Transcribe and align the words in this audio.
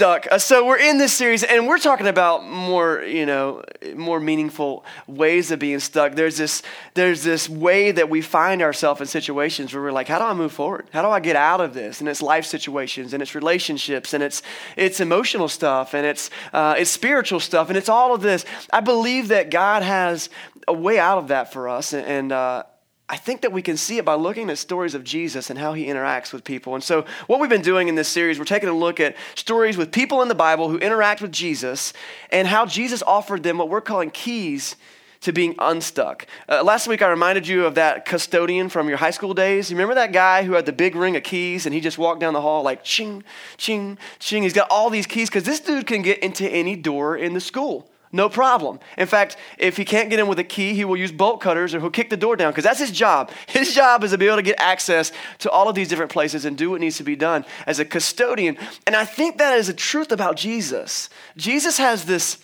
stuck. 0.00 0.26
Uh, 0.30 0.38
so 0.38 0.64
we're 0.64 0.78
in 0.78 0.96
this 0.96 1.12
series, 1.12 1.44
and 1.44 1.68
we're 1.68 1.76
talking 1.76 2.06
about 2.06 2.42
more, 2.42 3.02
you 3.02 3.26
know, 3.26 3.62
more 3.94 4.18
meaningful 4.18 4.82
ways 5.06 5.50
of 5.50 5.58
being 5.58 5.78
stuck. 5.78 6.14
There's 6.14 6.38
this, 6.38 6.62
there's 6.94 7.22
this 7.22 7.50
way 7.50 7.92
that 7.92 8.08
we 8.08 8.22
find 8.22 8.62
ourselves 8.62 9.02
in 9.02 9.06
situations 9.06 9.74
where 9.74 9.82
we're 9.82 9.92
like, 9.92 10.08
how 10.08 10.18
do 10.18 10.24
I 10.24 10.32
move 10.32 10.52
forward? 10.52 10.86
How 10.90 11.02
do 11.02 11.08
I 11.08 11.20
get 11.20 11.36
out 11.36 11.60
of 11.60 11.74
this? 11.74 12.00
And 12.00 12.08
it's 12.08 12.22
life 12.22 12.46
situations, 12.46 13.12
and 13.12 13.22
it's 13.22 13.34
relationships, 13.34 14.14
and 14.14 14.22
it's 14.22 14.40
it's 14.74 15.00
emotional 15.00 15.48
stuff, 15.48 15.92
and 15.92 16.06
it's 16.06 16.30
uh, 16.54 16.76
it's 16.78 16.90
spiritual 16.90 17.38
stuff, 17.38 17.68
and 17.68 17.76
it's 17.76 17.90
all 17.90 18.14
of 18.14 18.22
this. 18.22 18.46
I 18.72 18.80
believe 18.80 19.28
that 19.28 19.50
God 19.50 19.82
has 19.82 20.30
a 20.66 20.72
way 20.72 20.98
out 20.98 21.18
of 21.18 21.28
that 21.28 21.52
for 21.52 21.68
us, 21.68 21.92
and. 21.92 22.06
and 22.06 22.32
uh, 22.32 22.62
I 23.10 23.16
think 23.16 23.40
that 23.40 23.50
we 23.50 23.60
can 23.60 23.76
see 23.76 23.98
it 23.98 24.04
by 24.04 24.14
looking 24.14 24.50
at 24.50 24.58
stories 24.58 24.94
of 24.94 25.02
Jesus 25.02 25.50
and 25.50 25.58
how 25.58 25.72
he 25.72 25.86
interacts 25.86 26.32
with 26.32 26.44
people. 26.44 26.76
And 26.76 26.84
so, 26.84 27.04
what 27.26 27.40
we've 27.40 27.50
been 27.50 27.60
doing 27.60 27.88
in 27.88 27.96
this 27.96 28.06
series, 28.06 28.38
we're 28.38 28.44
taking 28.44 28.68
a 28.68 28.72
look 28.72 29.00
at 29.00 29.16
stories 29.34 29.76
with 29.76 29.90
people 29.90 30.22
in 30.22 30.28
the 30.28 30.34
Bible 30.36 30.68
who 30.68 30.78
interact 30.78 31.20
with 31.20 31.32
Jesus 31.32 31.92
and 32.30 32.46
how 32.46 32.66
Jesus 32.66 33.02
offered 33.02 33.42
them 33.42 33.58
what 33.58 33.68
we're 33.68 33.80
calling 33.80 34.12
keys 34.12 34.76
to 35.22 35.32
being 35.32 35.56
unstuck. 35.58 36.24
Uh, 36.48 36.62
last 36.62 36.86
week, 36.86 37.02
I 37.02 37.08
reminded 37.08 37.48
you 37.48 37.66
of 37.66 37.74
that 37.74 38.04
custodian 38.04 38.68
from 38.68 38.88
your 38.88 38.98
high 38.98 39.10
school 39.10 39.34
days. 39.34 39.72
You 39.72 39.76
remember 39.76 39.96
that 39.96 40.12
guy 40.12 40.44
who 40.44 40.52
had 40.52 40.64
the 40.64 40.72
big 40.72 40.94
ring 40.94 41.16
of 41.16 41.24
keys 41.24 41.66
and 41.66 41.74
he 41.74 41.80
just 41.80 41.98
walked 41.98 42.20
down 42.20 42.32
the 42.32 42.40
hall 42.40 42.62
like 42.62 42.84
ching, 42.84 43.24
ching, 43.56 43.98
ching. 44.20 44.44
He's 44.44 44.52
got 44.52 44.68
all 44.70 44.88
these 44.88 45.08
keys 45.08 45.28
because 45.28 45.42
this 45.42 45.58
dude 45.58 45.88
can 45.88 46.02
get 46.02 46.20
into 46.20 46.48
any 46.48 46.76
door 46.76 47.16
in 47.16 47.34
the 47.34 47.40
school. 47.40 47.89
No 48.12 48.28
problem. 48.28 48.80
In 48.98 49.06
fact, 49.06 49.36
if 49.56 49.76
he 49.76 49.84
can't 49.84 50.10
get 50.10 50.18
in 50.18 50.26
with 50.26 50.40
a 50.40 50.44
key, 50.44 50.74
he 50.74 50.84
will 50.84 50.96
use 50.96 51.12
bolt 51.12 51.40
cutters 51.40 51.74
or 51.74 51.80
he'll 51.80 51.90
kick 51.90 52.10
the 52.10 52.16
door 52.16 52.34
down 52.34 52.50
because 52.50 52.64
that's 52.64 52.80
his 52.80 52.90
job. 52.90 53.30
His 53.46 53.74
job 53.74 54.02
is 54.02 54.10
to 54.10 54.18
be 54.18 54.26
able 54.26 54.36
to 54.36 54.42
get 54.42 54.58
access 54.58 55.12
to 55.38 55.50
all 55.50 55.68
of 55.68 55.74
these 55.74 55.88
different 55.88 56.10
places 56.10 56.44
and 56.44 56.56
do 56.56 56.70
what 56.70 56.80
needs 56.80 56.96
to 56.96 57.04
be 57.04 57.14
done 57.14 57.44
as 57.66 57.78
a 57.78 57.84
custodian. 57.84 58.58
And 58.86 58.96
I 58.96 59.04
think 59.04 59.38
that 59.38 59.56
is 59.58 59.68
a 59.68 59.74
truth 59.74 60.10
about 60.12 60.36
Jesus. 60.36 61.08
Jesus 61.36 61.78
has 61.78 62.04
this 62.04 62.38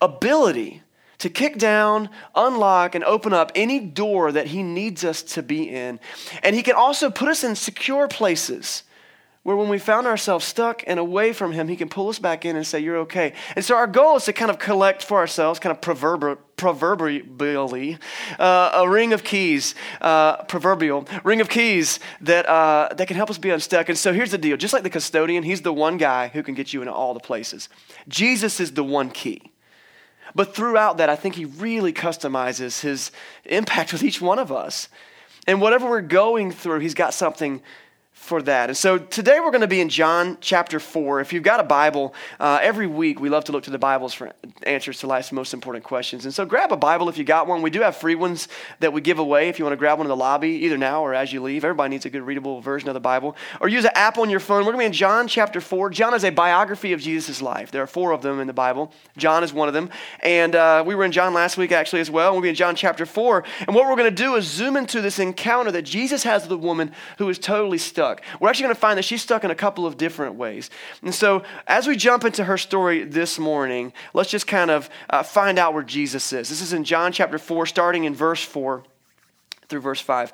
ability 0.00 0.82
to 1.18 1.28
kick 1.28 1.58
down, 1.58 2.08
unlock, 2.34 2.94
and 2.94 3.04
open 3.04 3.34
up 3.34 3.52
any 3.54 3.78
door 3.78 4.32
that 4.32 4.48
he 4.48 4.62
needs 4.62 5.04
us 5.04 5.22
to 5.22 5.42
be 5.42 5.68
in. 5.68 6.00
And 6.42 6.56
he 6.56 6.62
can 6.62 6.74
also 6.74 7.10
put 7.10 7.28
us 7.28 7.44
in 7.44 7.54
secure 7.56 8.08
places 8.08 8.84
where 9.42 9.56
when 9.56 9.70
we 9.70 9.78
found 9.78 10.06
ourselves 10.06 10.44
stuck 10.44 10.84
and 10.86 11.00
away 11.00 11.32
from 11.32 11.52
Him, 11.52 11.68
He 11.68 11.76
can 11.76 11.88
pull 11.88 12.10
us 12.10 12.18
back 12.18 12.44
in 12.44 12.56
and 12.56 12.66
say, 12.66 12.78
You're 12.78 12.98
okay. 12.98 13.32
And 13.56 13.64
so 13.64 13.74
our 13.74 13.86
goal 13.86 14.16
is 14.16 14.26
to 14.26 14.34
kind 14.34 14.50
of 14.50 14.58
collect 14.58 15.02
for 15.02 15.18
ourselves, 15.18 15.58
kind 15.58 15.70
of 15.70 15.80
proverb, 15.80 16.38
proverbially, 16.56 17.98
uh, 18.38 18.70
a 18.74 18.88
ring 18.88 19.14
of 19.14 19.24
keys, 19.24 19.74
uh, 20.02 20.42
proverbial 20.44 21.08
ring 21.24 21.40
of 21.40 21.48
keys 21.48 22.00
that, 22.20 22.46
uh, 22.46 22.90
that 22.94 23.08
can 23.08 23.16
help 23.16 23.30
us 23.30 23.38
be 23.38 23.48
unstuck. 23.48 23.88
And 23.88 23.96
so 23.96 24.12
here's 24.12 24.30
the 24.30 24.38
deal 24.38 24.58
just 24.58 24.74
like 24.74 24.82
the 24.82 24.90
custodian, 24.90 25.42
He's 25.42 25.62
the 25.62 25.72
one 25.72 25.96
guy 25.96 26.28
who 26.28 26.42
can 26.42 26.54
get 26.54 26.74
you 26.74 26.82
into 26.82 26.92
all 26.92 27.14
the 27.14 27.20
places. 27.20 27.70
Jesus 28.08 28.60
is 28.60 28.72
the 28.72 28.84
one 28.84 29.10
key. 29.10 29.52
But 30.34 30.54
throughout 30.54 30.98
that, 30.98 31.08
I 31.08 31.16
think 31.16 31.36
He 31.36 31.46
really 31.46 31.94
customizes 31.94 32.82
His 32.82 33.10
impact 33.46 33.92
with 33.94 34.02
each 34.02 34.20
one 34.20 34.38
of 34.38 34.52
us. 34.52 34.90
And 35.46 35.62
whatever 35.62 35.88
we're 35.88 36.02
going 36.02 36.52
through, 36.52 36.80
He's 36.80 36.92
got 36.92 37.14
something 37.14 37.62
for 38.20 38.42
that. 38.42 38.68
And 38.68 38.76
so 38.76 38.98
today 38.98 39.40
we're 39.40 39.50
going 39.50 39.62
to 39.62 39.66
be 39.66 39.80
in 39.80 39.88
John 39.88 40.36
chapter 40.42 40.78
4. 40.78 41.20
If 41.20 41.32
you've 41.32 41.42
got 41.42 41.58
a 41.58 41.64
Bible, 41.64 42.14
uh, 42.38 42.60
every 42.62 42.86
week 42.86 43.18
we 43.18 43.30
love 43.30 43.44
to 43.44 43.52
look 43.52 43.64
to 43.64 43.70
the 43.70 43.78
Bibles 43.78 44.12
for 44.12 44.30
answers 44.62 45.00
to 45.00 45.06
life's 45.06 45.32
most 45.32 45.54
important 45.54 45.84
questions. 45.84 46.26
And 46.26 46.32
so 46.32 46.44
grab 46.44 46.70
a 46.70 46.76
Bible 46.76 47.08
if 47.08 47.16
you 47.16 47.24
got 47.24 47.48
one. 47.48 47.62
We 47.62 47.70
do 47.70 47.80
have 47.80 47.96
free 47.96 48.14
ones 48.14 48.46
that 48.78 48.92
we 48.92 49.00
give 49.00 49.18
away 49.18 49.48
if 49.48 49.58
you 49.58 49.64
want 49.64 49.72
to 49.72 49.78
grab 49.78 49.98
one 49.98 50.06
in 50.06 50.10
the 50.10 50.16
lobby, 50.16 50.50
either 50.50 50.76
now 50.76 51.02
or 51.02 51.14
as 51.14 51.32
you 51.32 51.42
leave. 51.42 51.64
Everybody 51.64 51.90
needs 51.90 52.04
a 52.04 52.10
good 52.10 52.20
readable 52.20 52.60
version 52.60 52.88
of 52.88 52.94
the 52.94 53.00
Bible. 53.00 53.36
Or 53.58 53.68
use 53.68 53.86
an 53.86 53.92
app 53.94 54.18
on 54.18 54.28
your 54.28 54.38
phone. 54.38 54.66
We're 54.66 54.72
going 54.72 54.76
to 54.76 54.82
be 54.82 54.86
in 54.86 54.92
John 54.92 55.26
chapter 55.26 55.60
4. 55.60 55.88
John 55.88 56.12
is 56.12 56.22
a 56.22 56.30
biography 56.30 56.92
of 56.92 57.00
Jesus' 57.00 57.40
life. 57.40 57.70
There 57.70 57.82
are 57.82 57.88
four 57.88 58.12
of 58.12 58.20
them 58.20 58.38
in 58.38 58.46
the 58.46 58.52
Bible. 58.52 58.92
John 59.16 59.42
is 59.42 59.52
one 59.52 59.66
of 59.66 59.74
them. 59.74 59.88
And 60.22 60.54
uh, 60.54 60.84
we 60.86 60.94
were 60.94 61.04
in 61.04 61.12
John 61.12 61.32
last 61.32 61.56
week 61.56 61.72
actually 61.72 62.00
as 62.00 62.10
well. 62.10 62.32
We'll 62.32 62.42
be 62.42 62.50
in 62.50 62.54
John 62.54 62.76
chapter 62.76 63.06
4. 63.06 63.44
And 63.66 63.74
what 63.74 63.88
we're 63.88 63.96
going 63.96 64.14
to 64.14 64.22
do 64.22 64.36
is 64.36 64.44
zoom 64.44 64.76
into 64.76 65.00
this 65.00 65.18
encounter 65.18 65.72
that 65.72 65.82
Jesus 65.82 66.22
has 66.24 66.42
with 66.42 66.52
a 66.52 66.58
woman 66.58 66.92
who 67.16 67.28
is 67.30 67.38
totally 67.38 67.78
stuck 67.78 68.09
stuck. 68.10 68.40
We're 68.40 68.48
actually 68.48 68.64
going 68.64 68.74
to 68.74 68.80
find 68.80 68.98
that 68.98 69.04
she's 69.04 69.22
stuck 69.22 69.44
in 69.44 69.50
a 69.50 69.54
couple 69.54 69.86
of 69.86 69.96
different 69.96 70.34
ways. 70.34 70.70
And 71.02 71.14
so, 71.14 71.42
as 71.66 71.86
we 71.86 71.96
jump 71.96 72.24
into 72.24 72.44
her 72.44 72.58
story 72.58 73.04
this 73.04 73.38
morning, 73.38 73.92
let's 74.14 74.30
just 74.30 74.46
kind 74.46 74.70
of 74.70 74.88
uh, 75.08 75.22
find 75.22 75.58
out 75.58 75.74
where 75.74 75.82
Jesus 75.82 76.32
is. 76.32 76.48
This 76.48 76.60
is 76.60 76.72
in 76.72 76.84
John 76.84 77.12
chapter 77.12 77.38
4, 77.38 77.66
starting 77.66 78.04
in 78.04 78.14
verse 78.14 78.42
4 78.42 78.82
through 79.68 79.80
verse 79.80 80.00
5, 80.00 80.32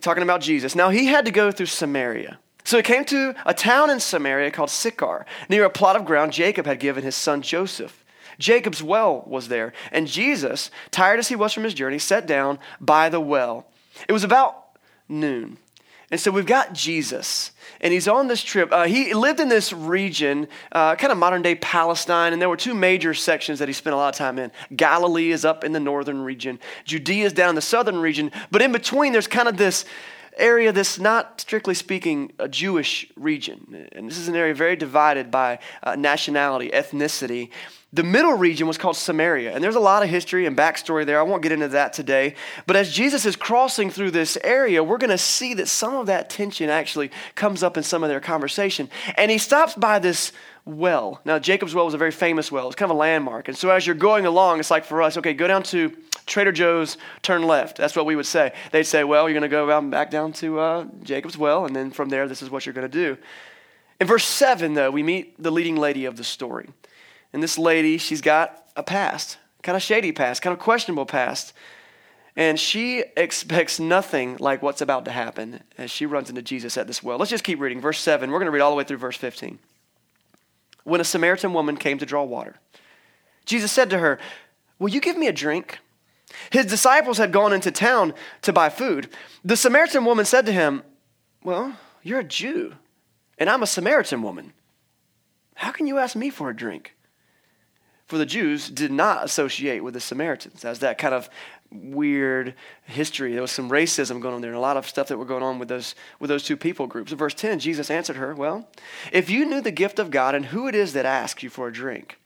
talking 0.00 0.22
about 0.22 0.40
Jesus. 0.40 0.74
Now, 0.74 0.90
he 0.90 1.06
had 1.06 1.24
to 1.26 1.30
go 1.30 1.50
through 1.50 1.66
Samaria. 1.66 2.38
So 2.64 2.78
he 2.78 2.82
came 2.82 3.04
to 3.06 3.34
a 3.44 3.52
town 3.52 3.90
in 3.90 4.00
Samaria 4.00 4.50
called 4.50 4.70
Sychar, 4.70 5.26
near 5.50 5.64
a 5.64 5.70
plot 5.70 5.96
of 5.96 6.06
ground 6.06 6.32
Jacob 6.32 6.64
had 6.64 6.80
given 6.80 7.04
his 7.04 7.14
son 7.14 7.42
Joseph. 7.42 8.02
Jacob's 8.38 8.82
well 8.82 9.22
was 9.26 9.48
there, 9.48 9.72
and 9.92 10.08
Jesus, 10.08 10.70
tired 10.90 11.18
as 11.18 11.28
he 11.28 11.36
was 11.36 11.52
from 11.52 11.62
his 11.62 11.74
journey, 11.74 11.98
sat 11.98 12.26
down 12.26 12.58
by 12.80 13.08
the 13.08 13.20
well. 13.20 13.66
It 14.08 14.12
was 14.12 14.24
about 14.24 14.64
noon. 15.08 15.58
And 16.14 16.20
so 16.20 16.30
we've 16.30 16.46
got 16.46 16.72
Jesus, 16.72 17.50
and 17.80 17.92
he's 17.92 18.06
on 18.06 18.28
this 18.28 18.40
trip. 18.40 18.68
Uh, 18.70 18.84
he 18.84 19.14
lived 19.14 19.40
in 19.40 19.48
this 19.48 19.72
region, 19.72 20.46
uh, 20.70 20.94
kind 20.94 21.10
of 21.10 21.18
modern 21.18 21.42
day 21.42 21.56
Palestine, 21.56 22.32
and 22.32 22.40
there 22.40 22.48
were 22.48 22.56
two 22.56 22.72
major 22.72 23.14
sections 23.14 23.58
that 23.58 23.66
he 23.66 23.74
spent 23.74 23.94
a 23.94 23.96
lot 23.96 24.14
of 24.14 24.16
time 24.16 24.38
in. 24.38 24.52
Galilee 24.76 25.32
is 25.32 25.44
up 25.44 25.64
in 25.64 25.72
the 25.72 25.80
northern 25.80 26.22
region, 26.22 26.60
Judea 26.84 27.26
is 27.26 27.32
down 27.32 27.48
in 27.48 27.56
the 27.56 27.60
southern 27.60 27.96
region, 27.96 28.30
but 28.52 28.62
in 28.62 28.70
between, 28.70 29.12
there's 29.12 29.26
kind 29.26 29.48
of 29.48 29.56
this 29.56 29.86
area 30.36 30.72
that's 30.72 30.98
not 30.98 31.40
strictly 31.40 31.74
speaking 31.74 32.32
a 32.38 32.48
Jewish 32.48 33.10
region. 33.16 33.88
And 33.92 34.08
this 34.08 34.18
is 34.18 34.28
an 34.28 34.36
area 34.36 34.54
very 34.54 34.76
divided 34.76 35.30
by 35.30 35.58
uh, 35.82 35.96
nationality, 35.96 36.70
ethnicity. 36.70 37.50
The 37.92 38.02
middle 38.02 38.34
region 38.34 38.66
was 38.66 38.76
called 38.76 38.96
Samaria, 38.96 39.54
and 39.54 39.62
there's 39.62 39.76
a 39.76 39.80
lot 39.80 40.02
of 40.02 40.08
history 40.08 40.46
and 40.46 40.56
backstory 40.56 41.06
there. 41.06 41.20
I 41.20 41.22
won't 41.22 41.42
get 41.42 41.52
into 41.52 41.68
that 41.68 41.92
today. 41.92 42.34
But 42.66 42.74
as 42.74 42.92
Jesus 42.92 43.24
is 43.24 43.36
crossing 43.36 43.90
through 43.90 44.10
this 44.10 44.36
area, 44.42 44.82
we're 44.82 44.98
going 44.98 45.10
to 45.10 45.18
see 45.18 45.54
that 45.54 45.68
some 45.68 45.94
of 45.94 46.06
that 46.06 46.28
tension 46.28 46.70
actually 46.70 47.12
comes 47.36 47.62
up 47.62 47.76
in 47.76 47.84
some 47.84 48.02
of 48.02 48.08
their 48.08 48.20
conversation. 48.20 48.90
And 49.16 49.30
he 49.30 49.38
stops 49.38 49.74
by 49.74 50.00
this 50.00 50.32
well. 50.64 51.20
Now, 51.24 51.38
Jacob's 51.38 51.74
well 51.74 51.84
was 51.84 51.94
a 51.94 51.98
very 51.98 52.10
famous 52.10 52.50
well, 52.50 52.66
it's 52.66 52.76
kind 52.76 52.90
of 52.90 52.96
a 52.96 52.98
landmark. 52.98 53.48
And 53.48 53.56
so 53.56 53.70
as 53.70 53.86
you're 53.86 53.94
going 53.94 54.26
along, 54.26 54.60
it's 54.60 54.70
like 54.70 54.84
for 54.84 55.02
us, 55.02 55.16
okay, 55.18 55.34
go 55.34 55.46
down 55.46 55.62
to 55.64 55.92
Trader 56.26 56.52
Joe's, 56.52 56.96
turn 57.22 57.42
left. 57.42 57.76
That's 57.76 57.94
what 57.94 58.06
we 58.06 58.16
would 58.16 58.26
say. 58.26 58.52
They'd 58.72 58.84
say, 58.84 59.04
well, 59.04 59.28
you're 59.28 59.38
going 59.38 59.42
to 59.42 59.48
go 59.48 59.80
back 59.90 60.10
down 60.10 60.32
to 60.34 60.58
uh, 60.58 60.86
Jacob's 61.02 61.36
well, 61.36 61.66
and 61.66 61.76
then 61.76 61.90
from 61.90 62.08
there, 62.08 62.26
this 62.26 62.42
is 62.42 62.50
what 62.50 62.64
you're 62.64 62.72
going 62.72 62.90
to 62.90 62.98
do. 62.98 63.18
In 64.00 64.06
verse 64.06 64.24
7, 64.24 64.74
though, 64.74 64.90
we 64.90 65.02
meet 65.02 65.40
the 65.42 65.50
leading 65.50 65.76
lady 65.76 66.04
of 66.04 66.16
the 66.16 66.24
story. 66.24 66.68
And 67.32 67.42
this 67.42 67.58
lady, 67.58 67.98
she's 67.98 68.20
got 68.20 68.66
a 68.76 68.82
past, 68.82 69.38
kind 69.62 69.76
of 69.76 69.82
shady 69.82 70.12
past, 70.12 70.42
kind 70.42 70.52
of 70.52 70.60
questionable 70.60 71.06
past. 71.06 71.52
And 72.36 72.58
she 72.58 73.04
expects 73.16 73.78
nothing 73.78 74.36
like 74.40 74.60
what's 74.62 74.80
about 74.80 75.04
to 75.04 75.12
happen 75.12 75.62
as 75.78 75.90
she 75.90 76.06
runs 76.06 76.28
into 76.28 76.42
Jesus 76.42 76.76
at 76.76 76.88
this 76.88 77.02
well. 77.02 77.18
Let's 77.18 77.30
just 77.30 77.44
keep 77.44 77.60
reading. 77.60 77.80
Verse 77.80 78.00
7. 78.00 78.30
We're 78.30 78.38
going 78.38 78.46
to 78.46 78.50
read 78.50 78.60
all 78.60 78.70
the 78.70 78.76
way 78.76 78.84
through 78.84 78.96
verse 78.96 79.16
15. 79.16 79.58
When 80.84 81.00
a 81.00 81.04
Samaritan 81.04 81.52
woman 81.52 81.76
came 81.76 81.98
to 81.98 82.06
draw 82.06 82.22
water, 82.22 82.56
Jesus 83.44 83.72
said 83.72 83.90
to 83.90 83.98
her, 83.98 84.18
Will 84.78 84.90
you 84.90 85.00
give 85.00 85.16
me 85.16 85.26
a 85.26 85.32
drink? 85.32 85.78
His 86.50 86.66
disciples 86.66 87.18
had 87.18 87.32
gone 87.32 87.52
into 87.52 87.70
town 87.70 88.14
to 88.42 88.52
buy 88.52 88.68
food. 88.68 89.08
The 89.44 89.56
Samaritan 89.56 90.04
woman 90.04 90.24
said 90.24 90.46
to 90.46 90.52
him, 90.52 90.82
Well, 91.42 91.76
you're 92.02 92.20
a 92.20 92.24
Jew, 92.24 92.74
and 93.38 93.48
I'm 93.48 93.62
a 93.62 93.66
Samaritan 93.66 94.22
woman. 94.22 94.52
How 95.54 95.70
can 95.70 95.86
you 95.86 95.98
ask 95.98 96.16
me 96.16 96.30
for 96.30 96.50
a 96.50 96.56
drink? 96.56 96.94
For 98.06 98.18
the 98.18 98.26
Jews 98.26 98.68
did 98.68 98.92
not 98.92 99.24
associate 99.24 99.82
with 99.82 99.94
the 99.94 100.00
Samaritans 100.00 100.64
as 100.64 100.80
that 100.80 100.98
kind 100.98 101.14
of 101.14 101.28
weird 101.70 102.54
history. 102.84 103.32
There 103.32 103.42
was 103.42 103.50
some 103.50 103.70
racism 103.70 104.20
going 104.20 104.34
on 104.34 104.40
there 104.40 104.50
and 104.50 104.56
a 104.56 104.60
lot 104.60 104.76
of 104.76 104.86
stuff 104.86 105.08
that 105.08 105.18
were 105.18 105.24
going 105.24 105.42
on 105.42 105.58
with 105.58 105.68
those, 105.68 105.94
with 106.20 106.28
those 106.28 106.44
two 106.44 106.56
people 106.56 106.86
groups. 106.86 107.12
In 107.12 107.18
verse 107.18 107.34
10, 107.34 107.58
Jesus 107.58 107.90
answered 107.90 108.16
her, 108.16 108.34
Well, 108.34 108.68
if 109.12 109.30
you 109.30 109.44
knew 109.44 109.60
the 109.60 109.70
gift 109.70 109.98
of 109.98 110.10
God 110.10 110.34
and 110.34 110.46
who 110.46 110.68
it 110.68 110.74
is 110.74 110.92
that 110.92 111.06
asks 111.06 111.42
you 111.42 111.50
for 111.50 111.68
a 111.68 111.72
drink, 111.72 112.18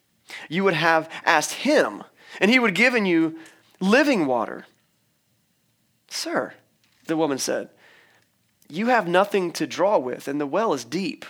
you 0.48 0.64
would 0.64 0.74
have 0.74 1.08
asked 1.24 1.52
him, 1.52 2.04
and 2.40 2.50
he 2.50 2.58
would 2.58 2.70
have 2.70 2.76
given 2.76 3.06
you 3.06 3.38
living 3.80 4.26
water. 4.26 4.66
Sir, 6.08 6.54
the 7.06 7.16
woman 7.16 7.38
said, 7.38 7.70
You 8.68 8.88
have 8.88 9.08
nothing 9.08 9.52
to 9.52 9.66
draw 9.66 9.98
with, 9.98 10.28
and 10.28 10.40
the 10.40 10.46
well 10.46 10.74
is 10.74 10.84
deep. 10.84 11.24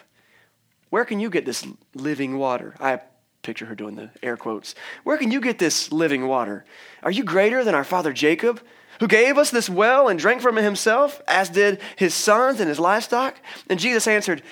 Where 0.90 1.04
can 1.04 1.20
you 1.20 1.30
get 1.30 1.44
this 1.44 1.66
living 1.94 2.38
water? 2.38 2.74
I 2.80 3.00
picture 3.42 3.66
her 3.66 3.74
doing 3.74 3.96
the 3.96 4.10
air 4.22 4.36
quotes. 4.36 4.74
Where 5.04 5.16
can 5.18 5.30
you 5.30 5.40
get 5.40 5.58
this 5.58 5.92
living 5.92 6.26
water? 6.26 6.64
Are 7.02 7.10
you 7.10 7.24
greater 7.24 7.64
than 7.64 7.74
our 7.74 7.84
father 7.84 8.12
Jacob, 8.12 8.60
who 9.00 9.08
gave 9.08 9.38
us 9.38 9.50
this 9.50 9.68
well 9.68 10.08
and 10.08 10.18
drank 10.18 10.42
from 10.42 10.58
it 10.58 10.62
himself, 10.62 11.22
as 11.28 11.48
did 11.48 11.80
his 11.96 12.14
sons 12.14 12.60
and 12.60 12.68
his 12.68 12.80
livestock? 12.80 13.40
And 13.68 13.78
Jesus 13.78 14.06
answered, 14.06 14.42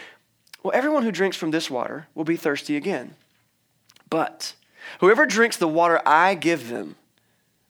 Well, 0.63 0.75
everyone 0.75 1.03
who 1.03 1.13
drinks 1.13 1.37
from 1.37 1.51
this 1.51 1.71
water 1.71 2.07
will 2.15 2.25
be 2.25 2.37
thirsty 2.37 2.77
again. 2.77 3.15
But 4.09 4.55
whoever 5.01 5.27
drinks 5.27 5.57
the 5.57 5.69
water 5.69 6.01
I 6.07 6.35
give 6.35 6.69
them 6.69 6.97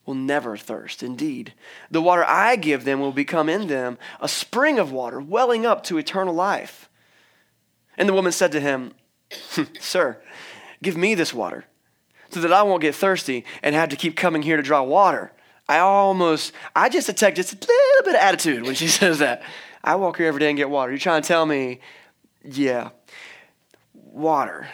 will 0.05 0.15
never 0.15 0.55
thirst. 0.55 1.03
Indeed, 1.03 1.53
the 1.91 2.01
water 2.01 2.23
I 2.25 2.55
give 2.55 2.85
them 2.85 2.99
will 2.99 3.11
become 3.11 3.49
in 3.49 3.67
them 3.67 3.97
a 4.21 4.27
spring 4.27 4.79
of 4.79 4.91
water 4.91 5.19
welling 5.19 5.65
up 5.65 5.83
to 5.85 5.97
eternal 5.97 6.33
life. 6.33 6.89
And 7.97 8.07
the 8.07 8.13
woman 8.13 8.31
said 8.31 8.51
to 8.53 8.59
him, 8.59 8.93
Sir, 9.79 10.17
give 10.81 10.97
me 10.97 11.15
this 11.15 11.33
water 11.33 11.65
so 12.29 12.41
that 12.41 12.53
I 12.53 12.63
won't 12.63 12.81
get 12.81 12.95
thirsty 12.95 13.45
and 13.63 13.75
have 13.75 13.89
to 13.89 13.95
keep 13.95 14.15
coming 14.15 14.41
here 14.41 14.57
to 14.57 14.63
draw 14.63 14.83
water. 14.83 15.31
I 15.69 15.79
almost, 15.79 16.53
I 16.75 16.89
just 16.89 17.07
detect 17.07 17.37
just 17.37 17.53
a 17.53 17.57
little 17.57 18.05
bit 18.05 18.15
of 18.15 18.21
attitude 18.21 18.63
when 18.63 18.75
she 18.75 18.87
says 18.87 19.19
that. 19.19 19.43
I 19.83 19.95
walk 19.95 20.17
here 20.17 20.27
every 20.27 20.39
day 20.39 20.49
and 20.49 20.57
get 20.57 20.69
water. 20.69 20.91
You're 20.91 20.99
trying 20.99 21.21
to 21.21 21.27
tell 21.27 21.45
me, 21.45 21.79
yeah, 22.43 22.89
water. 23.93 24.67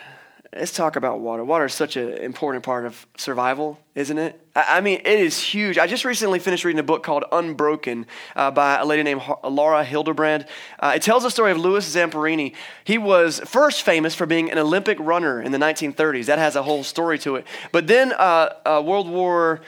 Let's 0.55 0.71
talk 0.71 0.95
about 0.95 1.19
water. 1.19 1.43
Water 1.43 1.65
is 1.65 1.73
such 1.73 1.95
an 1.95 2.09
important 2.17 2.63
part 2.63 2.85
of 2.85 3.07
survival, 3.17 3.79
isn't 3.95 4.17
it? 4.19 4.39
I 4.55 4.81
mean, 4.81 4.99
it 4.99 5.19
is 5.19 5.39
huge. 5.39 5.79
I 5.79 5.87
just 5.87 6.05
recently 6.05 6.37
finished 6.37 6.63
reading 6.63 6.79
a 6.79 6.83
book 6.83 7.01
called 7.01 7.23
Unbroken 7.31 8.05
uh, 8.35 8.51
by 8.51 8.77
a 8.77 8.85
lady 8.85 9.01
named 9.01 9.23
Laura 9.43 9.83
Hillenbrand. 9.83 10.47
Uh, 10.79 10.93
it 10.95 11.01
tells 11.01 11.23
the 11.23 11.31
story 11.31 11.51
of 11.51 11.57
Louis 11.57 11.83
Zamperini. 11.95 12.53
He 12.83 12.99
was 12.99 13.39
first 13.45 13.81
famous 13.81 14.13
for 14.13 14.27
being 14.27 14.51
an 14.51 14.59
Olympic 14.59 14.99
runner 14.99 15.41
in 15.41 15.51
the 15.51 15.57
1930s. 15.57 16.25
That 16.25 16.37
has 16.37 16.55
a 16.55 16.61
whole 16.61 16.83
story 16.83 17.17
to 17.19 17.37
it. 17.37 17.47
But 17.71 17.87
then 17.87 18.13
uh, 18.13 18.49
uh 18.63 18.83
World 18.85 19.09
War 19.09 19.61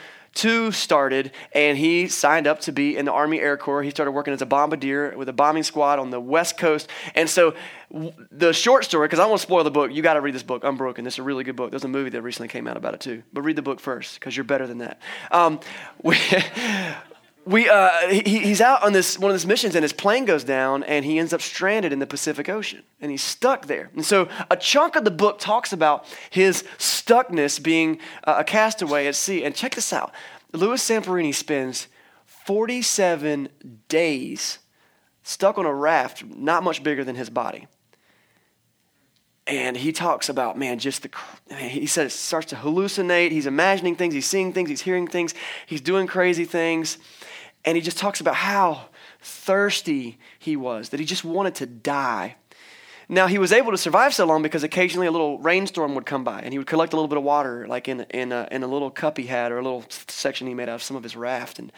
II 0.44 0.72
started, 0.72 1.32
and 1.52 1.78
he 1.78 2.08
signed 2.08 2.46
up 2.46 2.60
to 2.60 2.72
be 2.72 2.96
in 2.96 3.04
the 3.04 3.12
Army 3.12 3.40
Air 3.40 3.56
Corps. 3.56 3.82
He 3.82 3.90
started 3.90 4.12
working 4.12 4.34
as 4.34 4.42
a 4.42 4.46
bombardier 4.46 5.16
with 5.16 5.28
a 5.28 5.32
bombing 5.32 5.62
squad 5.62 5.98
on 5.98 6.10
the 6.10 6.20
West 6.20 6.56
Coast. 6.56 6.88
And 7.14 7.28
so, 7.28 7.54
the 8.30 8.52
short 8.52 8.84
story, 8.84 9.06
because 9.06 9.20
I 9.20 9.26
won't 9.26 9.40
spoil 9.40 9.64
the 9.64 9.70
book, 9.70 9.92
you 9.92 10.02
got 10.02 10.14
to 10.14 10.20
read 10.20 10.34
this 10.34 10.42
book, 10.42 10.64
Unbroken. 10.64 11.04
This 11.04 11.14
is 11.14 11.18
a 11.18 11.22
really 11.22 11.44
good 11.44 11.56
book. 11.56 11.70
There's 11.70 11.84
a 11.84 11.88
movie 11.88 12.10
that 12.10 12.22
recently 12.22 12.48
came 12.48 12.66
out 12.66 12.76
about 12.76 12.94
it 12.94 13.00
too. 13.00 13.22
But 13.32 13.42
read 13.42 13.56
the 13.56 13.62
book 13.62 13.80
first, 13.80 14.18
because 14.18 14.36
you're 14.36 14.44
better 14.44 14.66
than 14.66 14.78
that. 14.78 15.00
Um, 15.30 15.60
we, 16.02 16.18
we, 17.46 17.68
uh, 17.68 18.08
he, 18.08 18.40
he's 18.40 18.60
out 18.60 18.82
on 18.82 18.92
this 18.92 19.18
one 19.18 19.30
of 19.30 19.36
these 19.36 19.46
missions 19.46 19.76
and 19.76 19.84
his 19.84 19.92
plane 19.92 20.24
goes 20.24 20.42
down 20.42 20.82
and 20.82 21.04
he 21.04 21.18
ends 21.18 21.32
up 21.32 21.40
stranded 21.40 21.92
in 21.92 22.00
the 22.00 22.06
Pacific 22.06 22.48
Ocean 22.48 22.82
and 23.00 23.10
he's 23.10 23.22
stuck 23.22 23.66
there. 23.66 23.90
And 23.94 24.04
so 24.04 24.28
a 24.50 24.56
chunk 24.56 24.96
of 24.96 25.04
the 25.04 25.12
book 25.12 25.38
talks 25.38 25.72
about 25.72 26.04
his 26.28 26.64
stuckness 26.76 27.62
being 27.62 28.00
uh, 28.24 28.36
a 28.38 28.44
castaway 28.44 29.06
at 29.06 29.14
sea. 29.14 29.44
And 29.44 29.54
check 29.54 29.76
this 29.76 29.92
out: 29.92 30.12
Louis 30.52 30.82
Zamperini 30.82 31.32
spends 31.32 31.86
47 32.46 33.48
days 33.88 34.58
stuck 35.22 35.56
on 35.56 35.66
a 35.66 35.72
raft, 35.72 36.24
not 36.24 36.64
much 36.64 36.82
bigger 36.82 37.04
than 37.04 37.14
his 37.14 37.30
body. 37.30 37.68
And 39.48 39.76
he 39.76 39.92
talks 39.92 40.28
about, 40.28 40.58
man, 40.58 40.80
just 40.80 41.02
the, 41.02 41.56
he 41.56 41.86
says, 41.86 42.12
starts 42.12 42.48
to 42.48 42.56
hallucinate. 42.56 43.30
He's 43.30 43.46
imagining 43.46 43.94
things, 43.94 44.14
he's 44.14 44.26
seeing 44.26 44.52
things, 44.52 44.68
he's 44.68 44.82
hearing 44.82 45.06
things, 45.06 45.34
he's 45.66 45.80
doing 45.80 46.08
crazy 46.08 46.44
things. 46.44 46.98
And 47.66 47.76
he 47.76 47.82
just 47.82 47.98
talks 47.98 48.20
about 48.20 48.36
how 48.36 48.86
thirsty 49.20 50.18
he 50.38 50.56
was, 50.56 50.90
that 50.90 51.00
he 51.00 51.06
just 51.06 51.24
wanted 51.24 51.56
to 51.56 51.66
die. 51.66 52.36
Now, 53.08 53.26
he 53.26 53.38
was 53.38 53.52
able 53.52 53.70
to 53.70 53.78
survive 53.78 54.14
so 54.14 54.24
long 54.24 54.42
because 54.42 54.64
occasionally 54.64 55.06
a 55.06 55.12
little 55.12 55.38
rainstorm 55.38 55.94
would 55.94 56.06
come 56.06 56.24
by 56.24 56.40
and 56.40 56.52
he 56.52 56.58
would 56.58 56.66
collect 56.66 56.92
a 56.92 56.96
little 56.96 57.08
bit 57.08 57.18
of 57.18 57.24
water, 57.24 57.66
like 57.68 57.86
in, 57.86 58.00
in, 58.10 58.32
a, 58.32 58.48
in 58.50 58.62
a 58.62 58.66
little 58.66 58.90
cup 58.90 59.16
he 59.18 59.26
had 59.26 59.52
or 59.52 59.58
a 59.58 59.62
little 59.62 59.84
section 59.88 60.46
he 60.46 60.54
made 60.54 60.68
out 60.68 60.76
of 60.76 60.82
some 60.82 60.96
of 60.96 61.04
his 61.04 61.14
raft. 61.16 61.60
And, 61.60 61.70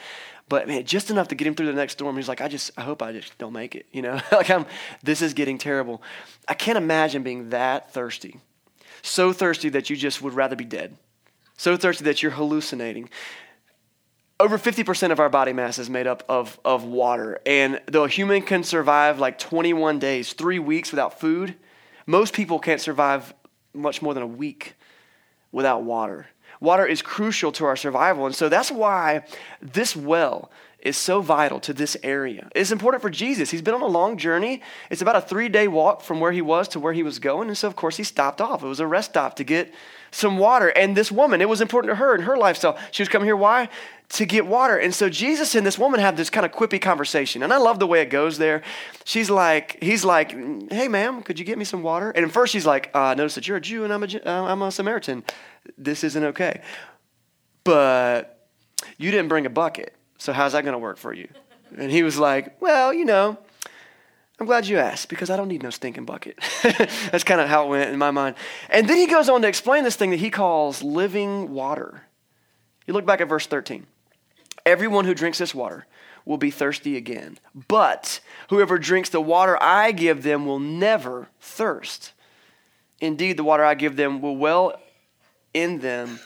but 0.49 0.67
man, 0.67 0.85
just 0.85 1.11
enough 1.11 1.29
to 1.29 1.35
get 1.35 1.47
him 1.47 1.55
through 1.55 1.67
the 1.67 1.73
next 1.75 1.95
storm. 1.95 2.17
He's 2.17 2.29
like, 2.29 2.41
I 2.41 2.49
just, 2.49 2.71
I 2.79 2.83
hope 2.83 3.03
I 3.03 3.13
just 3.13 3.37
don't 3.37 3.53
make 3.53 3.75
it. 3.75 3.87
You 3.93 4.03
know, 4.03 4.21
like 4.33 4.49
I'm, 4.49 4.65
this 5.03 5.21
is 5.21 5.35
getting 5.35 5.59
terrible. 5.59 6.03
I 6.47 6.55
can't 6.55 6.79
imagine 6.79 7.23
being 7.23 7.51
that 7.51 7.93
thirsty. 7.93 8.41
So 9.03 9.33
thirsty 9.33 9.69
that 9.71 9.91
you 9.91 9.97
just 9.97 10.23
would 10.23 10.33
rather 10.33 10.57
be 10.57 10.65
dead. 10.65 10.97
So 11.59 11.77
thirsty 11.77 12.05
that 12.05 12.23
you're 12.23 12.33
hallucinating 12.33 13.11
over 14.41 14.57
50% 14.59 15.11
of 15.11 15.19
our 15.19 15.29
body 15.29 15.53
mass 15.53 15.79
is 15.79 15.91
made 15.91 16.07
up 16.07 16.23
of, 16.29 16.59
of 16.65 16.85
water. 16.85 17.41
And 17.45 17.81
though 17.87 18.05
a 18.05 18.09
human 18.09 18.43
can 18.43 18.63
survive 18.63 19.19
like 19.19 19.39
21 19.39 19.99
days, 19.99 20.33
three 20.33 20.59
weeks 20.59 20.93
without 20.93 21.19
food, 21.19 21.57
most 22.07 22.35
people 22.35 22.59
can't 22.59 22.81
survive 22.81 23.35
much 23.75 24.01
more 24.01 24.15
than 24.15 24.23
a 24.23 24.29
week 24.29 24.75
without 25.51 25.83
water. 25.83 26.29
Water 26.61 26.87
is 26.87 27.03
crucial 27.03 27.53
to 27.53 27.65
our 27.65 27.77
survival. 27.77 28.27
And 28.27 28.35
so 28.35 28.49
that's 28.49 28.71
why 28.71 29.25
this 29.61 29.95
well 29.97 30.51
is 30.81 30.97
so 30.97 31.21
vital 31.21 31.59
to 31.59 31.73
this 31.73 31.97
area. 32.05 32.49
It's 32.55 32.71
important 32.71 33.03
for 33.03 33.11
Jesus. 33.11 33.51
He's 33.51 33.63
been 33.63 33.75
on 33.75 33.83
a 33.83 33.87
long 33.87 34.17
journey. 34.17 34.63
It's 34.91 35.03
about 35.03 35.17
a 35.17 35.21
three 35.21 35.49
day 35.49 35.67
walk 35.67 36.03
from 36.03 36.21
where 36.21 36.31
he 36.31 36.43
was 36.43 36.69
to 36.69 36.81
where 36.81 36.93
he 36.93 37.03
was 37.03 37.19
going. 37.19 37.49
And 37.49 37.59
so, 37.59 37.67
of 37.67 37.75
course, 37.75 37.97
he 37.97 38.05
stopped 38.05 38.41
off. 38.41 38.63
It 38.63 38.69
was 38.69 38.81
a 38.81 38.87
rest 38.87 39.11
stop 39.11 39.35
to 39.37 39.45
get 39.45 39.75
some 40.11 40.39
water. 40.39 40.69
And 40.69 40.97
this 40.97 41.11
woman, 41.11 41.41
it 41.41 41.49
was 41.49 41.61
important 41.61 41.91
to 41.91 41.97
her 41.97 42.15
and 42.15 42.25
her 42.25 42.37
lifestyle. 42.37 42.79
She 42.93 43.03
was 43.03 43.09
coming 43.09 43.27
here. 43.27 43.37
Why? 43.37 43.69
To 44.13 44.25
get 44.25 44.47
water. 44.47 44.79
And 44.79 44.95
so 44.95 45.11
Jesus 45.11 45.55
and 45.55 45.67
this 45.67 45.79
woman 45.79 46.01
have 46.01 46.17
this 46.17 46.31
kind 46.31 46.47
of 46.47 46.53
quippy 46.53 46.81
conversation. 46.81 47.43
And 47.43 47.53
I 47.53 47.59
love 47.59 47.79
the 47.79 47.87
way 47.87 48.01
it 48.01 48.07
goes 48.07 48.39
there. 48.39 48.63
She's 49.05 49.29
like, 49.29 49.83
he's 49.83 50.03
like, 50.03 50.31
hey, 50.73 50.89
ma'am, 50.89 51.23
could 51.23 51.39
you 51.39 51.45
get 51.45 51.59
me 51.59 51.65
some 51.65 51.83
water? 51.83 52.11
And 52.11 52.25
at 52.25 52.33
first 52.33 52.53
she's 52.53 52.65
like, 52.65 52.91
uh, 52.95 53.15
notice 53.15 53.35
that 53.35 53.47
you're 53.47 53.59
a 53.59 53.61
Jew 53.61 53.85
and 53.85 53.93
I'm 53.93 54.03
a, 54.03 54.07
uh, 54.07 54.45
I'm 54.45 54.63
a 54.63 54.73
Samaritan. 54.73 55.25
This 55.77 56.05
isn't 56.05 56.25
okay. 56.25 56.63
But 57.65 58.49
you 58.97 59.11
didn't 59.11 59.29
bring 59.29 59.45
a 59.45 59.51
bucket. 59.51 59.95
So 60.17 60.33
how's 60.33 60.53
that 60.53 60.65
going 60.65 60.73
to 60.73 60.79
work 60.79 60.97
for 60.97 61.13
you? 61.13 61.29
And 61.77 61.91
he 61.91 62.03
was 62.03 62.19
like, 62.19 62.61
well, 62.63 62.95
you 62.95 63.05
know, 63.05 63.37
I'm 64.41 64.47
glad 64.47 64.67
you 64.67 64.79
asked 64.79 65.09
because 65.09 65.31
I 65.31 65.37
don't 65.37 65.49
need 65.49 65.63
no 65.63 65.71
stinking 65.71 66.05
bucket. 66.05 66.39
That's 66.63 67.25
kind 67.25 67.41
of 67.41 67.49
how 67.49 67.67
it 67.67 67.69
went 67.71 67.91
in 67.91 67.99
my 67.99 68.11
mind. 68.11 68.37
And 68.71 68.89
then 68.89 68.97
he 68.97 69.07
goes 69.07 69.29
on 69.29 69.43
to 69.43 69.49
explain 69.49 69.85
this 69.85 69.97
thing 69.97 70.11
that 70.11 70.21
he 70.21 70.31
calls 70.31 70.83
living 70.83 71.53
water. 71.53 72.03
You 72.87 72.95
look 72.95 73.05
back 73.05 73.21
at 73.21 73.29
verse 73.29 73.47
13. 73.47 73.87
Everyone 74.69 75.07
who 75.07 75.15
drinks 75.15 75.39
this 75.39 75.55
water 75.55 75.87
will 76.27 76.37
be 76.37 76.51
thirsty 76.51 76.99
again, 76.99 77.39
but 77.69 78.21
whoever 78.51 78.79
drinks 78.79 79.09
the 79.09 79.19
water 79.19 79.57
I 79.63 79.93
give 79.93 80.23
them 80.23 80.45
will 80.45 80.59
never 80.59 81.31
thirst. 81.41 82.13
Indeed, 83.01 83.39
the 83.39 83.45
water 83.45 83.65
I 83.65 83.73
give 83.73 83.97
them 83.97 84.21
will 84.21 84.37
well 84.37 84.79
in 85.55 85.79
them, 85.79 86.21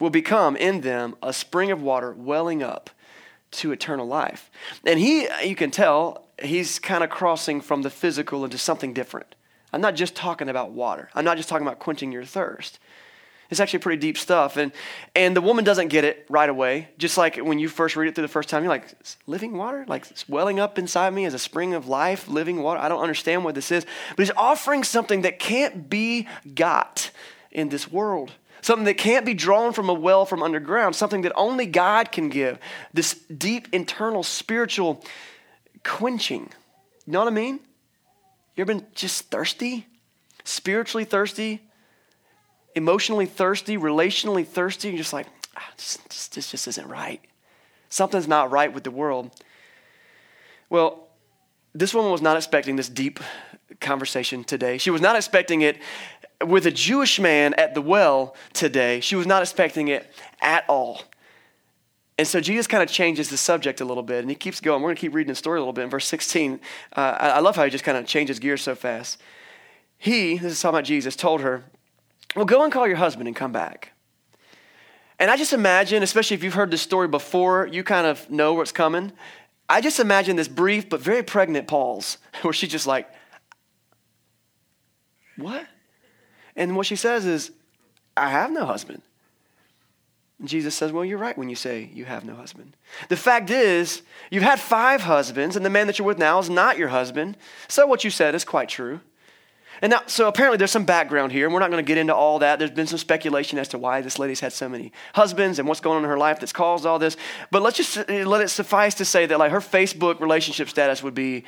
will 0.00 0.08
become 0.08 0.56
in 0.56 0.80
them 0.80 1.16
a 1.22 1.34
spring 1.34 1.70
of 1.70 1.82
water 1.82 2.14
welling 2.14 2.62
up 2.62 2.88
to 3.50 3.72
eternal 3.72 4.06
life. 4.06 4.50
And 4.86 4.98
he, 4.98 5.28
you 5.44 5.54
can 5.54 5.70
tell, 5.70 6.28
he's 6.42 6.78
kind 6.78 7.04
of 7.04 7.10
crossing 7.10 7.60
from 7.60 7.82
the 7.82 7.90
physical 7.90 8.42
into 8.42 8.56
something 8.56 8.94
different. 8.94 9.34
I'm 9.70 9.82
not 9.82 9.96
just 9.96 10.16
talking 10.16 10.48
about 10.48 10.70
water. 10.70 11.10
I'm 11.14 11.26
not 11.26 11.36
just 11.36 11.50
talking 11.50 11.66
about 11.66 11.78
quenching 11.78 12.10
your 12.10 12.24
thirst. 12.24 12.78
It's 13.50 13.60
actually 13.60 13.78
pretty 13.78 13.98
deep 14.00 14.18
stuff. 14.18 14.58
And, 14.58 14.72
and 15.14 15.34
the 15.34 15.40
woman 15.40 15.64
doesn't 15.64 15.88
get 15.88 16.04
it 16.04 16.26
right 16.28 16.48
away. 16.48 16.88
Just 16.98 17.16
like 17.16 17.36
when 17.36 17.58
you 17.58 17.68
first 17.68 17.96
read 17.96 18.08
it 18.08 18.14
through 18.14 18.22
the 18.22 18.28
first 18.28 18.48
time, 18.48 18.62
you're 18.62 18.68
like, 18.68 18.94
living 19.26 19.56
water? 19.56 19.86
Like 19.88 20.06
welling 20.28 20.60
up 20.60 20.78
inside 20.78 21.14
me 21.14 21.24
as 21.24 21.32
a 21.32 21.38
spring 21.38 21.72
of 21.72 21.88
life, 21.88 22.28
living 22.28 22.62
water? 22.62 22.80
I 22.80 22.88
don't 22.88 23.00
understand 23.00 23.44
what 23.44 23.54
this 23.54 23.72
is. 23.72 23.86
But 24.16 24.26
he's 24.26 24.34
offering 24.36 24.84
something 24.84 25.22
that 25.22 25.38
can't 25.38 25.88
be 25.88 26.28
got 26.54 27.10
in 27.50 27.70
this 27.70 27.90
world. 27.90 28.32
Something 28.60 28.84
that 28.84 28.98
can't 28.98 29.24
be 29.24 29.34
drawn 29.34 29.72
from 29.72 29.88
a 29.88 29.94
well 29.94 30.26
from 30.26 30.42
underground. 30.42 30.94
Something 30.94 31.22
that 31.22 31.32
only 31.34 31.64
God 31.64 32.12
can 32.12 32.28
give. 32.28 32.58
This 32.92 33.14
deep 33.14 33.68
internal 33.72 34.22
spiritual 34.22 35.02
quenching. 35.84 36.50
You 37.06 37.12
know 37.12 37.20
what 37.20 37.28
I 37.28 37.30
mean? 37.30 37.60
You 38.56 38.62
ever 38.62 38.74
been 38.74 38.86
just 38.94 39.30
thirsty? 39.30 39.86
Spiritually 40.44 41.04
thirsty? 41.04 41.62
Emotionally 42.78 43.26
thirsty? 43.26 43.76
Relationally 43.76 44.46
thirsty? 44.46 44.90
You're 44.90 44.98
just 44.98 45.12
like, 45.12 45.26
ah, 45.56 45.68
this, 45.76 45.96
this 46.28 46.52
just 46.52 46.68
isn't 46.68 46.88
right. 46.88 47.20
Something's 47.88 48.28
not 48.28 48.52
right 48.52 48.72
with 48.72 48.84
the 48.84 48.92
world. 48.92 49.32
Well, 50.70 51.08
this 51.74 51.92
woman 51.92 52.12
was 52.12 52.22
not 52.22 52.36
expecting 52.36 52.76
this 52.76 52.88
deep 52.88 53.18
conversation 53.80 54.44
today. 54.44 54.78
She 54.78 54.90
was 54.90 55.00
not 55.00 55.16
expecting 55.16 55.62
it 55.62 55.78
with 56.46 56.66
a 56.66 56.70
Jewish 56.70 57.18
man 57.18 57.52
at 57.54 57.74
the 57.74 57.82
well 57.82 58.36
today. 58.52 59.00
She 59.00 59.16
was 59.16 59.26
not 59.26 59.42
expecting 59.42 59.88
it 59.88 60.08
at 60.40 60.64
all. 60.68 61.02
And 62.16 62.28
so 62.28 62.40
Jesus 62.40 62.68
kind 62.68 62.82
of 62.82 62.88
changes 62.88 63.28
the 63.28 63.36
subject 63.36 63.80
a 63.80 63.84
little 63.84 64.04
bit, 64.04 64.20
and 64.20 64.30
he 64.30 64.36
keeps 64.36 64.60
going. 64.60 64.82
We're 64.82 64.90
going 64.90 64.96
to 64.96 65.00
keep 65.00 65.14
reading 65.14 65.32
the 65.32 65.36
story 65.36 65.58
a 65.58 65.60
little 65.60 65.72
bit. 65.72 65.82
In 65.82 65.90
verse 65.90 66.06
16, 66.06 66.60
uh, 66.94 67.00
I 67.00 67.40
love 67.40 67.56
how 67.56 67.64
he 67.64 67.70
just 67.70 67.82
kind 67.82 67.98
of 67.98 68.06
changes 68.06 68.38
gears 68.38 68.62
so 68.62 68.76
fast. 68.76 69.20
He, 69.98 70.38
this 70.38 70.52
is 70.52 70.60
talking 70.60 70.76
about 70.76 70.84
Jesus, 70.84 71.16
told 71.16 71.40
her, 71.40 71.64
Well, 72.38 72.46
go 72.46 72.62
and 72.62 72.72
call 72.72 72.86
your 72.86 72.98
husband 72.98 73.26
and 73.26 73.34
come 73.34 73.50
back. 73.50 73.90
And 75.18 75.28
I 75.28 75.36
just 75.36 75.52
imagine, 75.52 76.04
especially 76.04 76.36
if 76.36 76.44
you've 76.44 76.54
heard 76.54 76.70
this 76.70 76.80
story 76.80 77.08
before, 77.08 77.66
you 77.66 77.82
kind 77.82 78.06
of 78.06 78.30
know 78.30 78.54
what's 78.54 78.70
coming. 78.70 79.10
I 79.68 79.80
just 79.80 79.98
imagine 79.98 80.36
this 80.36 80.46
brief 80.46 80.88
but 80.88 81.00
very 81.00 81.24
pregnant 81.24 81.66
pause 81.66 82.16
where 82.42 82.52
she's 82.52 82.70
just 82.70 82.86
like, 82.86 83.10
What? 85.36 85.66
And 86.54 86.76
what 86.76 86.86
she 86.86 86.94
says 86.94 87.26
is, 87.26 87.50
I 88.16 88.28
have 88.28 88.52
no 88.52 88.66
husband. 88.66 89.02
And 90.38 90.46
Jesus 90.48 90.76
says, 90.76 90.92
Well, 90.92 91.04
you're 91.04 91.18
right 91.18 91.36
when 91.36 91.48
you 91.48 91.56
say 91.56 91.90
you 91.92 92.04
have 92.04 92.24
no 92.24 92.36
husband. 92.36 92.76
The 93.08 93.16
fact 93.16 93.50
is, 93.50 94.02
you've 94.30 94.44
had 94.44 94.60
five 94.60 95.00
husbands, 95.00 95.56
and 95.56 95.66
the 95.66 95.70
man 95.70 95.88
that 95.88 95.98
you're 95.98 96.06
with 96.06 96.18
now 96.18 96.38
is 96.38 96.48
not 96.48 96.78
your 96.78 96.86
husband. 96.86 97.36
So 97.66 97.84
what 97.88 98.04
you 98.04 98.10
said 98.10 98.36
is 98.36 98.44
quite 98.44 98.68
true. 98.68 99.00
And 99.80 99.90
now, 99.90 100.02
so 100.06 100.28
apparently 100.28 100.56
there's 100.56 100.70
some 100.70 100.84
background 100.84 101.32
here, 101.32 101.46
and 101.46 101.54
we're 101.54 101.60
not 101.60 101.70
going 101.70 101.84
to 101.84 101.86
get 101.86 101.98
into 101.98 102.14
all 102.14 102.38
that. 102.40 102.58
There's 102.58 102.70
been 102.70 102.86
some 102.86 102.98
speculation 102.98 103.58
as 103.58 103.68
to 103.68 103.78
why 103.78 104.00
this 104.00 104.18
lady's 104.18 104.40
had 104.40 104.52
so 104.52 104.68
many 104.68 104.92
husbands 105.14 105.58
and 105.58 105.68
what's 105.68 105.80
going 105.80 105.98
on 105.98 106.04
in 106.04 106.10
her 106.10 106.18
life 106.18 106.40
that's 106.40 106.52
caused 106.52 106.84
all 106.86 106.98
this. 106.98 107.16
But 107.50 107.62
let's 107.62 107.76
just 107.76 108.08
let 108.08 108.40
it 108.40 108.48
suffice 108.48 108.94
to 108.94 109.04
say 109.04 109.26
that 109.26 109.38
like 109.38 109.52
her 109.52 109.60
Facebook 109.60 110.20
relationship 110.20 110.68
status 110.68 111.02
would 111.02 111.14
be, 111.14 111.44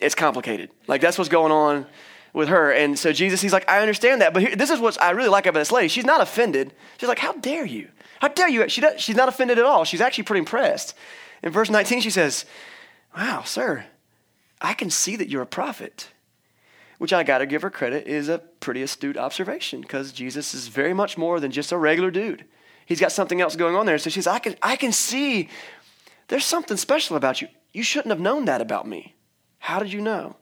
it's 0.00 0.14
complicated. 0.14 0.70
Like 0.86 1.00
that's 1.00 1.18
what's 1.18 1.30
going 1.30 1.52
on 1.52 1.86
with 2.32 2.48
her. 2.48 2.70
And 2.70 2.98
so 2.98 3.12
Jesus, 3.12 3.40
he's 3.40 3.52
like, 3.52 3.68
I 3.68 3.80
understand 3.80 4.20
that. 4.20 4.34
But 4.34 4.42
here, 4.42 4.56
this 4.56 4.70
is 4.70 4.78
what 4.78 5.00
I 5.00 5.10
really 5.10 5.30
like 5.30 5.46
about 5.46 5.58
this 5.58 5.72
lady. 5.72 5.88
She's 5.88 6.04
not 6.04 6.20
offended. 6.20 6.74
She's 6.98 7.08
like, 7.08 7.18
How 7.18 7.32
dare 7.32 7.64
you? 7.64 7.88
How 8.20 8.28
dare 8.28 8.48
you? 8.48 8.68
She 8.68 8.80
does, 8.80 9.00
she's 9.00 9.16
not 9.16 9.28
offended 9.28 9.58
at 9.58 9.64
all. 9.64 9.84
She's 9.84 10.00
actually 10.00 10.24
pretty 10.24 10.40
impressed. 10.40 10.94
In 11.42 11.50
verse 11.50 11.70
19, 11.70 12.00
she 12.00 12.10
says, 12.10 12.44
Wow, 13.16 13.42
sir, 13.44 13.86
I 14.60 14.74
can 14.74 14.90
see 14.90 15.16
that 15.16 15.28
you're 15.28 15.42
a 15.42 15.46
prophet. 15.46 16.10
Which 16.98 17.12
I 17.12 17.22
got 17.22 17.38
to 17.38 17.46
give 17.46 17.62
her 17.62 17.70
credit 17.70 18.06
is 18.06 18.28
a 18.28 18.38
pretty 18.38 18.82
astute 18.82 19.16
observation 19.16 19.82
because 19.82 20.12
Jesus 20.12 20.54
is 20.54 20.68
very 20.68 20.94
much 20.94 21.18
more 21.18 21.40
than 21.40 21.50
just 21.50 21.72
a 21.72 21.78
regular 21.78 22.10
dude. 22.10 22.44
He's 22.86 23.00
got 23.00 23.12
something 23.12 23.40
else 23.40 23.56
going 23.56 23.74
on 23.74 23.84
there. 23.84 23.98
So 23.98 24.10
she 24.10 24.20
says, 24.20 24.26
I 24.28 24.38
can, 24.38 24.56
I 24.62 24.76
can 24.76 24.92
see 24.92 25.48
there's 26.28 26.44
something 26.44 26.76
special 26.76 27.16
about 27.16 27.42
you. 27.42 27.48
You 27.72 27.82
shouldn't 27.82 28.10
have 28.10 28.20
known 28.20 28.46
that 28.46 28.60
about 28.60 28.88
me. 28.88 29.14
How 29.58 29.78
did 29.78 29.92
you 29.92 30.00
know? 30.00 30.36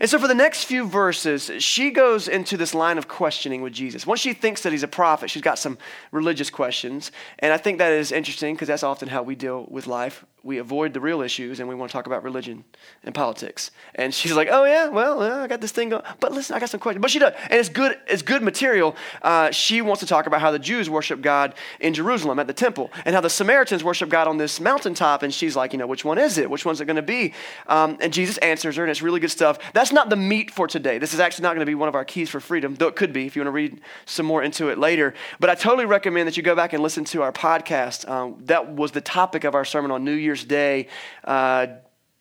And 0.00 0.10
so, 0.10 0.18
for 0.18 0.28
the 0.28 0.34
next 0.34 0.64
few 0.64 0.86
verses, 0.86 1.50
she 1.60 1.90
goes 1.90 2.28
into 2.28 2.58
this 2.58 2.74
line 2.74 2.98
of 2.98 3.08
questioning 3.08 3.62
with 3.62 3.72
Jesus. 3.72 4.06
Once 4.06 4.20
she 4.20 4.34
thinks 4.34 4.62
that 4.62 4.72
he's 4.72 4.82
a 4.82 4.88
prophet, 4.88 5.30
she's 5.30 5.42
got 5.42 5.58
some 5.58 5.78
religious 6.12 6.50
questions. 6.50 7.10
And 7.38 7.54
I 7.54 7.56
think 7.56 7.78
that 7.78 7.92
is 7.92 8.12
interesting 8.12 8.54
because 8.54 8.68
that's 8.68 8.82
often 8.82 9.08
how 9.08 9.22
we 9.22 9.34
deal 9.34 9.66
with 9.70 9.86
life 9.86 10.26
we 10.48 10.56
avoid 10.56 10.94
the 10.94 11.00
real 11.00 11.20
issues 11.20 11.60
and 11.60 11.68
we 11.68 11.74
want 11.74 11.90
to 11.90 11.92
talk 11.92 12.06
about 12.06 12.24
religion 12.24 12.64
and 13.04 13.14
politics. 13.14 13.70
And 13.94 14.14
she's 14.14 14.32
like, 14.32 14.48
"Oh 14.50 14.64
yeah, 14.64 14.88
well, 14.88 15.22
I 15.22 15.46
got 15.46 15.60
this 15.60 15.72
thing 15.72 15.90
going." 15.90 16.02
But 16.20 16.32
listen, 16.32 16.56
I 16.56 16.58
got 16.58 16.70
some 16.70 16.80
questions. 16.80 17.02
But 17.02 17.10
she 17.10 17.18
does, 17.18 17.34
and 17.50 17.60
it's 17.60 17.68
good. 17.68 17.98
It's 18.08 18.22
good 18.22 18.42
material. 18.42 18.96
Uh, 19.20 19.50
she 19.50 19.82
wants 19.82 20.00
to 20.00 20.06
talk 20.06 20.26
about 20.26 20.40
how 20.40 20.50
the 20.50 20.58
Jews 20.58 20.88
worship 20.88 21.20
God 21.20 21.54
in 21.80 21.92
Jerusalem 21.92 22.38
at 22.38 22.46
the 22.46 22.54
temple, 22.54 22.90
and 23.04 23.14
how 23.14 23.20
the 23.20 23.30
Samaritans 23.30 23.84
worship 23.84 24.08
God 24.08 24.26
on 24.26 24.38
this 24.38 24.58
mountaintop. 24.58 25.22
And 25.22 25.32
she's 25.32 25.54
like, 25.54 25.74
"You 25.74 25.78
know, 25.78 25.86
which 25.86 26.04
one 26.04 26.16
is 26.16 26.38
it? 26.38 26.48
Which 26.48 26.64
one's 26.64 26.80
it 26.80 26.86
going 26.86 26.96
to 26.96 27.02
be?" 27.02 27.34
Um, 27.66 27.98
and 28.00 28.10
Jesus 28.10 28.38
answers 28.38 28.76
her, 28.76 28.82
and 28.82 28.90
it's 28.90 29.02
really 29.02 29.20
good 29.20 29.30
stuff. 29.30 29.58
That's 29.74 29.92
not 29.92 30.08
the 30.08 30.16
meat 30.16 30.50
for 30.50 30.66
today. 30.66 30.96
This 30.96 31.12
is 31.12 31.20
actually 31.20 31.42
not 31.42 31.50
going 31.50 31.66
to 31.66 31.70
be 31.70 31.74
one 31.74 31.90
of 31.90 31.94
our 31.94 32.06
keys 32.06 32.30
for 32.30 32.40
freedom, 32.40 32.74
though 32.74 32.88
it 32.88 32.96
could 32.96 33.12
be 33.12 33.26
if 33.26 33.36
you 33.36 33.42
want 33.42 33.48
to 33.48 33.52
read 33.52 33.82
some 34.06 34.24
more 34.24 34.42
into 34.42 34.70
it 34.70 34.78
later. 34.78 35.12
But 35.40 35.50
I 35.50 35.54
totally 35.54 35.84
recommend 35.84 36.26
that 36.26 36.38
you 36.38 36.42
go 36.42 36.56
back 36.56 36.72
and 36.72 36.82
listen 36.82 37.04
to 37.04 37.20
our 37.20 37.32
podcast. 37.32 38.08
Um, 38.08 38.36
that 38.46 38.72
was 38.74 38.92
the 38.92 39.02
topic 39.02 39.44
of 39.44 39.54
our 39.54 39.66
sermon 39.66 39.90
on 39.90 40.04
New 40.04 40.12
Year's 40.12 40.37
Day 40.44 40.88
uh, 41.24 41.66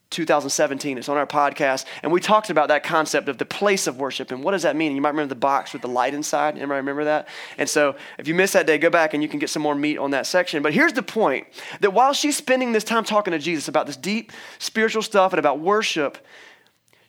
2017. 0.09 0.97
It's 0.97 1.09
on 1.09 1.17
our 1.17 1.27
podcast. 1.27 1.85
And 2.01 2.11
we 2.11 2.21
talked 2.21 2.49
about 2.49 2.69
that 2.69 2.83
concept 2.83 3.27
of 3.27 3.37
the 3.37 3.45
place 3.45 3.87
of 3.87 3.99
worship 3.99 4.31
and 4.31 4.43
what 4.43 4.51
does 4.51 4.63
that 4.63 4.75
mean? 4.75 4.95
You 4.95 5.01
might 5.01 5.09
remember 5.09 5.29
the 5.29 5.39
box 5.39 5.73
with 5.73 5.81
the 5.81 5.87
light 5.87 6.13
inside. 6.13 6.55
Anybody 6.55 6.77
remember 6.77 7.03
that? 7.05 7.27
And 7.57 7.67
so 7.67 7.95
if 8.17 8.27
you 8.27 8.33
missed 8.33 8.53
that 8.53 8.67
day, 8.67 8.77
go 8.77 8.89
back 8.89 9.13
and 9.13 9.21
you 9.21 9.29
can 9.29 9.39
get 9.39 9.49
some 9.49 9.61
more 9.61 9.75
meat 9.75 9.97
on 9.97 10.11
that 10.11 10.25
section. 10.25 10.63
But 10.63 10.73
here's 10.73 10.93
the 10.93 11.03
point 11.03 11.47
that 11.81 11.91
while 11.91 12.13
she's 12.13 12.37
spending 12.37 12.71
this 12.71 12.83
time 12.83 13.03
talking 13.03 13.31
to 13.31 13.39
Jesus 13.39 13.67
about 13.67 13.85
this 13.85 13.97
deep 13.97 14.31
spiritual 14.59 15.01
stuff 15.01 15.33
and 15.33 15.39
about 15.39 15.59
worship, 15.59 16.17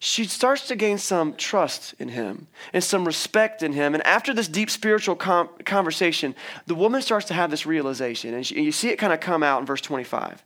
she 0.00 0.24
starts 0.24 0.66
to 0.68 0.76
gain 0.76 0.98
some 0.98 1.34
trust 1.34 1.94
in 1.98 2.08
him 2.08 2.46
and 2.72 2.82
some 2.82 3.04
respect 3.04 3.62
in 3.62 3.72
him. 3.72 3.94
And 3.94 4.06
after 4.06 4.32
this 4.32 4.46
deep 4.46 4.70
spiritual 4.70 5.16
com- 5.16 5.50
conversation, 5.64 6.34
the 6.66 6.74
woman 6.74 7.02
starts 7.02 7.26
to 7.26 7.34
have 7.34 7.50
this 7.50 7.66
realization. 7.66 8.34
And, 8.34 8.46
she, 8.46 8.56
and 8.56 8.64
you 8.64 8.72
see 8.72 8.90
it 8.90 8.96
kind 8.96 9.12
of 9.12 9.20
come 9.20 9.42
out 9.42 9.60
in 9.60 9.66
verse 9.66 9.80
25. 9.80 10.44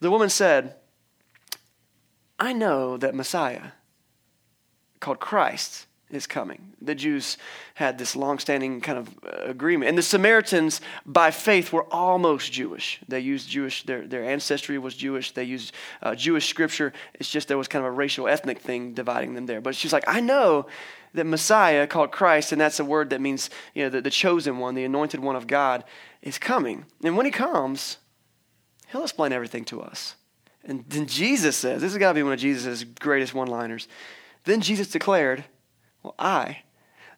The 0.00 0.10
woman 0.10 0.30
said, 0.30 0.76
I 2.38 2.52
know 2.52 2.96
that 2.96 3.14
Messiah, 3.14 3.72
called 4.98 5.20
Christ, 5.20 5.86
is 6.10 6.26
coming. 6.26 6.72
The 6.80 6.94
Jews 6.94 7.36
had 7.74 7.96
this 7.98 8.16
long-standing 8.16 8.80
kind 8.80 8.98
of 8.98 9.08
uh, 9.24 9.44
agreement. 9.44 9.90
And 9.90 9.98
the 9.98 10.02
Samaritans, 10.02 10.80
by 11.06 11.30
faith, 11.30 11.72
were 11.72 11.86
almost 11.92 12.50
Jewish. 12.50 12.98
They 13.06 13.20
used 13.20 13.48
Jewish, 13.48 13.84
their, 13.84 14.06
their 14.06 14.24
ancestry 14.24 14.78
was 14.78 14.96
Jewish. 14.96 15.32
They 15.32 15.44
used 15.44 15.72
uh, 16.02 16.14
Jewish 16.14 16.48
scripture. 16.48 16.92
It's 17.14 17.30
just 17.30 17.46
there 17.46 17.58
was 17.58 17.68
kind 17.68 17.84
of 17.84 17.92
a 17.92 17.94
racial, 17.94 18.26
ethnic 18.26 18.58
thing 18.58 18.92
dividing 18.92 19.34
them 19.34 19.46
there. 19.46 19.60
But 19.60 19.76
she's 19.76 19.92
like, 19.92 20.04
I 20.08 20.20
know 20.20 20.66
that 21.14 21.26
Messiah, 21.26 21.86
called 21.86 22.10
Christ, 22.10 22.52
and 22.52 22.60
that's 22.60 22.80
a 22.80 22.84
word 22.84 23.10
that 23.10 23.20
means, 23.20 23.50
you 23.74 23.84
know, 23.84 23.90
the, 23.90 24.00
the 24.00 24.10
chosen 24.10 24.58
one, 24.58 24.74
the 24.74 24.84
anointed 24.84 25.20
one 25.20 25.36
of 25.36 25.46
God, 25.46 25.84
is 26.22 26.38
coming. 26.38 26.86
And 27.04 27.16
when 27.16 27.26
he 27.26 27.32
comes, 27.32 27.98
He'll 28.92 29.02
explain 29.02 29.32
everything 29.32 29.64
to 29.66 29.80
us. 29.82 30.16
And 30.64 30.84
then 30.88 31.06
Jesus 31.06 31.56
says, 31.56 31.80
this 31.80 31.92
has 31.92 31.98
got 31.98 32.10
to 32.10 32.14
be 32.14 32.22
one 32.22 32.32
of 32.32 32.38
Jesus' 32.38 32.84
greatest 32.84 33.34
one 33.34 33.48
liners. 33.48 33.88
Then 34.44 34.60
Jesus 34.60 34.88
declared, 34.88 35.44
Well, 36.02 36.14
I, 36.18 36.62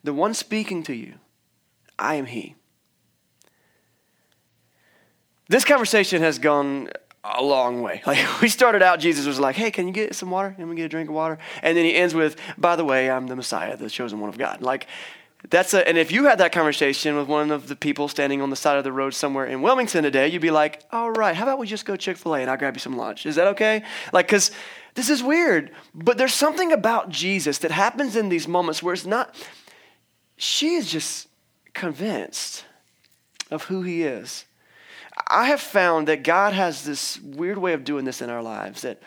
the 0.05 0.13
one 0.13 0.35
speaking 0.35 0.83
to 0.85 0.95
you, 0.95 1.15
I 1.99 2.15
am 2.17 2.27
He. 2.27 2.57
This 5.49 5.65
conversation 5.65 6.23
has 6.23 6.39
gone 6.39 6.89
a 7.25 7.43
long 7.43 7.83
way. 7.83 8.03
Like 8.07 8.41
we 8.41 8.49
started 8.49 8.83
out, 8.83 8.99
Jesus 9.01 9.27
was 9.27 9.39
like, 9.39 9.55
"Hey, 9.55 9.71
can 9.71 9.87
you 9.87 9.93
get 9.93 10.15
some 10.15 10.31
water? 10.31 10.55
Can 10.57 10.69
we 10.69 10.77
get 10.77 10.87
a 10.87 10.89
drink 10.89 11.09
of 11.09 11.15
water?" 11.15 11.39
And 11.63 11.77
then 11.77 11.85
he 11.85 11.95
ends 11.95 12.15
with, 12.15 12.37
"By 12.59 12.75
the 12.75 12.85
way, 12.85 13.11
I'm 13.11 13.27
the 13.27 13.37
Messiah, 13.37 13.77
the 13.77 13.89
chosen 13.89 14.19
one 14.19 14.29
of 14.29 14.39
God." 14.39 14.63
Like 14.63 14.87
that's 15.51 15.75
a, 15.75 15.87
and 15.87 15.99
if 15.99 16.13
you 16.13 16.25
had 16.25 16.39
that 16.39 16.53
conversation 16.53 17.17
with 17.17 17.27
one 17.27 17.51
of 17.51 17.69
the 17.69 17.77
people 17.77 18.09
standing 18.09 18.41
on 18.41 18.51
the 18.51 18.57
side 18.57 18.79
of 18.79 18.85
the 18.85 18.93
road 18.93 19.13
somewhere 19.13 19.47
in 19.47 19.61
Wilmington 19.61 20.05
today, 20.05 20.29
you'd 20.29 20.43
be 20.43 20.51
like, 20.51 20.83
all 20.93 21.11
right, 21.11 21.35
how 21.35 21.45
about 21.45 21.59
we 21.59 21.67
just 21.67 21.85
go 21.85 21.97
Chick 21.97 22.17
fil 22.17 22.37
A 22.37 22.41
and 22.41 22.51
I'll 22.51 22.57
grab 22.57 22.77
you 22.77 22.81
some 22.81 22.97
lunch? 22.97 23.27
Is 23.27 23.37
that 23.37 23.49
okay? 23.49 23.83
Like, 24.13 24.27
because 24.27 24.53
this 24.95 25.11
is 25.11 25.23
weird, 25.23 25.73
but 25.95 26.19
there's 26.19 26.35
something 26.35 26.73
about 26.73 27.09
Jesus 27.09 27.59
that 27.59 27.71
happens 27.71 28.15
in 28.15 28.29
these 28.29 28.47
moments 28.47 28.83
where 28.83 28.95
it's 28.95 29.07
not, 29.07 29.35
she 30.37 30.75
is 30.75 30.91
just 30.91 31.29
convinced 31.75 32.65
of 33.51 33.65
who 33.65 33.83
he 33.83 34.03
is. 34.03 34.45
I 35.29 35.47
have 35.47 35.61
found 35.61 36.09
that 36.09 36.23
God 36.23 36.53
has 36.53 36.85
this 36.85 37.21
weird 37.21 37.59
way 37.59 37.73
of 37.73 37.85
doing 37.85 38.05
this 38.05 38.23
in 38.23 38.31
our 38.31 38.43
lives 38.43 38.83
that 38.83 39.03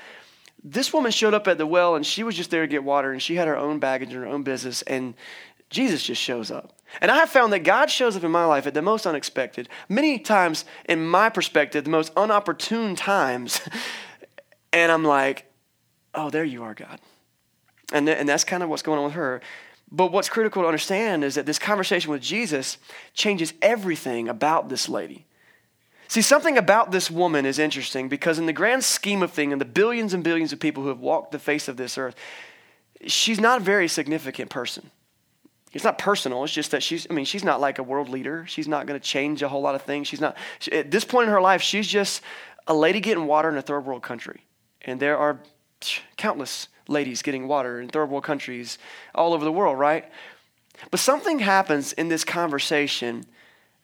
this 0.64 0.92
woman 0.92 1.12
showed 1.12 1.34
up 1.34 1.48
at 1.48 1.58
the 1.58 1.68
well 1.68 1.96
and 1.96 2.06
she 2.06 2.24
was 2.24 2.36
just 2.36 2.50
there 2.50 2.62
to 2.62 2.68
get 2.68 2.84
water 2.84 3.12
and 3.12 3.22
she 3.22 3.36
had 3.36 3.48
her 3.48 3.58
own 3.58 3.80
baggage 3.80 4.12
and 4.12 4.24
her 4.24 4.28
own 4.28 4.44
business 4.44 4.82
and 4.84 5.14
Jesus 5.70 6.04
just 6.04 6.22
shows 6.22 6.52
up. 6.52 6.74
And 7.02 7.12
I 7.12 7.18
have 7.18 7.30
found 7.30 7.52
that 7.54 7.60
God 7.60 7.90
shows 7.90 8.16
up 8.16 8.24
in 8.24 8.32
my 8.32 8.46
life 8.46 8.68
at 8.68 8.74
the 8.74 8.82
most 8.82 9.06
unexpected, 9.06 9.68
many 9.90 10.20
times 10.20 10.66
in 10.88 11.06
my 11.06 11.30
perspective, 11.30 11.84
the 11.84 11.90
most 11.90 12.14
unopportune 12.16 12.96
times. 12.96 13.60
and 14.74 14.92
I'm 14.92 15.04
like, 15.04 15.52
oh, 16.14 16.30
there 16.30 16.44
you 16.44 16.64
are, 16.64 16.74
God. 16.74 17.00
And, 17.92 18.06
th- 18.08 18.18
and 18.18 18.30
that's 18.30 18.44
kind 18.44 18.64
of 18.64 18.70
what's 18.70 18.82
going 18.82 19.00
on 19.00 19.06
with 19.06 19.14
her. 19.14 19.42
But 19.92 20.12
what's 20.12 20.30
critical 20.30 20.64
to 20.64 20.68
understand 20.68 21.24
is 21.24 21.36
that 21.36 21.46
this 21.46 21.60
conversation 21.60 22.12
with 22.12 22.22
Jesus 22.22 22.78
changes 23.14 23.54
everything 23.62 24.30
about 24.30 24.70
this 24.70 24.90
lady. 24.90 25.26
See, 26.08 26.22
something 26.22 26.58
about 26.58 26.92
this 26.92 27.10
woman 27.10 27.46
is 27.46 27.60
interesting 27.60 28.10
because, 28.10 28.38
in 28.38 28.46
the 28.46 28.54
grand 28.54 28.84
scheme 28.84 29.24
of 29.24 29.32
things, 29.32 29.54
in 29.54 29.60
the 29.60 29.66
billions 29.66 30.14
and 30.14 30.24
billions 30.24 30.54
of 30.54 30.60
people 30.60 30.84
who 30.84 30.90
have 30.90 31.00
walked 31.00 31.32
the 31.32 31.40
face 31.40 31.68
of 31.68 31.78
this 31.78 31.98
earth, 31.98 32.16
she's 33.08 33.40
not 33.40 33.62
a 33.62 33.64
very 33.64 33.88
significant 33.88 34.50
person. 34.50 34.92
It's 35.76 35.84
not 35.84 35.98
personal. 35.98 36.42
It's 36.46 36.54
just 36.54 36.72
that 36.72 36.82
she's, 36.82 37.06
I 37.10 37.14
mean, 37.14 37.26
she's 37.26 37.44
not 37.44 37.60
like 37.60 37.80
a 37.80 37.84
world 37.84 38.08
leader. 38.08 38.46
She's 38.48 38.68
not 38.68 38.88
going 38.88 38.98
to 38.98 39.06
change 39.06 39.44
a 39.44 39.50
whole 39.50 39.62
lot 39.62 39.76
of 39.76 39.82
things. 39.82 40.08
She's 40.08 40.22
not, 40.22 40.38
she, 40.60 40.72
at 40.72 40.90
this 40.90 41.04
point 41.04 41.28
in 41.28 41.34
her 41.34 41.42
life, 41.42 41.62
she's 41.62 41.86
just 41.86 42.22
a 42.66 42.74
lady 42.74 43.02
getting 43.02 43.28
water 43.28 43.50
in 43.50 43.58
a 43.58 43.62
third 43.62 43.82
world 43.82 44.02
country. 44.02 44.46
And 44.84 45.02
there 45.02 45.18
are 45.18 45.42
countless 46.16 46.70
ladies 46.88 47.22
getting 47.22 47.50
water 47.50 47.82
in 47.82 47.90
third 47.90 48.10
world 48.10 48.24
countries 48.24 48.78
all 49.14 49.34
over 49.34 49.44
the 49.44 49.52
world, 49.52 49.78
right? 49.78 50.06
But 50.92 51.02
something 51.02 51.40
happens 51.40 51.92
in 51.92 52.08
this 52.08 52.24
conversation 52.24 53.26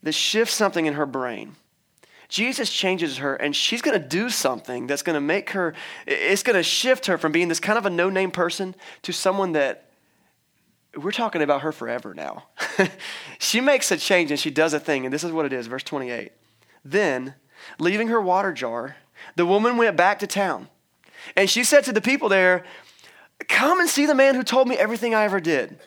that 0.01 0.13
shifts 0.13 0.53
something 0.53 0.85
in 0.85 0.93
her 0.93 1.05
brain. 1.05 1.57
Jesus 2.29 2.71
changes 2.71 3.17
her, 3.17 3.35
and 3.35 3.53
she's 3.53 3.81
going 3.81 4.01
to 4.01 4.07
do 4.07 4.29
something 4.29 4.87
that's 4.87 5.01
going 5.01 5.15
to 5.15 5.19
make 5.19 5.49
her, 5.49 5.73
it's 6.07 6.41
going 6.41 6.55
to 6.55 6.63
shift 6.63 7.07
her 7.07 7.17
from 7.17 7.33
being 7.33 7.49
this 7.49 7.59
kind 7.59 7.77
of 7.77 7.85
a 7.85 7.89
no 7.89 8.09
name 8.09 8.31
person 8.31 8.75
to 9.01 9.11
someone 9.11 9.51
that 9.51 9.90
we're 10.95 11.11
talking 11.11 11.41
about 11.41 11.61
her 11.61 11.71
forever 11.71 12.13
now. 12.13 12.45
she 13.39 13.61
makes 13.61 13.91
a 13.91 13.97
change 13.97 14.31
and 14.31 14.39
she 14.39 14.51
does 14.51 14.73
a 14.73 14.79
thing, 14.79 15.05
and 15.05 15.13
this 15.13 15.23
is 15.23 15.31
what 15.31 15.45
it 15.45 15.53
is, 15.53 15.67
verse 15.67 15.83
28. 15.83 16.31
Then, 16.83 17.35
leaving 17.79 18.09
her 18.09 18.19
water 18.19 18.51
jar, 18.51 18.97
the 19.35 19.45
woman 19.45 19.77
went 19.77 19.95
back 19.95 20.19
to 20.19 20.27
town. 20.27 20.67
And 21.35 21.49
she 21.49 21.63
said 21.63 21.83
to 21.85 21.93
the 21.93 22.01
people 22.01 22.29
there, 22.29 22.63
Come 23.47 23.79
and 23.79 23.89
see 23.89 24.05
the 24.05 24.15
man 24.15 24.35
who 24.35 24.43
told 24.43 24.67
me 24.67 24.75
everything 24.77 25.15
I 25.15 25.23
ever 25.23 25.39
did. 25.39 25.79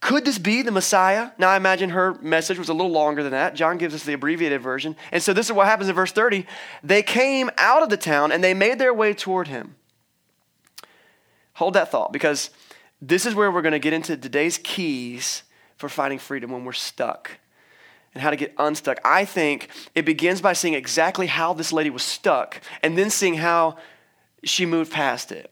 Could 0.00 0.24
this 0.24 0.38
be 0.38 0.62
the 0.62 0.70
Messiah? 0.70 1.32
Now, 1.38 1.50
I 1.50 1.56
imagine 1.56 1.90
her 1.90 2.14
message 2.20 2.58
was 2.58 2.68
a 2.68 2.72
little 2.72 2.90
longer 2.90 3.22
than 3.22 3.32
that. 3.32 3.54
John 3.54 3.78
gives 3.78 3.94
us 3.94 4.04
the 4.04 4.12
abbreviated 4.12 4.60
version. 4.60 4.96
And 5.10 5.22
so, 5.22 5.32
this 5.32 5.46
is 5.46 5.52
what 5.52 5.66
happens 5.66 5.88
in 5.88 5.94
verse 5.94 6.12
30. 6.12 6.46
They 6.82 7.02
came 7.02 7.50
out 7.58 7.82
of 7.82 7.88
the 7.88 7.96
town 7.96 8.32
and 8.32 8.42
they 8.42 8.54
made 8.54 8.78
their 8.78 8.94
way 8.94 9.12
toward 9.12 9.48
him. 9.48 9.74
Hold 11.54 11.74
that 11.74 11.90
thought 11.90 12.12
because 12.12 12.50
this 13.00 13.26
is 13.26 13.34
where 13.34 13.50
we're 13.50 13.62
going 13.62 13.72
to 13.72 13.78
get 13.78 13.92
into 13.92 14.16
today's 14.16 14.58
keys 14.58 15.42
for 15.76 15.88
finding 15.88 16.18
freedom 16.18 16.50
when 16.50 16.64
we're 16.64 16.72
stuck 16.72 17.38
and 18.14 18.22
how 18.22 18.30
to 18.30 18.36
get 18.36 18.52
unstuck. 18.58 18.98
I 19.04 19.24
think 19.24 19.68
it 19.94 20.04
begins 20.04 20.40
by 20.40 20.52
seeing 20.52 20.74
exactly 20.74 21.26
how 21.26 21.52
this 21.52 21.72
lady 21.72 21.90
was 21.90 22.02
stuck 22.02 22.60
and 22.82 22.98
then 22.98 23.10
seeing 23.10 23.34
how 23.34 23.76
she 24.44 24.66
moved 24.66 24.92
past 24.92 25.30
it. 25.30 25.50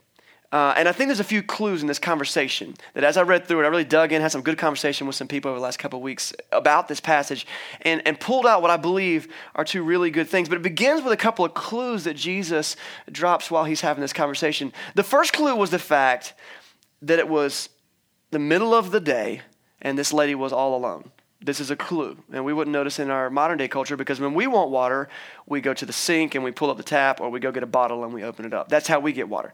Uh, 0.52 0.72
and 0.76 0.88
I 0.88 0.92
think 0.92 1.08
there's 1.08 1.20
a 1.20 1.24
few 1.24 1.42
clues 1.42 1.82
in 1.82 1.88
this 1.88 1.98
conversation 1.98 2.74
that 2.94 3.02
as 3.02 3.16
I 3.16 3.22
read 3.22 3.46
through 3.46 3.60
it, 3.60 3.64
I 3.64 3.68
really 3.68 3.84
dug 3.84 4.12
in, 4.12 4.22
had 4.22 4.30
some 4.30 4.42
good 4.42 4.56
conversation 4.56 5.06
with 5.06 5.16
some 5.16 5.26
people 5.26 5.50
over 5.50 5.58
the 5.58 5.62
last 5.62 5.78
couple 5.78 6.00
weeks 6.00 6.32
about 6.52 6.86
this 6.86 7.00
passage, 7.00 7.46
and, 7.82 8.00
and 8.06 8.18
pulled 8.18 8.46
out 8.46 8.62
what 8.62 8.70
I 8.70 8.76
believe 8.76 9.26
are 9.56 9.64
two 9.64 9.82
really 9.82 10.10
good 10.10 10.28
things. 10.28 10.48
But 10.48 10.56
it 10.56 10.62
begins 10.62 11.02
with 11.02 11.12
a 11.12 11.16
couple 11.16 11.44
of 11.44 11.52
clues 11.52 12.04
that 12.04 12.14
Jesus 12.14 12.76
drops 13.10 13.50
while 13.50 13.64
he's 13.64 13.80
having 13.80 14.00
this 14.00 14.12
conversation. 14.12 14.72
The 14.94 15.02
first 15.02 15.32
clue 15.32 15.54
was 15.56 15.70
the 15.70 15.80
fact 15.80 16.32
that 17.02 17.18
it 17.18 17.28
was 17.28 17.68
the 18.30 18.38
middle 18.38 18.74
of 18.74 18.90
the 18.90 19.00
day, 19.00 19.42
and 19.80 19.98
this 19.98 20.12
lady 20.12 20.34
was 20.34 20.52
all 20.52 20.76
alone. 20.76 21.10
This 21.40 21.60
is 21.60 21.70
a 21.70 21.76
clue. 21.76 22.16
And 22.32 22.44
we 22.44 22.52
wouldn't 22.52 22.72
notice 22.72 22.98
in 22.98 23.10
our 23.10 23.30
modern 23.30 23.58
day 23.58 23.68
culture 23.68 23.96
because 23.96 24.18
when 24.18 24.34
we 24.34 24.46
want 24.46 24.70
water, 24.70 25.08
we 25.46 25.60
go 25.60 25.74
to 25.74 25.86
the 25.86 25.92
sink 25.92 26.34
and 26.34 26.42
we 26.42 26.50
pull 26.50 26.70
up 26.70 26.76
the 26.76 26.82
tap 26.82 27.20
or 27.20 27.30
we 27.30 27.40
go 27.40 27.52
get 27.52 27.62
a 27.62 27.66
bottle 27.66 28.04
and 28.04 28.12
we 28.12 28.24
open 28.24 28.44
it 28.44 28.54
up. 28.54 28.68
That's 28.68 28.88
how 28.88 29.00
we 29.00 29.12
get 29.12 29.28
water. 29.28 29.52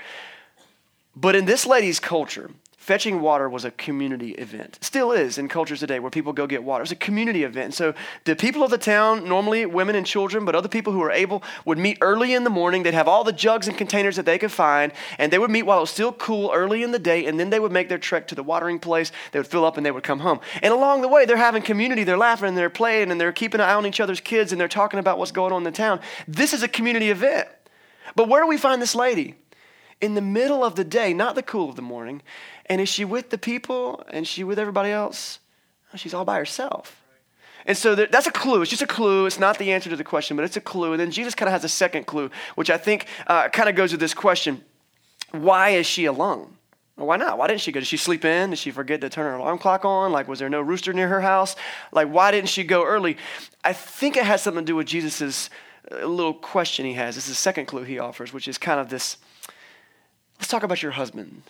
But 1.15 1.35
in 1.35 1.45
this 1.45 1.67
lady's 1.67 2.01
culture, 2.01 2.51
Fetching 2.83 3.21
water 3.21 3.49
was 3.49 3.65
a 3.65 3.71
community 3.71 4.33
event. 4.33 4.77
Still 4.81 5.13
is 5.13 5.39
in 5.39 5.47
cultures 5.47 5.79
today 5.79 6.01
where 6.01 6.11
people 6.11 6.33
go 6.33 6.49
get 6.49 6.65
water. 6.65 6.83
It's 6.83 6.91
a 6.91 6.97
community 6.97 7.45
event. 7.45 7.75
So 7.75 7.95
the 8.25 8.35
people 8.35 8.65
of 8.65 8.73
the 8.73 8.77
town, 8.77 9.29
normally 9.29 9.65
women 9.67 9.95
and 9.95 10.05
children, 10.05 10.45
but 10.45 10.57
other 10.57 10.67
people 10.67 10.93
who 10.93 11.01
are 11.01 11.13
able, 11.13 11.45
would 11.65 11.79
meet 11.79 11.99
early 12.01 12.35
in 12.35 12.43
the 12.43 12.51
morning. 12.51 12.83
They'd 12.83 12.93
have 12.93 13.07
all 13.07 13.23
the 13.23 13.33
jugs 13.33 13.69
and 13.69 13.79
containers 13.79 14.17
that 14.17 14.27
they 14.27 14.37
could 14.37 14.51
find, 14.51 14.91
and 15.17 15.33
they 15.33 15.39
would 15.39 15.49
meet 15.49 15.63
while 15.63 15.79
it 15.79 15.83
was 15.83 15.91
still 15.91 16.13
cool 16.13 16.51
early 16.53 16.83
in 16.83 16.91
the 16.91 16.99
day, 16.99 17.25
and 17.27 17.39
then 17.39 17.51
they 17.51 17.61
would 17.61 17.71
make 17.71 17.89
their 17.89 17.99
trek 17.99 18.27
to 18.27 18.35
the 18.35 18.43
watering 18.43 18.81
place. 18.81 19.13
They 19.31 19.39
would 19.39 19.47
fill 19.47 19.65
up 19.65 19.77
and 19.77 19.87
they 19.87 19.93
would 19.93 20.03
come 20.03 20.19
home. 20.19 20.41
And 20.61 20.75
along 20.75 21.03
the 21.03 21.09
way, 21.09 21.25
they're 21.25 21.37
having 21.37 21.63
community. 21.63 22.03
They're 22.03 22.19
laughing 22.19 22.49
and 22.49 22.59
they're 22.59 22.69
playing 22.69 23.13
and 23.13 23.21
they're 23.21 23.31
keeping 23.31 23.61
an 23.61 23.69
eye 23.69 23.75
on 23.75 23.87
each 23.87 24.01
other's 24.01 24.21
kids 24.21 24.51
and 24.51 24.61
they're 24.61 24.67
talking 24.67 24.99
about 24.99 25.21
what's 25.21 25.31
going 25.31 25.53
on 25.53 25.59
in 25.59 25.65
the 25.65 25.71
town. 25.71 26.01
This 26.27 26.53
is 26.53 26.65
a 26.65 26.69
community 26.69 27.11
event. 27.11 27.47
But 28.17 28.27
where 28.29 28.43
do 28.43 28.49
we 28.49 28.59
find 28.59 28.83
this 28.83 28.97
lady? 28.97 29.37
In 30.01 30.17
the 30.17 30.21
middle 30.21 30.65
of 30.65 30.75
the 30.75 30.83
day, 30.83 31.15
not 31.15 31.37
the 31.37 31.45
cool 31.45 31.69
of 31.69 31.77
the 31.77 31.83
morning, 31.83 32.23
and 32.67 32.81
is 32.81 32.89
she 32.89 33.05
with 33.05 33.31
the 33.31 33.39
people 33.39 34.05
and 34.11 34.27
she 34.27 34.45
with 34.45 34.59
everybody 34.59 34.91
else? 34.91 35.39
she's 35.95 36.15
all 36.15 36.25
by 36.25 36.39
herself. 36.39 37.03
And 37.67 37.77
so 37.77 37.95
there, 37.95 38.07
that's 38.07 38.27
a 38.27 38.33
clue. 38.33 38.63
It's 38.63 38.71
just 38.71 38.83
a 38.83 38.87
clue. 38.87 39.27
It's 39.27 39.39
not 39.39 39.59
the 39.59 39.73
answer 39.73 39.91
to 39.91 39.97
the 39.97 40.05
question, 40.05 40.37
but 40.37 40.45
it's 40.45 40.57
a 40.57 40.61
clue. 40.61 40.93
And 40.93 41.01
then 41.01 41.11
Jesus 41.11 41.35
kind 41.35 41.49
of 41.49 41.53
has 41.53 41.65
a 41.65 41.69
second 41.69 42.07
clue, 42.07 42.31
which 42.55 42.71
I 42.71 42.77
think 42.77 43.07
uh, 43.27 43.49
kind 43.49 43.69
of 43.69 43.77
goes 43.77 43.93
with 43.93 44.01
this 44.01 44.15
question 44.15 44.63
Why 45.31 45.71
is 45.71 45.87
she 45.87 46.07
alone? 46.07 46.57
Well, 46.97 47.07
why 47.07 47.17
not? 47.17 47.39
Why 47.39 47.47
didn't 47.47 47.61
she 47.61 47.73
go? 47.73 47.81
Did 47.81 47.87
she 47.87 47.97
sleep 47.97 48.25
in? 48.25 48.51
Did 48.51 48.59
she 48.59 48.71
forget 48.71 49.01
to 49.01 49.09
turn 49.09 49.27
her 49.27 49.37
alarm 49.37 49.59
clock 49.59 49.85
on? 49.85 50.13
Like, 50.13 50.29
was 50.29 50.39
there 50.39 50.51
no 50.51 50.61
rooster 50.61 50.93
near 50.93 51.09
her 51.09 51.21
house? 51.21 51.57
Like, 51.91 52.09
why 52.09 52.31
didn't 52.31 52.49
she 52.49 52.65
go 52.65 52.85
early? 52.85 53.17
I 53.65 53.73
think 53.73 54.17
it 54.17 54.25
has 54.25 54.43
something 54.43 54.65
to 54.65 54.67
do 54.67 54.77
with 54.77 54.89
Jesus's 54.89 55.49
uh, 55.91 56.07
little 56.07 56.35
question 56.35 56.85
he 56.85 56.95
has. 56.95 57.15
This 57.15 57.25
is 57.25 57.31
the 57.31 57.37
second 57.37 57.67
clue 57.67 57.85
he 57.85 57.99
offers, 57.99 58.33
which 58.33 58.49
is 58.49 58.59
kind 58.59 58.81
of 58.81 58.89
this 58.89 59.17
let's 60.39 60.51
talk 60.51 60.65
about 60.65 60.83
your 60.83 60.93
husband. 60.93 61.43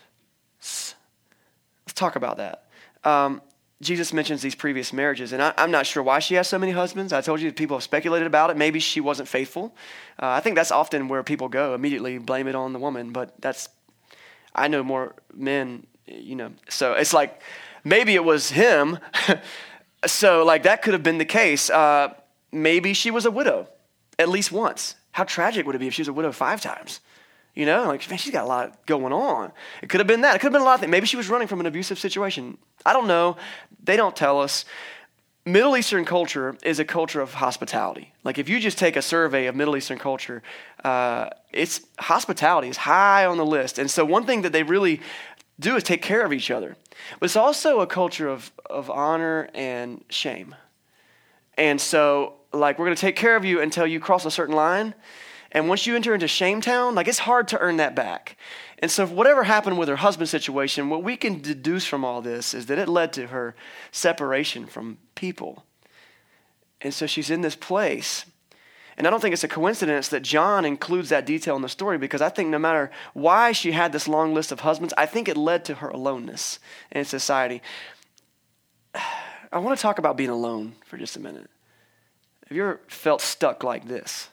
Let's 1.86 1.94
talk 1.94 2.16
about 2.16 2.36
that. 2.38 2.64
Um, 3.04 3.42
Jesus 3.80 4.12
mentions 4.12 4.42
these 4.42 4.54
previous 4.54 4.92
marriages, 4.92 5.32
and 5.32 5.42
I, 5.42 5.52
am 5.56 5.72
not 5.72 5.86
sure 5.86 6.04
why 6.04 6.20
she 6.20 6.34
has 6.34 6.46
so 6.46 6.56
many 6.56 6.70
husbands. 6.70 7.12
I 7.12 7.20
told 7.20 7.40
you 7.40 7.52
people 7.52 7.76
have 7.76 7.82
speculated 7.82 8.26
about 8.26 8.50
it. 8.50 8.56
Maybe 8.56 8.78
she 8.78 9.00
wasn't 9.00 9.28
faithful. 9.28 9.74
Uh, 10.20 10.28
I 10.28 10.40
think 10.40 10.54
that's 10.54 10.70
often 10.70 11.08
where 11.08 11.24
people 11.24 11.48
go, 11.48 11.74
immediately 11.74 12.18
blame 12.18 12.46
it 12.46 12.54
on 12.54 12.72
the 12.72 12.78
woman, 12.78 13.10
but 13.10 13.40
that's, 13.40 13.68
I 14.54 14.68
know 14.68 14.84
more 14.84 15.16
men, 15.34 15.86
you 16.06 16.36
know. 16.36 16.52
So 16.68 16.92
it's 16.92 17.12
like, 17.12 17.42
maybe 17.82 18.14
it 18.14 18.24
was 18.24 18.50
him. 18.50 19.00
so, 20.06 20.44
like, 20.44 20.62
that 20.62 20.82
could 20.82 20.92
have 20.92 21.02
been 21.02 21.18
the 21.18 21.24
case. 21.24 21.68
Uh, 21.68 22.14
maybe 22.52 22.94
she 22.94 23.10
was 23.10 23.24
a 23.24 23.32
widow 23.32 23.66
at 24.16 24.28
least 24.28 24.52
once. 24.52 24.94
How 25.10 25.24
tragic 25.24 25.66
would 25.66 25.74
it 25.74 25.80
be 25.80 25.88
if 25.88 25.94
she 25.94 26.02
was 26.02 26.08
a 26.08 26.12
widow 26.12 26.30
five 26.32 26.60
times? 26.60 27.00
You 27.54 27.66
know, 27.66 27.84
like, 27.84 28.08
man, 28.08 28.18
she's 28.18 28.32
got 28.32 28.44
a 28.44 28.48
lot 28.48 28.86
going 28.86 29.12
on. 29.12 29.52
It 29.82 29.90
could 29.90 30.00
have 30.00 30.06
been 30.06 30.22
that. 30.22 30.36
It 30.36 30.38
could 30.38 30.46
have 30.46 30.52
been 30.52 30.62
a 30.62 30.64
lot 30.64 30.74
of 30.74 30.80
things. 30.80 30.90
Maybe 30.90 31.06
she 31.06 31.18
was 31.18 31.28
running 31.28 31.48
from 31.48 31.60
an 31.60 31.66
abusive 31.66 31.98
situation. 31.98 32.56
I 32.86 32.94
don't 32.94 33.06
know. 33.06 33.36
They 33.84 33.96
don't 33.96 34.16
tell 34.16 34.40
us. 34.40 34.64
Middle 35.44 35.76
Eastern 35.76 36.04
culture 36.04 36.56
is 36.62 36.78
a 36.78 36.84
culture 36.84 37.20
of 37.20 37.34
hospitality. 37.34 38.12
Like, 38.24 38.38
if 38.38 38.48
you 38.48 38.60
just 38.60 38.78
take 38.78 38.96
a 38.96 39.02
survey 39.02 39.46
of 39.46 39.56
Middle 39.56 39.76
Eastern 39.76 39.98
culture, 39.98 40.42
uh, 40.84 41.30
it's 41.52 41.80
hospitality 41.98 42.68
is 42.68 42.76
high 42.76 43.26
on 43.26 43.36
the 43.36 43.44
list. 43.44 43.78
And 43.78 43.90
so, 43.90 44.04
one 44.04 44.24
thing 44.24 44.42
that 44.42 44.52
they 44.52 44.62
really 44.62 45.00
do 45.58 45.76
is 45.76 45.82
take 45.82 46.00
care 46.00 46.24
of 46.24 46.32
each 46.32 46.50
other. 46.50 46.76
But 47.18 47.26
it's 47.26 47.36
also 47.36 47.80
a 47.80 47.86
culture 47.86 48.28
of, 48.28 48.52
of 48.70 48.88
honor 48.88 49.48
and 49.52 50.04
shame. 50.08 50.54
And 51.58 51.80
so, 51.80 52.34
like, 52.52 52.78
we're 52.78 52.86
going 52.86 52.96
to 52.96 53.00
take 53.00 53.16
care 53.16 53.36
of 53.36 53.44
you 53.44 53.60
until 53.60 53.86
you 53.86 54.00
cross 54.00 54.24
a 54.24 54.30
certain 54.30 54.54
line. 54.54 54.94
And 55.52 55.68
once 55.68 55.86
you 55.86 55.94
enter 55.94 56.14
into 56.14 56.26
shame 56.26 56.60
town, 56.60 56.94
like 56.94 57.06
it's 57.06 57.20
hard 57.20 57.46
to 57.48 57.58
earn 57.58 57.76
that 57.76 57.94
back. 57.94 58.36
And 58.78 58.90
so, 58.90 59.06
whatever 59.06 59.44
happened 59.44 59.78
with 59.78 59.88
her 59.88 59.96
husband's 59.96 60.30
situation, 60.30 60.88
what 60.88 61.04
we 61.04 61.16
can 61.16 61.40
deduce 61.40 61.84
from 61.84 62.04
all 62.04 62.20
this 62.20 62.54
is 62.54 62.66
that 62.66 62.78
it 62.78 62.88
led 62.88 63.12
to 63.12 63.28
her 63.28 63.54
separation 63.92 64.66
from 64.66 64.98
people. 65.14 65.64
And 66.80 66.92
so 66.92 67.06
she's 67.06 67.30
in 67.30 67.42
this 67.42 67.54
place. 67.54 68.26
And 68.96 69.06
I 69.06 69.10
don't 69.10 69.20
think 69.20 69.32
it's 69.32 69.44
a 69.44 69.48
coincidence 69.48 70.08
that 70.08 70.22
John 70.22 70.64
includes 70.64 71.08
that 71.08 71.24
detail 71.24 71.56
in 71.56 71.62
the 71.62 71.68
story 71.68 71.96
because 71.96 72.20
I 72.20 72.28
think 72.28 72.50
no 72.50 72.58
matter 72.58 72.90
why 73.14 73.52
she 73.52 73.72
had 73.72 73.92
this 73.92 74.06
long 74.06 74.34
list 74.34 74.52
of 74.52 74.60
husbands, 74.60 74.92
I 74.98 75.06
think 75.06 75.28
it 75.28 75.36
led 75.36 75.64
to 75.66 75.76
her 75.76 75.88
aloneness 75.88 76.58
in 76.90 77.04
society. 77.04 77.62
I 79.52 79.58
want 79.58 79.76
to 79.78 79.82
talk 79.82 79.98
about 79.98 80.16
being 80.16 80.30
alone 80.30 80.74
for 80.86 80.96
just 80.96 81.16
a 81.16 81.20
minute. 81.20 81.50
Have 82.48 82.56
you 82.56 82.62
ever 82.64 82.80
felt 82.88 83.20
stuck 83.20 83.62
like 83.62 83.86
this? 83.86 84.28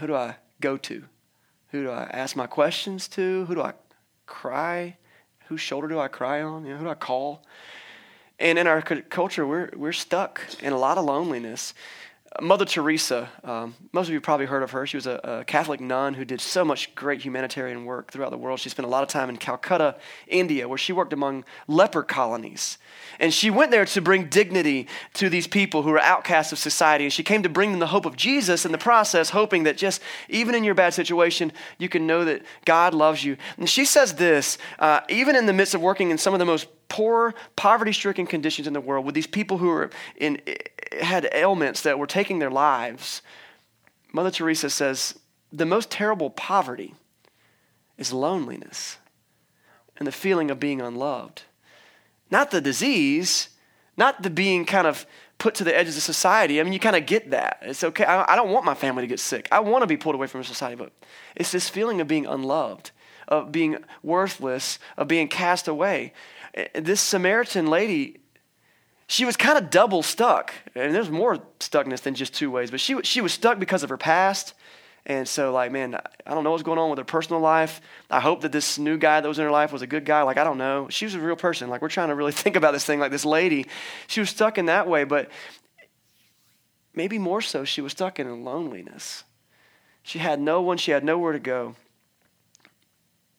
Who 0.00 0.06
do 0.06 0.14
I 0.14 0.36
go 0.60 0.76
to? 0.76 1.04
Who 1.68 1.84
do 1.84 1.90
I 1.90 2.04
ask 2.04 2.36
my 2.36 2.46
questions 2.46 3.08
to? 3.08 3.44
Who 3.46 3.54
do 3.54 3.62
I 3.62 3.72
cry? 4.26 4.96
Whose 5.48 5.60
shoulder 5.60 5.88
do 5.88 5.98
I 5.98 6.08
cry 6.08 6.42
on? 6.42 6.64
You 6.64 6.72
know, 6.72 6.78
who 6.78 6.84
do 6.84 6.90
I 6.90 6.94
call? 6.94 7.44
And 8.38 8.58
in 8.58 8.66
our 8.66 8.80
culture, 8.80 9.46
we're, 9.46 9.70
we're 9.74 9.92
stuck 9.92 10.40
in 10.60 10.72
a 10.72 10.78
lot 10.78 10.98
of 10.98 11.04
loneliness. 11.04 11.74
Mother 12.40 12.64
Teresa, 12.64 13.28
um, 13.42 13.74
most 13.92 14.06
of 14.06 14.12
you 14.12 14.20
probably 14.20 14.46
heard 14.46 14.62
of 14.62 14.70
her. 14.70 14.86
She 14.86 14.96
was 14.96 15.06
a, 15.06 15.20
a, 15.24 15.44
Catholic 15.44 15.80
nun 15.80 16.14
who 16.14 16.24
did 16.24 16.40
so 16.40 16.64
much 16.64 16.94
great 16.94 17.20
humanitarian 17.20 17.84
work 17.84 18.12
throughout 18.12 18.30
the 18.30 18.38
world. 18.38 18.60
She 18.60 18.68
spent 18.68 18.86
a 18.86 18.90
lot 18.90 19.02
of 19.02 19.08
time 19.08 19.28
in 19.28 19.36
Calcutta, 19.38 19.96
India, 20.28 20.68
where 20.68 20.78
she 20.78 20.92
worked 20.92 21.12
among 21.12 21.44
leper 21.66 22.04
colonies. 22.04 22.78
And 23.18 23.34
she 23.34 23.50
went 23.50 23.72
there 23.72 23.84
to 23.86 24.00
bring 24.00 24.28
dignity 24.28 24.86
to 25.14 25.28
these 25.28 25.48
people 25.48 25.82
who 25.82 25.90
were 25.90 25.98
outcasts 25.98 26.52
of 26.52 26.58
society. 26.58 27.04
And 27.04 27.12
she 27.12 27.24
came 27.24 27.42
to 27.42 27.48
bring 27.48 27.72
them 27.72 27.80
the 27.80 27.88
hope 27.88 28.06
of 28.06 28.14
Jesus 28.14 28.64
in 28.64 28.70
the 28.70 28.78
process, 28.78 29.30
hoping 29.30 29.64
that 29.64 29.76
just 29.76 30.00
even 30.28 30.54
in 30.54 30.62
your 30.62 30.74
bad 30.74 30.94
situation, 30.94 31.52
you 31.78 31.88
can 31.88 32.06
know 32.06 32.24
that 32.24 32.42
God 32.64 32.94
loves 32.94 33.24
you. 33.24 33.36
And 33.56 33.68
she 33.68 33.84
says 33.84 34.14
this 34.14 34.58
uh, 34.78 35.00
even 35.08 35.34
in 35.34 35.46
the 35.46 35.52
midst 35.52 35.74
of 35.74 35.80
working 35.80 36.10
in 36.10 36.18
some 36.18 36.34
of 36.34 36.38
the 36.38 36.46
most 36.46 36.68
poor, 36.88 37.34
poverty 37.56 37.92
stricken 37.92 38.26
conditions 38.26 38.66
in 38.66 38.72
the 38.72 38.80
world, 38.80 39.04
with 39.04 39.14
these 39.14 39.26
people 39.26 39.58
who 39.58 39.68
were 39.68 39.90
in, 40.16 40.40
had 41.00 41.28
ailments 41.32 41.82
that 41.82 41.98
were 41.98 42.06
taking 42.06 42.38
their 42.38 42.50
lives, 42.50 43.22
Mother 44.12 44.30
Teresa 44.30 44.70
says 44.70 45.18
the 45.52 45.66
most 45.66 45.90
terrible 45.90 46.30
poverty 46.30 46.94
is 47.96 48.12
loneliness 48.12 48.98
and 49.96 50.06
the 50.06 50.12
feeling 50.12 50.50
of 50.50 50.60
being 50.60 50.80
unloved. 50.80 51.42
Not 52.30 52.50
the 52.50 52.60
disease, 52.60 53.48
not 53.96 54.22
the 54.22 54.30
being 54.30 54.64
kind 54.64 54.86
of 54.86 55.06
put 55.38 55.54
to 55.56 55.64
the 55.64 55.76
edges 55.76 55.96
of 55.96 56.02
society. 56.02 56.60
I 56.60 56.62
mean, 56.64 56.72
you 56.72 56.78
kind 56.78 56.96
of 56.96 57.06
get 57.06 57.30
that. 57.30 57.58
It's 57.62 57.84
okay. 57.84 58.04
I, 58.04 58.32
I 58.32 58.36
don't 58.36 58.50
want 58.50 58.64
my 58.64 58.74
family 58.74 59.02
to 59.02 59.06
get 59.06 59.20
sick. 59.20 59.48
I 59.50 59.60
want 59.60 59.82
to 59.82 59.86
be 59.86 59.96
pulled 59.96 60.14
away 60.14 60.26
from 60.26 60.42
society, 60.44 60.76
but 60.76 60.92
it's 61.36 61.52
this 61.52 61.68
feeling 61.68 62.00
of 62.00 62.08
being 62.08 62.26
unloved, 62.26 62.90
of 63.26 63.52
being 63.52 63.78
worthless, 64.02 64.78
of 64.96 65.08
being 65.08 65.28
cast 65.28 65.68
away. 65.68 66.12
This 66.74 67.00
Samaritan 67.00 67.66
lady, 67.66 68.20
she 69.06 69.24
was 69.24 69.36
kind 69.36 69.58
of 69.58 69.70
double 69.70 70.02
stuck. 70.02 70.52
And 70.74 70.94
there's 70.94 71.10
more 71.10 71.38
stuckness 71.60 72.00
than 72.00 72.14
just 72.14 72.34
two 72.34 72.50
ways, 72.50 72.70
but 72.70 72.80
she, 72.80 73.00
she 73.02 73.20
was 73.20 73.32
stuck 73.32 73.58
because 73.58 73.82
of 73.82 73.90
her 73.90 73.96
past 73.96 74.54
and 75.08 75.26
so, 75.26 75.52
like, 75.52 75.72
man, 75.72 75.94
I 76.26 76.34
don't 76.34 76.44
know 76.44 76.50
what's 76.50 76.62
going 76.62 76.78
on 76.78 76.90
with 76.90 76.98
her 76.98 77.04
personal 77.04 77.40
life. 77.40 77.80
I 78.10 78.20
hope 78.20 78.42
that 78.42 78.52
this 78.52 78.78
new 78.78 78.98
guy 78.98 79.22
that 79.22 79.28
was 79.28 79.38
in 79.38 79.44
her 79.44 79.50
life 79.50 79.72
was 79.72 79.80
a 79.80 79.86
good 79.86 80.04
guy. 80.04 80.20
Like, 80.20 80.36
I 80.36 80.44
don't 80.44 80.58
know. 80.58 80.88
She 80.90 81.06
was 81.06 81.14
a 81.14 81.20
real 81.20 81.34
person. 81.34 81.70
Like, 81.70 81.80
we're 81.80 81.88
trying 81.88 82.08
to 82.08 82.14
really 82.14 82.32
think 82.44 82.56
about 82.56 82.72
this 82.72 82.84
thing. 82.84 83.00
Like, 83.00 83.10
this 83.10 83.24
lady, 83.24 83.66
she 84.06 84.20
was 84.20 84.28
stuck 84.28 84.58
in 84.58 84.66
that 84.66 84.86
way, 84.86 85.04
but 85.04 85.30
maybe 86.94 87.18
more 87.18 87.40
so, 87.40 87.64
she 87.64 87.80
was 87.80 87.92
stuck 87.92 88.20
in 88.20 88.44
loneliness. 88.44 89.24
She 90.02 90.18
had 90.18 90.40
no 90.40 90.60
one, 90.60 90.76
she 90.76 90.90
had 90.90 91.04
nowhere 91.04 91.32
to 91.32 91.38
go. 91.38 91.74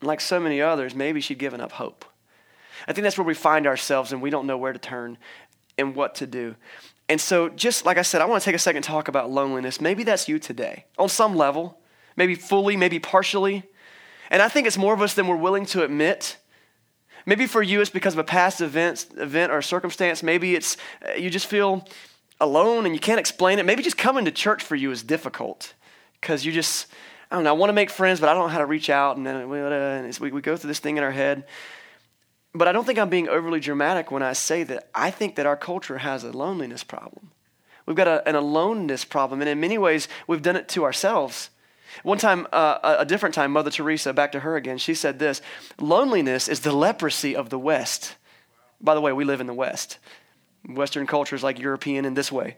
Like 0.02 0.22
so 0.22 0.40
many 0.40 0.62
others, 0.62 0.96
maybe 0.96 1.22
she'd 1.22 1.40
given 1.40 1.62
up 1.62 1.74
hope. 1.74 2.06
I 2.88 2.94
think 2.94 3.04
that's 3.04 3.18
where 3.18 3.26
we 3.26 3.34
find 3.34 3.68
ourselves 3.68 4.12
and 4.12 4.22
we 4.22 4.30
don't 4.30 4.48
know 4.48 4.58
where 4.58 4.74
to 4.74 4.80
turn 4.80 5.18
and 5.78 5.96
what 5.96 6.16
to 6.16 6.28
do. 6.28 6.56
And 7.08 7.20
so, 7.20 7.50
just 7.50 7.86
like 7.86 7.98
I 7.98 8.04
said, 8.04 8.22
I 8.22 8.26
want 8.26 8.42
to 8.42 8.46
take 8.46 8.56
a 8.56 8.60
second 8.60 8.84
to 8.84 8.88
talk 8.88 9.08
about 9.08 9.32
loneliness. 9.32 9.82
Maybe 9.82 10.04
that's 10.04 10.30
you 10.30 10.38
today, 10.38 10.86
on 10.98 11.10
some 11.10 11.36
level, 11.36 11.80
maybe 12.16 12.36
fully, 12.36 12.78
maybe 12.78 13.00
partially. 13.00 13.64
And 14.30 14.44
I 14.44 14.48
think 14.48 14.68
it's 14.68 14.78
more 14.78 14.94
of 14.94 15.02
us 15.02 15.16
than 15.16 15.28
we're 15.28 15.36
willing 15.36 15.66
to 15.68 15.84
admit. 15.84 16.38
Maybe 17.26 17.48
for 17.48 17.64
you, 17.64 17.82
it's 17.82 17.90
because 17.90 18.14
of 18.14 18.20
a 18.20 18.24
past 18.24 18.62
event, 18.62 19.08
event 19.18 19.52
or 19.52 19.62
circumstance. 19.64 20.22
Maybe 20.22 20.54
it's 20.54 20.78
uh, 21.08 21.14
you 21.14 21.32
just 21.32 21.48
feel 21.48 21.88
alone 22.40 22.86
and 22.86 22.94
you 22.94 23.02
can't 23.02 23.20
explain 23.20 23.58
it. 23.58 23.66
Maybe 23.66 23.82
just 23.82 23.98
coming 23.98 24.26
to 24.26 24.32
church 24.32 24.64
for 24.64 24.76
you 24.76 24.92
is 24.92 25.02
difficult 25.02 25.74
because 26.22 26.46
you 26.46 26.52
just, 26.52 26.88
I 27.32 27.36
don't 27.36 27.44
know, 27.44 27.50
I 27.50 27.54
want 27.54 27.70
to 27.70 27.74
make 27.74 27.90
friends, 27.90 28.20
but 28.20 28.30
I 28.30 28.34
don't 28.34 28.44
know 28.44 28.50
how 28.50 28.60
to 28.60 28.66
reach 28.66 28.90
out. 28.90 29.18
And 29.18 29.26
then 29.26 29.50
we, 29.50 30.32
we 30.32 30.42
go 30.42 30.56
through 30.56 30.68
this 30.68 30.80
thing 30.80 30.98
in 30.98 31.04
our 31.04 31.12
head. 31.12 31.46
But 32.54 32.68
I 32.68 32.72
don't 32.72 32.86
think 32.86 32.98
I'm 32.98 33.10
being 33.10 33.30
overly 33.30 33.60
dramatic 33.60 34.12
when 34.12 34.24
I 34.24 34.34
say 34.34 34.64
that 34.64 34.90
I 34.96 35.12
think 35.12 35.36
that 35.36 35.46
our 35.46 35.58
culture 35.58 36.00
has 36.00 36.24
a 36.24 36.32
loneliness 36.32 36.84
problem. 36.84 37.32
We've 37.86 37.96
got 37.96 38.08
a, 38.08 38.28
an 38.28 38.36
aloneness 38.36 39.06
problem, 39.06 39.42
and 39.42 39.50
in 39.50 39.60
many 39.60 39.78
ways, 39.78 40.08
we've 40.28 40.42
done 40.42 40.56
it 40.56 40.68
to 40.70 40.84
ourselves. 40.84 41.50
One 42.04 42.18
time, 42.18 42.48
uh, 42.52 42.96
a 43.00 43.06
different 43.06 43.36
time, 43.36 43.52
Mother 43.52 43.72
Teresa, 43.72 44.14
back 44.14 44.32
to 44.34 44.42
her 44.42 44.56
again, 44.56 44.78
she 44.78 44.94
said 44.94 45.20
this 45.20 45.42
Loneliness 45.80 46.48
is 46.48 46.62
the 46.62 46.72
leprosy 46.72 47.36
of 47.36 47.50
the 47.50 47.60
West. 47.60 48.16
By 48.82 48.96
the 48.96 49.02
way, 49.02 49.12
we 49.12 49.26
live 49.26 49.42
in 49.42 49.48
the 49.48 49.54
West. 49.54 49.98
Western 50.68 51.08
culture 51.08 51.36
is 51.36 51.44
like 51.44 51.60
European 51.60 52.06
in 52.06 52.14
this 52.14 52.32
way. 52.32 52.58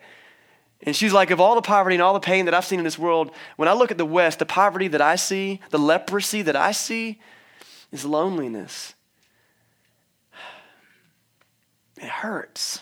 And 0.83 0.95
she's 0.95 1.13
like, 1.13 1.29
of 1.29 1.39
all 1.39 1.55
the 1.55 1.61
poverty 1.61 1.95
and 1.95 2.01
all 2.01 2.13
the 2.13 2.19
pain 2.19 2.45
that 2.45 2.53
I've 2.53 2.65
seen 2.65 2.79
in 2.79 2.85
this 2.85 2.97
world, 2.97 3.31
when 3.55 3.69
I 3.69 3.73
look 3.73 3.91
at 3.91 3.97
the 3.97 4.05
West, 4.05 4.39
the 4.39 4.45
poverty 4.45 4.87
that 4.89 5.01
I 5.01 5.15
see, 5.15 5.59
the 5.69 5.77
leprosy 5.77 6.41
that 6.41 6.55
I 6.55 6.71
see, 6.71 7.19
is 7.91 8.03
loneliness. 8.03 8.95
It 12.01 12.09
hurts. 12.09 12.81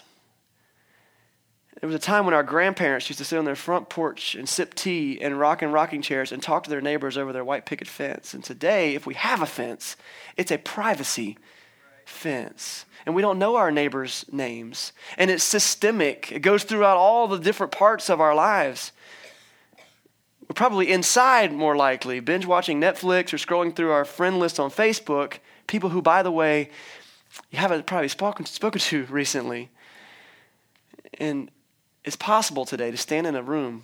There 1.80 1.88
was 1.88 1.96
a 1.96 2.00
time 2.00 2.26
when 2.26 2.34
our 2.34 2.44
grandparents 2.44 3.10
used 3.10 3.20
to 3.20 3.26
sit 3.26 3.38
on 3.40 3.46
their 3.46 3.56
front 3.56 3.88
porch 3.90 4.36
and 4.36 4.50
sip 4.50 4.74
tea 4.74 5.22
and 5.22 5.40
rock 5.40 5.62
in 5.62 5.72
rocking 5.72 6.02
chairs 6.02 6.32
and 6.32 6.42
talk 6.42 6.64
to 6.64 6.70
their 6.70 6.82
neighbors 6.82 7.18
over 7.18 7.32
their 7.32 7.46
white 7.46 7.66
picket 7.66 7.88
fence. 7.88 8.34
And 8.34 8.44
today, 8.44 8.96
if 8.96 9.06
we 9.06 9.14
have 9.14 9.42
a 9.42 9.46
fence, 9.46 9.96
it's 10.36 10.52
a 10.52 10.58
privacy 10.58 11.38
fence. 12.06 12.86
And 13.06 13.16
we 13.16 13.22
don't 13.22 13.40
know 13.40 13.56
our 13.56 13.72
neighbors' 13.72 14.26
names. 14.32 14.92
And 15.18 15.32
it's 15.32 15.44
systemic, 15.44 16.32
it 16.32 16.40
goes 16.40 16.64
throughout 16.64 16.98
all 16.98 17.28
the 17.28 17.40
different 17.40 17.72
parts 17.72 18.10
of 18.10 18.20
our 18.20 18.36
lives. 18.36 18.92
We're 20.42 20.56
probably 20.56 20.92
inside 20.92 21.54
more 21.54 21.78
likely, 21.78 22.20
binge 22.20 22.46
watching 22.46 22.82
Netflix 22.82 23.32
or 23.32 23.38
scrolling 23.38 23.76
through 23.76 23.92
our 23.92 24.04
friend 24.04 24.40
list 24.40 24.60
on 24.60 24.72
Facebook, 24.72 25.38
people 25.68 25.92
who, 25.92 26.02
by 26.02 26.24
the 26.24 26.32
way, 26.32 26.72
you 27.52 27.60
haven't 27.60 27.86
probably 27.86 28.08
spoken, 28.08 28.46
spoken 28.46 28.82
to 28.82 29.06
recently. 29.10 29.70
And 31.20 31.52
it's 32.04 32.16
possible 32.16 32.66
today 32.66 32.92
to 32.92 32.98
stand 32.98 33.28
in 33.28 33.36
a 33.36 33.44
room 33.44 33.84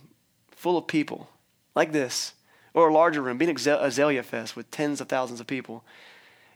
full 0.52 0.78
of 0.78 0.88
people 0.88 1.30
like 1.76 1.92
this, 1.92 2.34
or 2.74 2.90
a 2.90 2.94
larger 2.94 3.22
room, 3.22 3.38
being 3.38 3.56
Azalea 3.56 4.24
Fest 4.24 4.56
with 4.56 4.70
tens 4.72 5.02
of 5.02 5.10
thousands 5.10 5.40
of 5.40 5.48
people, 5.48 5.84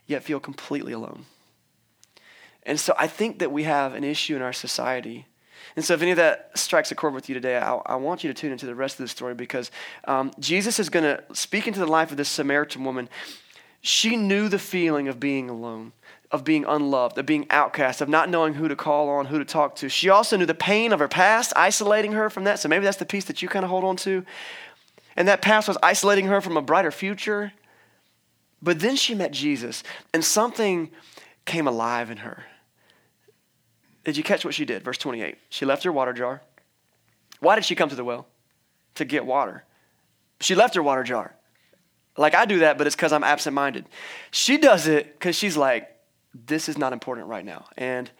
yet 0.06 0.22
feel 0.22 0.40
completely 0.40 0.92
alone. 0.92 1.26
And 2.64 2.78
so 2.78 2.94
I 2.98 3.06
think 3.06 3.38
that 3.38 3.52
we 3.52 3.64
have 3.64 3.94
an 3.94 4.04
issue 4.04 4.36
in 4.36 4.42
our 4.42 4.52
society. 4.52 5.26
And 5.76 5.84
so, 5.84 5.94
if 5.94 6.02
any 6.02 6.10
of 6.10 6.16
that 6.16 6.50
strikes 6.54 6.90
a 6.90 6.94
chord 6.94 7.14
with 7.14 7.28
you 7.28 7.34
today, 7.34 7.56
I, 7.56 7.74
I 7.86 7.96
want 7.96 8.24
you 8.24 8.32
to 8.32 8.34
tune 8.34 8.52
into 8.52 8.66
the 8.66 8.74
rest 8.74 8.98
of 8.98 9.04
the 9.04 9.08
story 9.08 9.34
because 9.34 9.70
um, 10.04 10.32
Jesus 10.38 10.78
is 10.78 10.88
going 10.88 11.04
to 11.04 11.22
speak 11.32 11.66
into 11.66 11.80
the 11.80 11.86
life 11.86 12.10
of 12.10 12.16
this 12.16 12.28
Samaritan 12.28 12.84
woman. 12.84 13.08
She 13.80 14.16
knew 14.16 14.48
the 14.48 14.58
feeling 14.58 15.08
of 15.08 15.20
being 15.20 15.48
alone, 15.48 15.92
of 16.30 16.44
being 16.44 16.64
unloved, 16.64 17.18
of 17.18 17.26
being 17.26 17.46
outcast, 17.50 18.00
of 18.00 18.08
not 18.08 18.28
knowing 18.28 18.54
who 18.54 18.68
to 18.68 18.76
call 18.76 19.08
on, 19.08 19.26
who 19.26 19.38
to 19.38 19.44
talk 19.44 19.74
to. 19.76 19.88
She 19.88 20.08
also 20.08 20.36
knew 20.36 20.46
the 20.46 20.54
pain 20.54 20.92
of 20.92 21.00
her 21.00 21.08
past, 21.08 21.52
isolating 21.56 22.12
her 22.12 22.30
from 22.30 22.44
that. 22.44 22.58
So, 22.60 22.68
maybe 22.68 22.84
that's 22.84 22.98
the 22.98 23.06
piece 23.06 23.24
that 23.24 23.42
you 23.42 23.48
kind 23.48 23.64
of 23.64 23.70
hold 23.70 23.84
on 23.84 23.96
to. 23.98 24.24
And 25.16 25.26
that 25.28 25.42
past 25.42 25.66
was 25.66 25.76
isolating 25.82 26.26
her 26.26 26.40
from 26.40 26.56
a 26.56 26.62
brighter 26.62 26.92
future. 26.92 27.52
But 28.62 28.80
then 28.80 28.96
she 28.96 29.14
met 29.14 29.32
Jesus, 29.32 29.82
and 30.12 30.24
something 30.24 30.90
came 31.46 31.66
alive 31.66 32.10
in 32.10 32.18
her. 32.18 32.44
Did 34.04 34.16
you 34.16 34.22
catch 34.22 34.44
what 34.44 34.54
she 34.54 34.64
did? 34.64 34.82
Verse 34.82 34.98
28. 34.98 35.36
She 35.48 35.64
left 35.64 35.84
her 35.84 35.92
water 35.92 36.12
jar. 36.12 36.42
Why 37.40 37.54
did 37.54 37.64
she 37.64 37.74
come 37.74 37.88
to 37.88 37.94
the 37.94 38.04
well? 38.04 38.26
To 38.96 39.04
get 39.04 39.26
water. 39.26 39.64
She 40.40 40.54
left 40.54 40.74
her 40.74 40.82
water 40.82 41.02
jar. 41.02 41.34
Like 42.16 42.34
I 42.34 42.44
do 42.44 42.60
that, 42.60 42.76
but 42.78 42.86
it's 42.86 42.96
because 42.96 43.12
I'm 43.12 43.24
absent 43.24 43.54
minded. 43.54 43.86
She 44.30 44.58
does 44.58 44.86
it 44.86 45.12
because 45.14 45.36
she's 45.36 45.56
like, 45.56 45.88
this 46.34 46.68
is 46.68 46.78
not 46.78 46.92
important 46.92 47.28
right 47.28 47.44
now. 47.44 47.66
And 47.76 48.10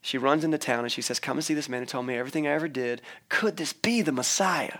she 0.00 0.18
runs 0.18 0.44
into 0.44 0.58
town 0.58 0.80
and 0.84 0.92
she 0.92 1.02
says, 1.02 1.20
Come 1.20 1.38
and 1.38 1.44
see 1.44 1.54
this 1.54 1.68
man 1.68 1.80
who 1.80 1.86
told 1.86 2.06
me 2.06 2.16
everything 2.16 2.46
I 2.46 2.50
ever 2.50 2.68
did. 2.68 3.00
Could 3.28 3.56
this 3.56 3.72
be 3.72 4.02
the 4.02 4.12
Messiah? 4.12 4.78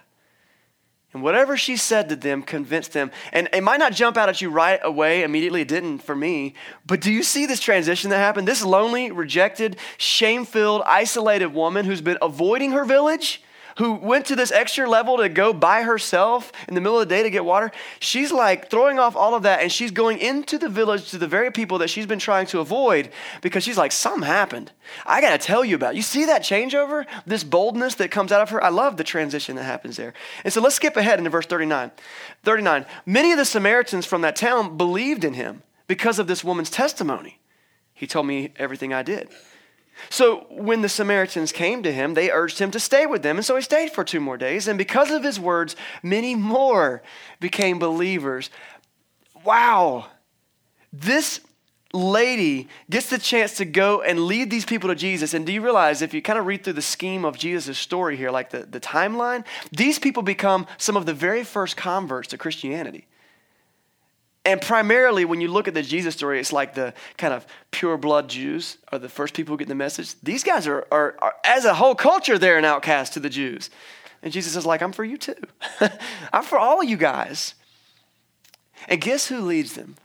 And 1.15 1.23
whatever 1.23 1.57
she 1.57 1.77
said 1.77 2.09
to 2.09 2.17
them 2.17 2.43
convinced 2.43 2.93
them. 2.93 3.13
And 3.33 3.49
it 3.53 3.63
might 3.63 3.79
not 3.79 3.93
jump 3.93 4.17
out 4.17 4.29
at 4.29 4.41
you 4.41 4.51
right 4.51 4.81
away 4.83 5.23
immediately. 5.23 5.61
It 5.61 5.69
didn't 5.69 6.01
for 6.01 6.17
me. 6.17 6.55
But 6.85 7.01
do 7.01 7.13
you 7.13 7.23
see 7.23 7.47
this 7.47 7.61
transition 7.61 8.11
that 8.11 8.19
happened? 8.19 8.49
This 8.49 8.65
lonely, 8.65 9.13
rejected, 9.13 9.77
shame 9.97 10.45
filled, 10.45 10.83
isolated 10.85 11.55
woman 11.55 11.85
who's 11.85 12.01
been 12.01 12.19
avoiding 12.21 12.73
her 12.73 12.85
village 12.85 13.44
who 13.79 13.95
went 13.95 14.27
to 14.27 14.37
this 14.37 14.53
extra 14.53 14.89
level 14.89 15.17
to 15.17 15.29
go 15.29 15.53
by 15.53 15.83
herself 15.83 16.53
in 16.69 16.75
the 16.75 16.81
middle 16.81 16.99
of 16.99 17.09
the 17.09 17.15
day 17.15 17.23
to 17.23 17.31
get 17.31 17.45
water, 17.45 17.73
she's 18.01 18.33
like 18.33 18.71
throwing 18.71 18.99
off 18.99 19.17
all 19.17 19.35
of 19.35 19.43
that 19.43 19.61
and 19.61 19.71
she's 19.73 19.91
going 19.91 20.19
into 20.19 20.59
the 20.59 20.69
village 20.69 21.11
to 21.11 21.19
the 21.19 21.27
very 21.27 21.51
people 21.51 21.79
that 21.79 21.89
she's 21.89 22.07
been 22.07 22.19
trying 22.19 22.47
to 22.47 22.61
avoid 22.61 23.11
because 23.43 23.65
she's 23.65 23.79
like, 23.79 23.93
something 23.93 24.23
happened. 24.23 24.71
I 25.07 25.21
got 25.21 25.31
to 25.31 25.39
tell 25.39 25.65
you 25.65 25.77
about 25.77 25.95
it. 25.95 25.97
You 25.97 26.03
see 26.03 26.25
that 26.27 26.43
changeover? 26.43 27.07
This 27.27 27.45
boldness 27.45 27.97
that 27.97 28.11
comes 28.11 28.33
out 28.33 28.43
of 28.43 28.51
her? 28.51 28.63
I 28.63 28.69
love 28.69 28.97
the 28.97 29.05
transition 29.05 29.57
that 29.57 29.65
happens 29.65 29.97
there. 29.97 30.15
And 30.45 30.53
so 30.53 30.61
let's 30.61 30.77
skip 30.77 30.97
ahead 30.97 31.19
into 31.19 31.31
verse 31.31 31.47
39. 31.47 31.91
39. 32.43 32.87
Many 33.07 33.33
of 33.33 33.39
the 33.39 33.45
Samaritans 33.45 34.07
from 34.07 34.23
that 34.23 34.37
town 34.37 34.77
believed 34.77 35.25
in 35.25 35.35
him 35.35 35.63
because 35.87 36.19
of 36.19 36.27
this 36.27 36.45
woman's 36.45 36.71
testimony. 36.71 37.39
He 37.93 38.07
told 38.07 38.27
me 38.27 38.53
everything 38.57 38.93
I 38.93 39.03
did. 39.03 39.29
So 40.11 40.47
when 40.51 40.83
the 40.83 40.89
Samaritans 40.89 41.53
came 41.53 41.83
to 41.83 41.93
him, 41.93 42.15
they 42.15 42.31
urged 42.31 42.59
him 42.59 42.71
to 42.73 42.81
stay 42.81 43.07
with 43.07 43.23
them. 43.23 43.37
And 43.37 43.45
so 43.45 43.57
he 43.57 43.63
stayed 43.63 43.93
for 43.93 44.05
two 44.05 44.21
more 44.21 44.37
days. 44.37 44.69
And 44.69 44.79
because 44.79 45.11
of 45.11 45.23
his 45.23 45.39
words, 45.41 45.77
many 46.03 46.35
more 46.35 47.03
became 47.41 47.79
believers. 47.79 48.51
Wow. 49.45 50.07
This 50.93 51.41
lady 51.93 52.69
gets 52.91 53.09
the 53.09 53.19
chance 53.19 53.57
to 53.57 53.65
go 53.65 54.03
and 54.03 54.25
lead 54.27 54.51
these 54.51 54.65
people 54.65 54.89
to 54.89 54.97
Jesus. 54.97 55.33
And 55.33 55.47
do 55.47 55.53
you 55.53 55.63
realize 55.63 56.03
if 56.03 56.13
you 56.13 56.21
kind 56.21 56.39
of 56.39 56.47
read 56.47 56.65
through 56.65 56.73
the 56.75 56.83
scheme 56.83 57.25
of 57.25 57.39
Jesus' 57.39 57.79
story 57.79 58.17
here, 58.17 58.31
like 58.31 58.51
the, 58.51 58.61
the 58.61 58.81
timeline, 58.81 59.45
these 59.71 59.99
people 59.99 60.23
become 60.23 60.67
some 60.77 60.97
of 60.97 61.07
the 61.07 61.15
very 61.15 61.45
first 61.45 61.77
converts 61.77 62.29
to 62.29 62.39
Christianity. 62.39 63.07
And 64.47 64.61
primarily, 64.61 65.25
when 65.25 65.41
you 65.41 65.49
look 65.49 65.69
at 65.69 65.75
the 65.75 65.83
Jesus 65.83 66.15
story, 66.15 66.39
it's 66.39 66.53
like 66.53 66.75
the 66.75 66.93
kind 67.17 67.33
of 67.33 67.47
pure 67.71 67.97
blood 67.97 68.29
Jews 68.29 68.77
are 68.93 68.99
the 68.99 69.09
first 69.09 69.33
people 69.35 69.55
who 69.55 69.59
get 69.59 69.69
the 69.69 69.75
message. 69.75 70.15
These 70.23 70.45
guys 70.45 70.67
are, 70.67 70.87
are, 70.93 71.17
are 71.21 71.35
as 71.45 71.65
a 71.65 71.75
whole 71.75 71.95
culture, 71.95 72.39
they're 72.39 72.59
an 72.59 72.65
outcast 72.65 73.15
to 73.15 73.21
the 73.21 73.31
Jews. 73.31 73.71
And 74.23 74.33
Jesus 74.33 74.55
is 74.55 74.67
like, 74.67 74.83
I'm 74.83 74.93
for 74.93 75.05
you 75.05 75.17
too. 75.17 75.37
I'm 76.33 76.45
for 76.45 76.59
all 76.59 76.83
you 76.83 76.97
guys. 76.97 77.55
And 78.89 79.01
guess 79.01 79.29
who 79.29 79.41
leads 79.41 79.75
them? 79.75 79.97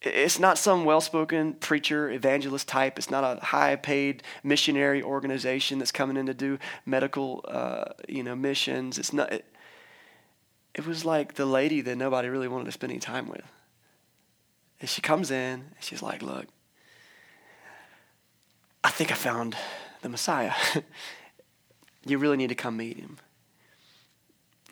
It's 0.00 0.38
not 0.38 0.58
some 0.58 0.84
well 0.84 1.00
spoken 1.00 1.54
preacher, 1.54 2.10
evangelist 2.10 2.68
type. 2.68 2.98
It's 2.98 3.10
not 3.10 3.24
a 3.24 3.44
high 3.44 3.76
paid 3.76 4.22
missionary 4.42 5.02
organization 5.02 5.78
that's 5.78 5.92
coming 5.92 6.16
in 6.16 6.26
to 6.26 6.34
do 6.34 6.58
medical 6.84 7.44
uh, 7.48 7.84
you 8.08 8.22
know, 8.22 8.36
missions. 8.36 8.98
It's 8.98 9.12
not. 9.12 9.32
It 10.74 10.86
was 10.86 11.04
like 11.04 11.34
the 11.34 11.46
lady 11.46 11.80
that 11.82 11.96
nobody 11.96 12.28
really 12.28 12.48
wanted 12.48 12.64
to 12.64 12.72
spend 12.72 12.90
any 12.92 13.00
time 13.00 13.28
with. 13.28 13.44
And 14.80 14.88
she 14.90 15.00
comes 15.00 15.30
in 15.30 15.36
and 15.36 15.76
she's 15.80 16.02
like, 16.02 16.22
Look, 16.22 16.46
I 18.82 18.90
think 18.90 19.10
I 19.10 19.14
found 19.14 19.56
the 20.02 20.08
Messiah. 20.08 20.52
you 22.06 22.18
really 22.18 22.36
need 22.36 22.48
to 22.48 22.54
come 22.54 22.76
meet 22.76 22.98
him. 22.98 23.18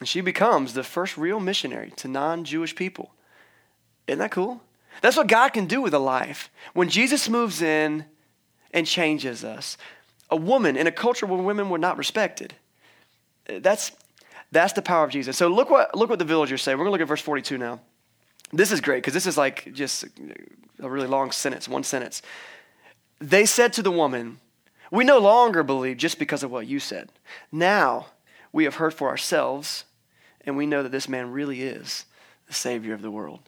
And 0.01 0.09
she 0.09 0.21
becomes 0.21 0.75
the 0.75 0.83
first 0.83 1.17
real 1.17 1.41
missionary 1.41 1.93
to 1.97 2.09
non 2.09 2.45
Jewish 2.45 2.75
people. 2.75 3.12
Isn't 4.07 4.19
that 4.19 4.33
cool? 4.33 4.61
That's 5.01 5.17
what 5.17 5.29
God 5.29 5.51
can 5.51 5.67
do 5.67 5.81
with 5.81 5.95
a 5.95 5.99
life. 5.99 6.51
When 6.75 6.88
Jesus 6.88 7.29
moves 7.29 7.62
in 7.62 8.05
and 8.75 8.87
changes 8.87 9.45
us, 9.45 9.79
a 10.29 10.37
woman 10.37 10.77
in 10.77 10.87
a 10.87 10.93
culture 10.93 11.25
where 11.25 11.41
women 11.41 11.71
were 11.71 11.79
not 11.79 11.97
respected, 11.97 12.55
that's 13.47 13.93
that's 14.53 14.75
the 14.75 14.83
power 14.83 15.05
of 15.05 15.11
Jesus. 15.11 15.37
So 15.37 15.49
look 15.49 15.71
what, 15.71 15.97
look 15.97 16.11
what 16.11 16.19
the 16.19 16.25
villagers 16.25 16.62
say. 16.62 16.75
We're 16.75 16.85
going 16.85 16.88
to 16.88 16.93
look 16.93 17.01
at 17.01 17.09
verse 17.09 17.23
42 17.23 17.59
now. 17.59 17.81
This 18.53 18.71
is 18.71 18.83
great 18.83 18.99
because 18.99 19.15
this 19.15 19.27
is 19.27 19.38
like 19.38 19.73
just 19.73 20.05
a 20.79 20.88
really 20.88 21.09
long 21.09 21.33
sentence, 21.33 21.67
one 21.67 21.83
sentence. 21.83 22.21
They 23.19 23.47
said 23.47 23.73
to 23.73 23.83
the 23.83 23.91
woman, 23.91 24.41
We 24.91 25.05
no 25.05 25.19
longer 25.19 25.62
believe 25.62 25.97
just 25.97 26.19
because 26.19 26.43
of 26.43 26.51
what 26.51 26.67
you 26.67 26.79
said. 26.79 27.11
Now 27.51 28.09
we 28.53 28.65
have 28.65 28.75
heard 28.75 28.93
for 28.93 29.09
ourselves, 29.09 29.85
and 30.43 30.57
we 30.57 30.67
know 30.67 30.83
that 30.83 30.93
this 30.93 31.09
man 31.09 31.31
really 31.31 31.62
is 31.62 32.05
the 32.47 32.53
Savior 32.53 32.93
of 32.93 33.01
the 33.01 33.11
world. 33.11 33.41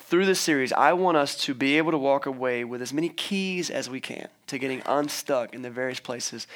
Through 0.00 0.26
this 0.26 0.40
series, 0.40 0.72
I 0.72 0.94
want 0.94 1.18
us 1.18 1.36
to 1.44 1.54
be 1.54 1.78
able 1.78 1.92
to 1.92 1.98
walk 1.98 2.26
away 2.26 2.64
with 2.64 2.82
as 2.82 2.92
many 2.92 3.10
keys 3.10 3.70
as 3.70 3.88
we 3.88 4.00
can 4.00 4.28
to 4.48 4.58
getting 4.58 4.82
unstuck 4.86 5.54
in 5.54 5.62
the 5.62 5.70
various 5.70 6.00
places 6.00 6.48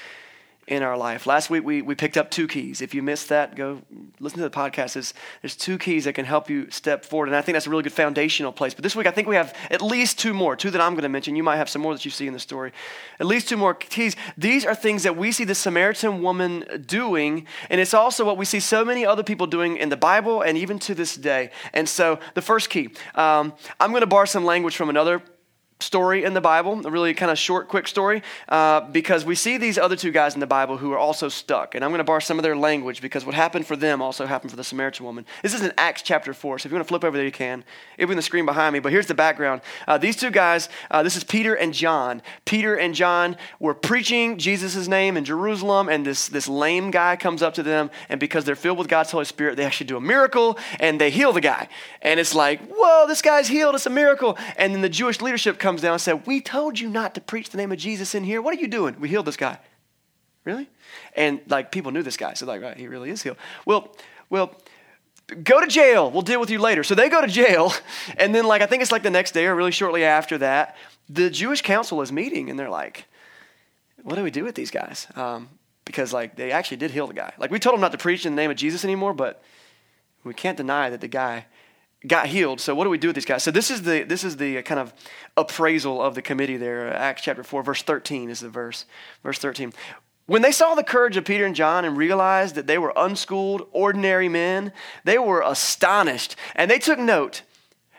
in 0.69 0.83
our 0.83 0.97
life. 0.97 1.27
Last 1.27 1.51
week 1.51 1.65
we, 1.65 1.83
we 1.83 1.95
picked 1.95 2.17
up 2.17 2.31
two 2.31 2.47
keys. 2.47 2.81
If 2.81 2.95
you 2.95 3.03
missed 3.03 3.29
that, 3.31 3.57
go 3.57 3.83
listen 4.21 4.39
to 4.39 4.49
the 4.49 4.51
podcast. 4.51 4.95
There's, 4.95 5.13
there's 5.43 5.57
two 5.57 5.77
keys 5.77 6.05
that 6.05 6.13
can 6.13 6.25
help 6.25 6.49
you 6.49 6.71
step 6.71 7.05
forward. 7.05 7.29
And 7.29 7.37
I 7.37 7.43
think 7.43 7.55
that's 7.55 7.67
a 7.67 7.71
really 7.71 7.83
good 7.83 7.93
foundational 7.93 8.53
place. 8.53 8.73
But 8.73 8.85
this 8.85 8.95
week 8.95 9.07
I 9.07 9.11
think 9.11 9.27
we 9.27 9.35
have 9.35 9.57
at 9.71 9.83
least 9.83 10.21
two 10.21 10.33
more, 10.33 10.55
two 10.55 10.71
that 10.71 10.81
I'm 10.81 10.93
going 10.93 11.03
to 11.03 11.09
mention. 11.09 11.35
You 11.35 11.43
might 11.43 11.57
have 11.57 11.69
some 11.69 11.83
more 11.83 11.93
that 11.93 12.05
you 12.05 12.13
see 12.13 12.29
in 12.29 12.33
the 12.33 12.39
story. 12.39 12.73
At 13.19 13.27
least 13.27 13.49
two 13.49 13.57
more 13.57 13.75
keys. 13.75 14.15
These 14.39 14.65
are 14.65 14.75
things 14.75 15.03
that 15.03 15.17
we 15.17 15.33
see 15.33 15.45
the 15.45 15.55
Samaritan 15.55 16.23
woman 16.23 16.85
doing. 16.87 17.47
And 17.69 17.81
it's 17.81 17.95
also 17.95 18.25
what 18.25 18.37
we 18.37 18.45
see 18.45 18.61
so 18.61 18.85
many 18.85 19.05
other 19.05 19.25
people 19.25 19.49
doing 19.49 19.77
in 19.77 19.89
the 19.89 19.97
Bible 19.97 20.43
and 20.43 20.57
even 20.57 20.79
to 20.81 20.95
this 20.95 21.17
day. 21.17 21.51
And 21.73 21.89
so 21.89 22.21
the 22.35 22.43
first 22.43 22.71
key, 22.71 22.91
um, 23.17 23.53
I'm 23.81 23.91
going 23.91 24.03
to 24.03 24.07
borrow 24.07 24.27
some 24.27 24.45
language 24.45 24.77
from 24.77 24.91
another 24.91 25.23
story 25.83 26.25
in 26.25 26.35
the 26.35 26.41
Bible, 26.41 26.87
a 26.87 26.91
really 26.91 27.15
kind 27.15 27.31
of 27.31 27.39
short, 27.39 27.69
quick 27.69 27.87
story, 27.87 28.23
uh, 28.49 28.81
because 28.81 29.25
we 29.25 29.35
see 29.35 29.59
these 29.59 29.79
other 29.79 29.97
two 29.97 30.11
guys 30.11 30.35
in 30.35 30.41
the 30.41 30.47
Bible 30.47 30.77
who 30.77 30.93
are 30.93 30.99
also 30.99 31.29
stuck. 31.29 31.75
And 31.75 31.85
I'm 31.85 31.91
going 31.91 31.99
to 31.99 32.05
borrow 32.05 32.21
some 32.21 32.39
of 32.39 32.43
their 32.43 32.57
language 32.57 33.03
because 33.03 33.27
what 33.27 33.35
happened 33.35 33.67
for 33.67 33.77
them 33.77 34.01
also 34.01 34.27
happened 34.27 34.51
for 34.51 34.57
the 34.57 34.65
Samaritan 34.65 35.05
woman. 35.05 35.27
This 35.43 35.55
is 35.55 35.63
in 35.63 35.73
Acts 35.77 36.03
chapter 36.03 36.33
4. 36.33 36.59
So 36.59 36.67
if 36.67 36.73
you 36.73 36.77
want 36.77 36.87
to 36.87 36.89
flip 36.89 37.05
over 37.05 37.17
there, 37.17 37.27
you 37.27 37.33
can. 37.33 37.65
It'll 37.97 38.09
be 38.09 38.13
on 38.13 38.17
the 38.17 38.23
screen 38.23 38.47
behind 38.47 38.73
me. 38.73 38.81
But 38.81 38.93
here's 38.93 39.07
the 39.07 39.15
background. 39.15 39.63
Uh, 39.87 39.99
these 39.99 40.17
two 40.17 40.31
guys, 40.31 40.69
uh, 40.91 41.03
this 41.03 41.17
is 41.17 41.25
Peter 41.25 41.55
and 41.55 41.73
John. 41.73 42.23
Peter 42.45 42.77
and 42.77 42.95
John 42.95 43.37
were 43.59 43.75
preaching 43.75 44.39
Jesus' 44.39 44.89
name 44.89 45.17
in 45.17 45.25
Jerusalem, 45.25 45.89
and 45.89 46.07
this, 46.07 46.29
this 46.29 46.49
lame 46.49 46.91
guy 46.91 47.17
comes 47.17 47.43
up 47.43 47.55
to 47.55 47.63
them. 47.63 47.91
And 48.09 48.21
because 48.21 48.45
they're 48.45 48.57
filled 48.57 48.79
with 48.79 48.89
God's 48.89 49.11
Holy 49.11 49.25
Spirit, 49.25 49.57
they 49.57 49.65
actually 49.65 49.87
do 49.87 49.97
a 49.97 50.01
miracle 50.01 50.59
and 50.79 51.01
they 51.01 51.11
heal 51.11 51.33
the 51.33 51.41
guy. 51.41 51.69
And 52.03 52.21
it's 52.21 52.35
like, 52.35 52.61
whoa, 52.69 53.07
this 53.07 53.23
guy's 53.23 53.49
healed. 53.49 53.75
It's 53.75 53.87
a 53.87 53.91
miracle. 53.91 54.37
And 54.57 54.75
then 54.75 54.83
the 54.83 54.89
Jewish 54.89 55.21
leadership 55.21 55.59
comes 55.59 55.72
down 55.81 55.93
and 55.93 56.01
said, 56.01 56.27
We 56.27 56.41
told 56.41 56.79
you 56.79 56.89
not 56.89 57.15
to 57.15 57.21
preach 57.21 57.51
the 57.51 57.57
name 57.57 57.73
of 57.73 57.79
Jesus 57.79 58.15
in 58.15 58.25
here. 58.25 58.43
What 58.43 58.57
are 58.57 58.61
you 58.61 58.69
doing? 58.69 59.01
We 59.01 59.09
healed 59.09 59.27
this 59.27 59.37
guy. 59.37 59.59
Really? 60.45 60.69
And 61.15 61.41
like 61.49 61.71
people 61.71 61.93
knew 61.93 62.03
this 62.03 62.17
guy, 62.17 62.35
so 62.35 62.47
like, 62.47 62.61
right, 62.61 62.77
he 62.77 62.89
really 62.89 63.11
is 63.11 63.23
healed. 63.23 63.37
Well, 63.65 63.95
well, 64.29 64.57
go 65.43 65.61
to 65.61 65.67
jail. 65.67 66.11
We'll 66.11 66.23
deal 66.23 66.41
with 66.41 66.51
you 66.51 66.59
later. 66.59 66.83
So 66.83 66.95
they 66.95 67.09
go 67.09 67.21
to 67.21 67.29
jail, 67.29 67.73
and 68.17 68.35
then 68.35 68.45
like 68.45 68.61
I 68.61 68.67
think 68.67 68.83
it's 68.83 68.93
like 68.93 69.03
the 69.03 69.11
next 69.11 69.33
day 69.33 69.47
or 69.47 69.55
really 69.55 69.71
shortly 69.71 70.05
after 70.05 70.39
that, 70.39 70.77
the 71.09 71.31
Jewish 71.31 71.63
council 71.63 72.03
is 72.03 72.11
meeting, 72.11 72.51
and 72.51 72.59
they're 72.59 72.71
like, 72.71 73.05
"What 74.03 74.17
do 74.17 74.25
we 74.25 74.31
do 74.31 74.45
with 74.45 74.57
these 74.57 74.71
guys?" 74.71 75.07
Um, 75.15 75.49
because 75.85 76.13
like 76.13 76.37
they 76.37 76.51
actually 76.51 76.79
did 76.79 76.91
heal 76.91 77.07
the 77.07 77.15
guy. 77.15 77.33
Like 77.39 77.51
we 77.51 77.59
told 77.59 77.75
them 77.75 77.81
not 77.81 77.93
to 77.93 77.99
preach 77.99 78.27
in 78.27 78.33
the 78.33 78.43
name 78.43 78.51
of 78.51 78.57
Jesus 78.57 78.85
anymore, 78.85 79.15
but 79.15 79.43
we 80.25 80.35
can't 80.35 80.57
deny 80.57 80.91
that 80.91 81.01
the 81.01 81.09
guy 81.09 81.47
got 82.07 82.27
healed. 82.27 82.61
So 82.61 82.75
what 82.75 82.85
do 82.85 82.91
we 82.91 82.99
do 82.99 83.09
with 83.09 83.15
these 83.15 83.25
guys? 83.25 83.43
So 83.43 83.51
this 83.51 83.71
is 83.71 83.83
the 83.83 84.03
this 84.03 84.25
is 84.25 84.37
the 84.37 84.59
uh, 84.59 84.63
kind 84.63 84.81
of 84.81 84.93
appraisal 85.37 86.03
of 86.03 86.15
the 86.15 86.23
committee 86.23 86.57
there. 86.57 86.93
Uh, 86.93 86.97
Acts 86.97 87.23
chapter 87.23 87.45
4 87.45 87.63
verse 87.63 87.83
13 87.83 88.31
is 88.31 88.41
the 88.41 88.49
verse. 88.49 88.87
Verse 89.23 89.39
13. 89.39 89.73
When 90.27 90.43
they 90.43 90.53
saw 90.53 90.75
the 90.75 90.85
courage 90.85 91.17
of 91.17 91.25
Peter 91.25 91.45
and 91.45 91.55
John 91.55 91.85
and 91.85 91.97
realized 91.97 92.55
that 92.55 92.67
they 92.67 92.79
were 92.79 92.93
unschooled, 92.97 93.67
ordinary 93.73 94.29
men, 94.29 94.73
they 95.05 95.19
were 95.19 95.43
astonished 95.43 96.37
and 96.55 96.71
they 96.71 96.79
took 96.79 96.99
note 96.99 97.43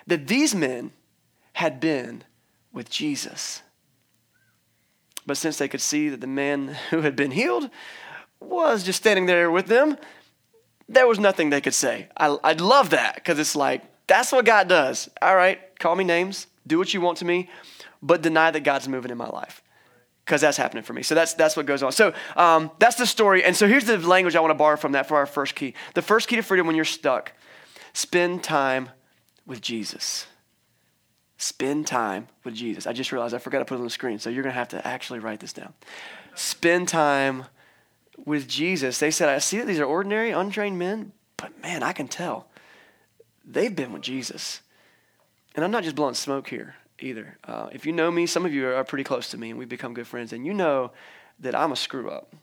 that 0.07 0.27
these 0.27 0.55
men 0.55 0.91
had 1.53 1.79
been 1.79 2.23
with 2.71 2.89
Jesus. 2.89 3.61
But 5.25 5.37
since 5.37 5.57
they 5.57 5.67
could 5.67 5.81
see 5.81 6.09
that 6.09 6.21
the 6.21 6.27
man 6.27 6.69
who 6.89 7.01
had 7.01 7.15
been 7.15 7.31
healed 7.31 7.69
was 8.39 8.83
just 8.83 8.99
standing 8.99 9.25
there 9.25 9.49
with 9.49 9.67
them, 9.67 9.97
there 10.89 11.07
was 11.07 11.19
nothing 11.19 11.49
they 11.49 11.61
could 11.61 11.73
say. 11.73 12.09
I, 12.17 12.37
I 12.43 12.53
love 12.53 12.89
that 12.89 13.15
because 13.15 13.39
it's 13.39 13.55
like, 13.55 13.83
that's 14.07 14.31
what 14.31 14.45
God 14.45 14.67
does. 14.67 15.09
All 15.21 15.35
right, 15.35 15.59
call 15.79 15.95
me 15.95 16.03
names, 16.03 16.47
do 16.67 16.77
what 16.77 16.93
you 16.93 17.01
want 17.01 17.17
to 17.19 17.25
me, 17.25 17.49
but 18.01 18.21
deny 18.21 18.51
that 18.51 18.61
God's 18.61 18.87
moving 18.87 19.11
in 19.11 19.17
my 19.17 19.29
life 19.29 19.61
because 20.25 20.41
that's 20.41 20.57
happening 20.57 20.83
for 20.83 20.93
me. 20.93 21.03
So 21.03 21.15
that's 21.15 21.33
that's 21.33 21.55
what 21.55 21.65
goes 21.65 21.83
on. 21.83 21.91
So 21.91 22.13
um, 22.35 22.71
that's 22.79 22.95
the 22.95 23.05
story. 23.05 23.43
And 23.43 23.55
so 23.55 23.67
here's 23.67 23.85
the 23.85 23.97
language 23.97 24.35
I 24.35 24.39
want 24.39 24.51
to 24.51 24.55
borrow 24.55 24.77
from 24.77 24.93
that 24.93 25.07
for 25.07 25.17
our 25.17 25.25
first 25.25 25.55
key. 25.55 25.73
The 25.93 26.01
first 26.01 26.27
key 26.27 26.35
to 26.37 26.41
freedom 26.41 26.67
when 26.67 26.75
you're 26.75 26.85
stuck: 26.85 27.33
spend 27.93 28.43
time 28.43 28.89
with 29.45 29.61
Jesus. 29.61 30.27
Spend 31.37 31.87
time 31.87 32.27
with 32.45 32.53
Jesus. 32.53 32.87
I 32.87 32.93
just 32.93 33.11
realized 33.11 33.33
I 33.35 33.37
forgot 33.37 33.59
to 33.59 33.65
put 33.65 33.75
it 33.75 33.79
on 33.79 33.83
the 33.83 33.89
screen, 33.89 34.19
so 34.19 34.29
you're 34.29 34.43
gonna 34.43 34.53
have 34.53 34.69
to 34.69 34.87
actually 34.87 35.19
write 35.19 35.39
this 35.39 35.53
down. 35.53 35.73
Spend 36.35 36.87
time 36.87 37.45
with 38.25 38.47
Jesus. 38.47 38.99
They 38.99 39.11
said, 39.11 39.29
"I 39.29 39.39
see 39.39 39.57
that 39.57 39.67
these 39.67 39.79
are 39.79 39.85
ordinary, 39.85 40.31
untrained 40.31 40.79
men, 40.79 41.11
but 41.35 41.61
man, 41.61 41.83
I 41.83 41.91
can 41.91 42.07
tell 42.07 42.47
they've 43.45 43.75
been 43.75 43.93
with 43.93 44.01
Jesus. 44.01 44.61
And 45.55 45.63
I'm 45.63 45.71
not 45.71 45.83
just 45.83 45.95
blowing 45.95 46.15
smoke 46.15 46.47
here 46.47 46.75
either. 46.99 47.37
Uh, 47.43 47.69
if 47.71 47.85
you 47.85 47.91
know 47.91 48.09
me, 48.09 48.25
some 48.25 48.45
of 48.45 48.53
you 48.53 48.67
are 48.67 48.83
pretty 48.83 49.03
close 49.03 49.29
to 49.29 49.37
me, 49.37 49.49
and 49.49 49.59
we've 49.59 49.69
become 49.69 49.93
good 49.93 50.07
friends, 50.07 50.33
and 50.33 50.45
you 50.45 50.53
know 50.53 50.91
that 51.39 51.55
I'm 51.55 51.71
a 51.71 51.75
screw 51.75 52.09
up 52.09 52.33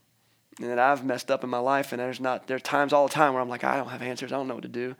and 0.60 0.68
that 0.68 0.78
I've 0.78 1.04
messed 1.04 1.30
up 1.30 1.42
in 1.42 1.50
my 1.50 1.58
life, 1.58 1.92
and 1.92 2.00
there's 2.00 2.20
not 2.20 2.46
there 2.46 2.56
are 2.56 2.60
times 2.60 2.92
all 2.92 3.06
the 3.06 3.14
time 3.14 3.32
where 3.32 3.42
I'm 3.42 3.48
like, 3.48 3.64
I 3.64 3.76
don't 3.76 3.88
have 3.88 4.02
answers, 4.02 4.32
I 4.32 4.36
don't 4.36 4.48
know 4.48 4.54
what 4.54 4.62
to 4.62 4.68
do. 4.68 4.94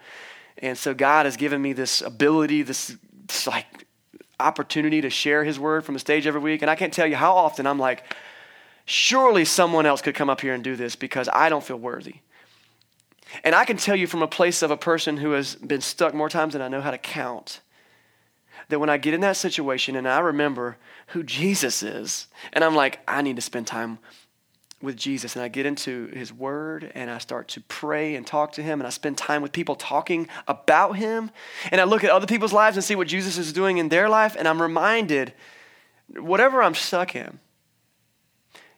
And 0.58 0.76
so 0.76 0.94
God 0.94 1.26
has 1.26 1.36
given 1.36 1.60
me 1.60 1.72
this 1.72 2.02
ability, 2.02 2.62
this, 2.62 2.96
this 3.26 3.46
like 3.46 3.86
opportunity 4.38 5.00
to 5.02 5.10
share 5.10 5.44
his 5.44 5.58
word 5.58 5.84
from 5.84 5.94
the 5.94 5.98
stage 6.00 6.26
every 6.26 6.40
week. 6.40 6.62
And 6.62 6.70
I 6.70 6.74
can't 6.74 6.92
tell 6.92 7.06
you 7.06 7.16
how 7.16 7.34
often 7.34 7.66
I'm 7.66 7.78
like, 7.78 8.04
surely 8.84 9.44
someone 9.44 9.86
else 9.86 10.02
could 10.02 10.14
come 10.14 10.30
up 10.30 10.40
here 10.40 10.54
and 10.54 10.64
do 10.64 10.76
this 10.76 10.96
because 10.96 11.28
I 11.32 11.48
don't 11.48 11.64
feel 11.64 11.76
worthy. 11.76 12.16
And 13.44 13.54
I 13.54 13.64
can 13.64 13.76
tell 13.76 13.96
you 13.96 14.06
from 14.06 14.22
a 14.22 14.28
place 14.28 14.62
of 14.62 14.70
a 14.70 14.76
person 14.76 15.16
who 15.16 15.32
has 15.32 15.54
been 15.54 15.80
stuck 15.80 16.14
more 16.14 16.28
times 16.28 16.52
than 16.52 16.62
I 16.62 16.68
know 16.68 16.80
how 16.80 16.90
to 16.90 16.98
count 16.98 17.60
that 18.68 18.78
when 18.78 18.90
I 18.90 18.98
get 18.98 19.14
in 19.14 19.20
that 19.20 19.36
situation 19.36 19.96
and 19.96 20.08
I 20.08 20.20
remember 20.20 20.76
who 21.08 21.22
Jesus 21.22 21.82
is, 21.82 22.28
and 22.52 22.64
I'm 22.64 22.74
like, 22.74 23.00
I 23.06 23.22
need 23.22 23.36
to 23.36 23.42
spend 23.42 23.66
time 23.66 23.98
with 24.82 24.96
Jesus, 24.96 25.36
and 25.36 25.42
I 25.44 25.48
get 25.48 25.66
into 25.66 26.06
his 26.06 26.32
word 26.32 26.90
and 26.94 27.10
I 27.10 27.18
start 27.18 27.48
to 27.48 27.60
pray 27.62 28.14
and 28.14 28.26
talk 28.26 28.52
to 28.52 28.62
him, 28.62 28.80
and 28.80 28.86
I 28.86 28.90
spend 28.90 29.18
time 29.18 29.42
with 29.42 29.52
people 29.52 29.74
talking 29.74 30.28
about 30.48 30.96
him, 30.96 31.30
and 31.70 31.80
I 31.80 31.84
look 31.84 32.02
at 32.02 32.10
other 32.10 32.26
people's 32.26 32.52
lives 32.52 32.76
and 32.76 32.84
see 32.84 32.94
what 32.94 33.08
Jesus 33.08 33.36
is 33.36 33.52
doing 33.52 33.78
in 33.78 33.90
their 33.90 34.08
life, 34.08 34.36
and 34.38 34.48
I'm 34.48 34.62
reminded 34.62 35.34
whatever 36.16 36.62
I'm 36.62 36.74
stuck 36.74 37.14
in, 37.14 37.40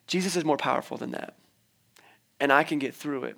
Jesus 0.07 0.37
is 0.37 0.45
more 0.45 0.57
powerful 0.57 0.97
than 0.97 1.12
that. 1.12 1.37
And 2.41 2.53
I 2.53 2.65
can 2.65 2.79
get 2.81 2.95
through 2.95 3.25
it. 3.25 3.37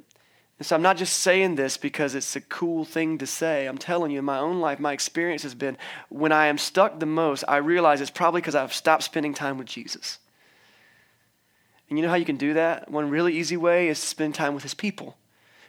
And 0.58 0.66
so 0.66 0.76
I'm 0.76 0.82
not 0.82 0.96
just 0.96 1.18
saying 1.18 1.56
this 1.56 1.76
because 1.76 2.14
it's 2.14 2.36
a 2.36 2.40
cool 2.40 2.84
thing 2.84 3.18
to 3.18 3.26
say. 3.26 3.66
I'm 3.66 3.78
telling 3.78 4.12
you, 4.12 4.20
in 4.20 4.24
my 4.24 4.38
own 4.38 4.60
life, 4.60 4.78
my 4.78 4.92
experience 4.92 5.42
has 5.42 5.54
been 5.54 5.76
when 6.10 6.30
I 6.30 6.46
am 6.46 6.58
stuck 6.58 7.00
the 7.00 7.06
most, 7.06 7.42
I 7.48 7.56
realize 7.56 8.00
it's 8.00 8.10
probably 8.10 8.40
because 8.40 8.54
I've 8.54 8.72
stopped 8.72 9.02
spending 9.02 9.34
time 9.34 9.58
with 9.58 9.66
Jesus. 9.66 10.18
And 11.88 11.98
you 11.98 12.04
know 12.04 12.10
how 12.10 12.16
you 12.16 12.24
can 12.24 12.36
do 12.36 12.54
that? 12.54 12.90
One 12.90 13.10
really 13.10 13.36
easy 13.36 13.56
way 13.56 13.88
is 13.88 14.00
to 14.00 14.06
spend 14.06 14.34
time 14.34 14.54
with 14.54 14.62
his 14.62 14.74
people. 14.74 15.16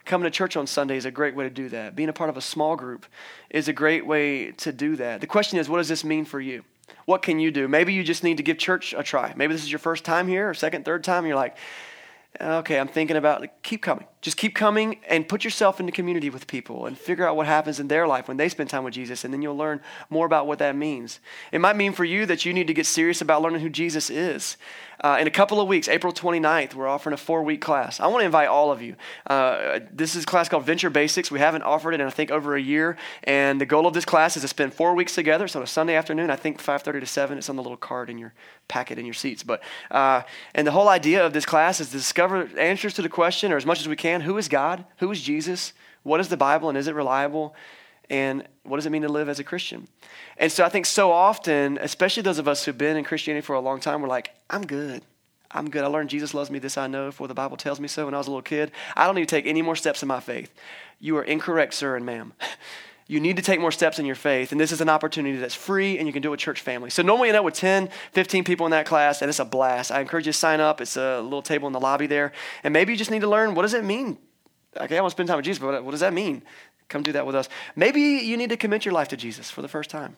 Coming 0.05 0.25
to 0.25 0.31
church 0.31 0.55
on 0.55 0.67
Sunday 0.67 0.97
is 0.97 1.05
a 1.05 1.11
great 1.11 1.35
way 1.35 1.45
to 1.45 1.49
do 1.49 1.67
that. 1.69 1.95
Being 1.95 2.09
a 2.09 2.13
part 2.13 2.29
of 2.29 2.37
a 2.37 2.41
small 2.41 2.75
group 2.75 3.07
is 3.49 3.67
a 3.67 3.73
great 3.73 4.05
way 4.05 4.51
to 4.51 4.71
do 4.71 4.95
that. 4.97 5.19
The 5.19 5.27
question 5.27 5.57
is, 5.57 5.67
what 5.67 5.77
does 5.77 5.87
this 5.87 6.03
mean 6.03 6.25
for 6.25 6.39
you? 6.39 6.63
What 7.05 7.23
can 7.23 7.39
you 7.39 7.49
do? 7.49 7.67
Maybe 7.67 7.93
you 7.93 8.03
just 8.03 8.23
need 8.23 8.37
to 8.37 8.43
give 8.43 8.59
church 8.59 8.93
a 8.95 9.01
try. 9.01 9.33
Maybe 9.35 9.53
this 9.53 9.63
is 9.63 9.71
your 9.71 9.79
first 9.79 10.05
time 10.05 10.27
here 10.27 10.47
or 10.47 10.53
second, 10.53 10.85
third 10.85 11.03
time, 11.03 11.19
and 11.19 11.27
you're 11.27 11.35
like, 11.35 11.57
okay, 12.41 12.79
I'm 12.79 12.87
thinking 12.87 13.17
about 13.17 13.45
keep 13.63 13.81
coming. 13.81 14.05
Just 14.21 14.37
keep 14.37 14.55
coming 14.55 14.99
and 15.07 15.27
put 15.27 15.43
yourself 15.43 15.79
into 15.79 15.91
community 15.91 16.29
with 16.29 16.47
people 16.47 16.85
and 16.85 16.97
figure 16.97 17.27
out 17.27 17.35
what 17.35 17.45
happens 17.45 17.79
in 17.79 17.87
their 17.87 18.07
life 18.07 18.27
when 18.27 18.37
they 18.37 18.49
spend 18.49 18.69
time 18.69 18.83
with 18.83 18.93
Jesus, 18.93 19.23
and 19.23 19.33
then 19.33 19.41
you'll 19.41 19.57
learn 19.57 19.81
more 20.09 20.25
about 20.25 20.47
what 20.47 20.59
that 20.59 20.75
means. 20.75 21.19
It 21.51 21.59
might 21.59 21.75
mean 21.75 21.93
for 21.93 22.05
you 22.05 22.25
that 22.25 22.45
you 22.45 22.53
need 22.53 22.67
to 22.67 22.73
get 22.73 22.85
serious 22.85 23.21
about 23.21 23.41
learning 23.41 23.61
who 23.61 23.69
Jesus 23.69 24.09
is. 24.09 24.57
Uh, 25.01 25.17
in 25.19 25.27
a 25.27 25.31
couple 25.31 25.59
of 25.59 25.67
weeks, 25.67 25.87
April 25.87 26.13
29th, 26.13 26.73
we're 26.73 26.87
offering 26.87 27.13
a 27.13 27.17
four 27.17 27.43
week 27.43 27.61
class. 27.61 27.99
I 27.99 28.07
want 28.07 28.21
to 28.21 28.25
invite 28.25 28.47
all 28.47 28.71
of 28.71 28.81
you. 28.81 28.95
Uh, 29.27 29.79
this 29.91 30.15
is 30.15 30.23
a 30.23 30.25
class 30.25 30.49
called 30.49 30.65
Venture 30.65 30.89
Basics. 30.89 31.29
We 31.29 31.39
haven't 31.39 31.63
offered 31.63 31.93
it 31.93 32.01
in, 32.01 32.07
I 32.07 32.09
think, 32.09 32.31
over 32.31 32.55
a 32.55 32.61
year. 32.61 32.97
And 33.23 33.59
the 33.59 33.65
goal 33.65 33.87
of 33.87 33.93
this 33.93 34.05
class 34.05 34.35
is 34.35 34.41
to 34.41 34.47
spend 34.47 34.73
four 34.73 34.95
weeks 34.95 35.15
together. 35.15 35.47
So 35.47 35.59
on 35.59 35.63
a 35.63 35.67
Sunday 35.67 35.95
afternoon, 35.95 36.29
I 36.29 36.35
think 36.35 36.61
5.30 36.61 37.01
to 37.01 37.05
7. 37.05 37.37
It's 37.37 37.49
on 37.49 37.55
the 37.55 37.63
little 37.63 37.77
card 37.77 38.09
in 38.09 38.17
your 38.17 38.33
packet 38.67 38.97
in 38.97 39.05
your 39.05 39.13
seats. 39.13 39.43
But 39.43 39.61
uh, 39.91 40.23
And 40.53 40.65
the 40.65 40.71
whole 40.71 40.89
idea 40.89 41.25
of 41.25 41.33
this 41.33 41.45
class 41.45 41.79
is 41.79 41.87
to 41.89 41.97
discover 41.97 42.49
answers 42.57 42.93
to 42.95 43.01
the 43.01 43.09
question, 43.09 43.51
or 43.51 43.57
as 43.57 43.65
much 43.65 43.79
as 43.79 43.87
we 43.87 43.95
can, 43.95 44.21
who 44.21 44.37
is 44.37 44.47
God? 44.47 44.85
Who 44.97 45.11
is 45.11 45.21
Jesus? 45.21 45.73
What 46.03 46.19
is 46.19 46.29
the 46.29 46.37
Bible, 46.37 46.69
and 46.69 46.77
is 46.77 46.87
it 46.87 46.93
reliable? 46.93 47.55
And 48.09 48.47
what 48.63 48.77
does 48.77 48.85
it 48.85 48.91
mean 48.91 49.01
to 49.01 49.09
live 49.09 49.29
as 49.29 49.39
a 49.39 49.43
Christian? 49.43 49.87
And 50.37 50.51
so 50.51 50.63
I 50.63 50.69
think 50.69 50.85
so 50.85 51.11
often, 51.11 51.79
especially 51.81 52.21
those 52.21 52.37
of 52.37 52.47
us 52.47 52.63
who've 52.63 52.77
been 52.77 52.97
in 52.97 53.03
Christianity 53.03 53.43
for 53.43 53.53
a 53.53 53.59
long 53.59 53.79
time, 53.79 54.01
we're 54.01 54.07
like, 54.07 54.34
I'm 54.49 54.65
good. 54.65 55.03
I'm 55.51 55.69
good. 55.69 55.83
I 55.83 55.87
learned 55.87 56.09
Jesus 56.09 56.33
loves 56.33 56.51
me. 56.51 56.59
This 56.59 56.77
I 56.77 56.87
know, 56.87 57.11
for 57.11 57.27
the 57.27 57.33
Bible 57.33 57.57
tells 57.57 57.79
me 57.79 57.87
so 57.87 58.05
when 58.05 58.13
I 58.13 58.17
was 58.17 58.27
a 58.27 58.31
little 58.31 58.41
kid. 58.41 58.71
I 58.95 59.05
don't 59.05 59.15
need 59.15 59.27
to 59.27 59.35
take 59.35 59.45
any 59.45 59.61
more 59.61 59.75
steps 59.75 60.01
in 60.01 60.07
my 60.07 60.19
faith. 60.19 60.53
You 60.99 61.17
are 61.17 61.23
incorrect, 61.23 61.73
sir 61.73 61.95
and 61.95 62.05
ma'am. 62.05 62.33
You 63.07 63.19
need 63.19 63.35
to 63.35 63.43
take 63.43 63.59
more 63.59 63.71
steps 63.71 63.99
in 63.99 64.07
your 64.07 64.15
faith, 64.15 64.51
and 64.51 64.59
this 64.59 64.71
is 64.71 64.81
an 64.81 64.89
opportunity 64.89 65.37
that's 65.37 65.53
free, 65.53 65.99
and 65.99 66.07
you 66.07 66.13
can 66.13 66.23
do 66.23 66.29
it 66.29 66.31
with 66.31 66.39
church 66.39 66.61
family. 66.61 66.89
So 66.89 67.03
normally 67.03 67.29
end 67.29 67.37
up 67.37 67.45
with 67.45 67.53
10, 67.53 67.89
15 68.13 68.43
people 68.43 68.65
in 68.65 68.71
that 68.71 68.87
class, 68.87 69.21
and 69.21 69.29
it's 69.29 69.37
a 69.37 69.45
blast. 69.45 69.91
I 69.91 70.01
encourage 70.01 70.25
you 70.25 70.33
to 70.33 70.37
sign 70.37 70.59
up. 70.59 70.81
It's 70.81 70.97
a 70.97 71.21
little 71.21 71.43
table 71.43 71.67
in 71.67 71.73
the 71.73 71.79
lobby 71.79 72.07
there, 72.07 72.31
and 72.63 72.73
maybe 72.73 72.93
you 72.93 72.97
just 72.97 73.11
need 73.11 73.21
to 73.21 73.29
learn 73.29 73.53
what 73.53 73.61
does 73.61 73.75
it 73.75 73.83
mean. 73.83 74.17
Okay, 74.75 74.97
I 74.97 75.01
want 75.01 75.11
to 75.11 75.15
spend 75.15 75.27
time 75.27 75.37
with 75.37 75.45
Jesus, 75.45 75.61
but 75.61 75.83
what 75.83 75.91
does 75.91 75.99
that 75.99 76.13
mean? 76.13 76.41
Come 76.89 77.03
do 77.03 77.11
that 77.11 77.27
with 77.27 77.35
us. 77.35 77.47
Maybe 77.75 78.01
you 78.01 78.37
need 78.37 78.49
to 78.49 78.57
commit 78.57 78.85
your 78.85 78.93
life 78.95 79.09
to 79.09 79.17
Jesus 79.17 79.51
for 79.51 79.61
the 79.61 79.67
first 79.67 79.91
time. 79.91 80.17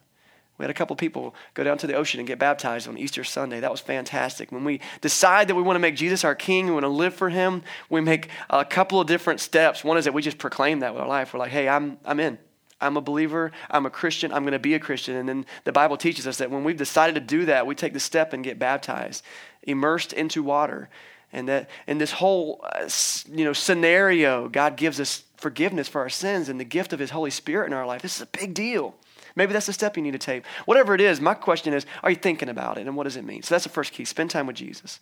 We 0.57 0.63
had 0.63 0.71
a 0.71 0.73
couple 0.73 0.95
people 0.95 1.35
go 1.53 1.63
down 1.63 1.77
to 1.79 1.87
the 1.87 1.93
ocean 1.93 2.19
and 2.19 2.27
get 2.27 2.39
baptized 2.39 2.87
on 2.87 2.97
Easter 2.97 3.23
Sunday. 3.23 3.59
That 3.59 3.71
was 3.71 3.79
fantastic. 3.79 4.51
When 4.51 4.63
we 4.63 4.81
decide 5.01 5.47
that 5.47 5.55
we 5.55 5.61
want 5.61 5.75
to 5.75 5.79
make 5.79 5.95
Jesus 5.95 6.23
our 6.23 6.35
King, 6.35 6.65
we 6.65 6.71
want 6.71 6.83
to 6.83 6.89
live 6.89 7.13
for 7.13 7.29
Him, 7.29 7.63
we 7.89 8.01
make 8.01 8.29
a 8.49 8.65
couple 8.65 8.99
of 8.99 9.07
different 9.07 9.39
steps. 9.39 9.83
One 9.83 9.97
is 9.97 10.05
that 10.05 10.13
we 10.13 10.21
just 10.21 10.39
proclaim 10.39 10.79
that 10.79 10.93
with 10.93 11.03
our 11.03 11.07
life. 11.07 11.33
We're 11.33 11.39
like, 11.39 11.51
hey, 11.51 11.69
I'm, 11.69 11.97
I'm 12.05 12.19
in. 12.19 12.39
I'm 12.79 12.97
a 12.97 13.01
believer. 13.01 13.51
I'm 13.69 13.85
a 13.85 13.89
Christian. 13.89 14.31
I'm 14.31 14.43
going 14.43 14.53
to 14.53 14.59
be 14.59 14.73
a 14.73 14.79
Christian. 14.79 15.15
And 15.15 15.27
then 15.27 15.45
the 15.63 15.71
Bible 15.71 15.97
teaches 15.97 16.27
us 16.27 16.37
that 16.37 16.51
when 16.51 16.63
we've 16.63 16.77
decided 16.77 17.15
to 17.15 17.21
do 17.21 17.45
that, 17.45 17.65
we 17.65 17.75
take 17.75 17.93
the 17.93 17.99
step 17.99 18.33
and 18.33 18.43
get 18.43 18.59
baptized, 18.59 19.23
immersed 19.63 20.13
into 20.13 20.43
water. 20.43 20.89
And 21.33 21.47
that 21.49 21.69
in 21.87 21.97
this 21.97 22.11
whole 22.11 22.61
uh, 22.63 22.87
you 23.31 23.45
know 23.45 23.53
scenario, 23.53 24.47
God 24.47 24.75
gives 24.75 24.99
us 24.99 25.23
forgiveness 25.37 25.87
for 25.87 26.01
our 26.01 26.09
sins 26.09 26.49
and 26.49 26.59
the 26.59 26.65
gift 26.65 26.93
of 26.93 26.99
His 26.99 27.09
Holy 27.09 27.31
Spirit 27.31 27.67
in 27.67 27.73
our 27.73 27.85
life. 27.85 28.01
This 28.01 28.15
is 28.15 28.21
a 28.21 28.27
big 28.27 28.53
deal. 28.53 28.95
Maybe 29.37 29.53
that's 29.53 29.67
the 29.67 29.73
step 29.73 29.95
you 29.95 30.03
need 30.03 30.11
to 30.11 30.17
take. 30.17 30.43
Whatever 30.65 30.95
it 30.95 30.99
is, 30.99 31.21
my 31.21 31.35
question 31.35 31.73
is 31.73 31.85
are 32.01 32.09
you 32.09 32.15
thinking 32.15 32.49
about 32.49 32.79
it 32.79 32.87
and 32.87 32.97
what 32.97 33.03
does 33.03 33.15
it 33.15 33.23
mean? 33.23 33.43
So 33.43 33.53
that's 33.53 33.63
the 33.63 33.69
first 33.69 33.93
key 33.93 34.03
spend 34.03 34.31
time 34.31 34.47
with 34.47 34.55
Jesus. 34.55 34.99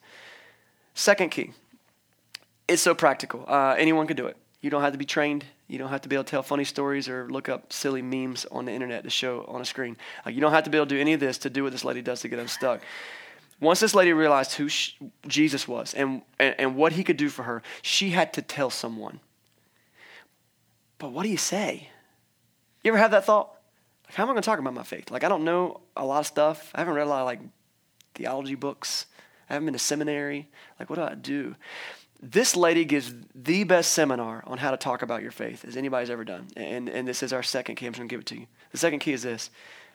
Second 0.93 1.29
key 1.29 1.51
it's 2.67 2.81
so 2.81 2.93
practical. 2.95 3.45
Uh, 3.47 3.75
anyone 3.77 4.07
can 4.07 4.17
do 4.17 4.25
it. 4.25 4.37
You 4.59 4.69
don't 4.69 4.81
have 4.81 4.91
to 4.91 4.97
be 4.97 5.05
trained. 5.05 5.45
You 5.67 5.77
don't 5.77 5.89
have 5.89 6.01
to 6.01 6.09
be 6.09 6.15
able 6.15 6.23
to 6.25 6.31
tell 6.31 6.43
funny 6.43 6.63
stories 6.63 7.07
or 7.07 7.29
look 7.29 7.47
up 7.47 7.71
silly 7.71 8.01
memes 8.01 8.45
on 8.51 8.65
the 8.65 8.71
internet 8.71 9.03
to 9.03 9.09
show 9.09 9.45
on 9.47 9.61
a 9.61 9.65
screen. 9.65 9.95
Like, 10.25 10.35
you 10.35 10.41
don't 10.41 10.51
have 10.51 10.63
to 10.63 10.69
be 10.69 10.77
able 10.77 10.87
to 10.87 10.95
do 10.95 10.99
any 10.99 11.13
of 11.13 11.19
this 11.19 11.37
to 11.39 11.49
do 11.49 11.63
what 11.63 11.71
this 11.71 11.85
lady 11.85 12.01
does 12.01 12.21
to 12.21 12.27
get 12.27 12.39
unstuck. 12.39 12.81
Once 13.61 13.79
this 13.79 13.95
lady 13.95 14.11
realized 14.11 14.53
who 14.53 14.67
she, 14.67 14.95
Jesus 15.27 15.67
was 15.67 15.93
and, 15.93 16.23
and, 16.39 16.55
and 16.57 16.75
what 16.75 16.93
he 16.93 17.03
could 17.03 17.17
do 17.17 17.29
for 17.29 17.43
her, 17.43 17.61
she 17.81 18.09
had 18.09 18.33
to 18.33 18.41
tell 18.41 18.69
someone. 18.69 19.19
But 20.97 21.11
what 21.11 21.23
do 21.23 21.29
you 21.29 21.37
say? 21.37 21.89
You 22.83 22.91
ever 22.91 22.97
have 22.97 23.11
that 23.11 23.25
thought? 23.25 23.54
Like, 24.07 24.15
how 24.15 24.23
am 24.23 24.29
I 24.29 24.33
going 24.33 24.41
to 24.41 24.45
talk 24.45 24.59
about 24.59 24.73
my 24.73 24.83
faith? 24.83 25.11
Like, 25.11 25.23
I 25.23 25.29
don't 25.29 25.43
know 25.43 25.81
a 25.95 26.05
lot 26.05 26.19
of 26.19 26.27
stuff. 26.27 26.71
I 26.75 26.79
haven't 26.79 26.93
read 26.93 27.07
a 27.07 27.09
lot 27.09 27.21
of 27.21 27.25
like 27.25 27.39
theology 28.13 28.55
books. 28.55 29.05
I 29.49 29.53
haven't 29.53 29.65
been 29.65 29.73
to 29.73 29.79
seminary. 29.79 30.49
Like, 30.79 30.89
what 30.89 30.97
do 30.97 31.03
I 31.03 31.15
do? 31.15 31.55
This 32.21 32.55
lady 32.55 32.85
gives 32.85 33.13
the 33.35 33.63
best 33.65 33.91
seminar 33.91 34.43
on 34.47 34.57
how 34.57 34.71
to 34.71 34.77
talk 34.77 35.01
about 35.01 35.21
your 35.21 35.31
faith 35.31 35.65
as 35.65 35.77
anybody's 35.77 36.09
ever 36.09 36.23
done. 36.23 36.47
And, 36.55 36.89
and 36.89 37.07
this 37.07 37.21
is 37.21 37.33
our 37.33 37.43
second 37.43 37.75
key. 37.75 37.85
I'm 37.85 37.93
just 37.93 37.99
going 37.99 38.09
to 38.09 38.13
give 38.13 38.21
it 38.21 38.25
to 38.27 38.39
you. 38.39 38.47
The 38.71 38.77
second 38.77 38.99
key 38.99 39.13
is 39.13 39.23
this 39.23 39.49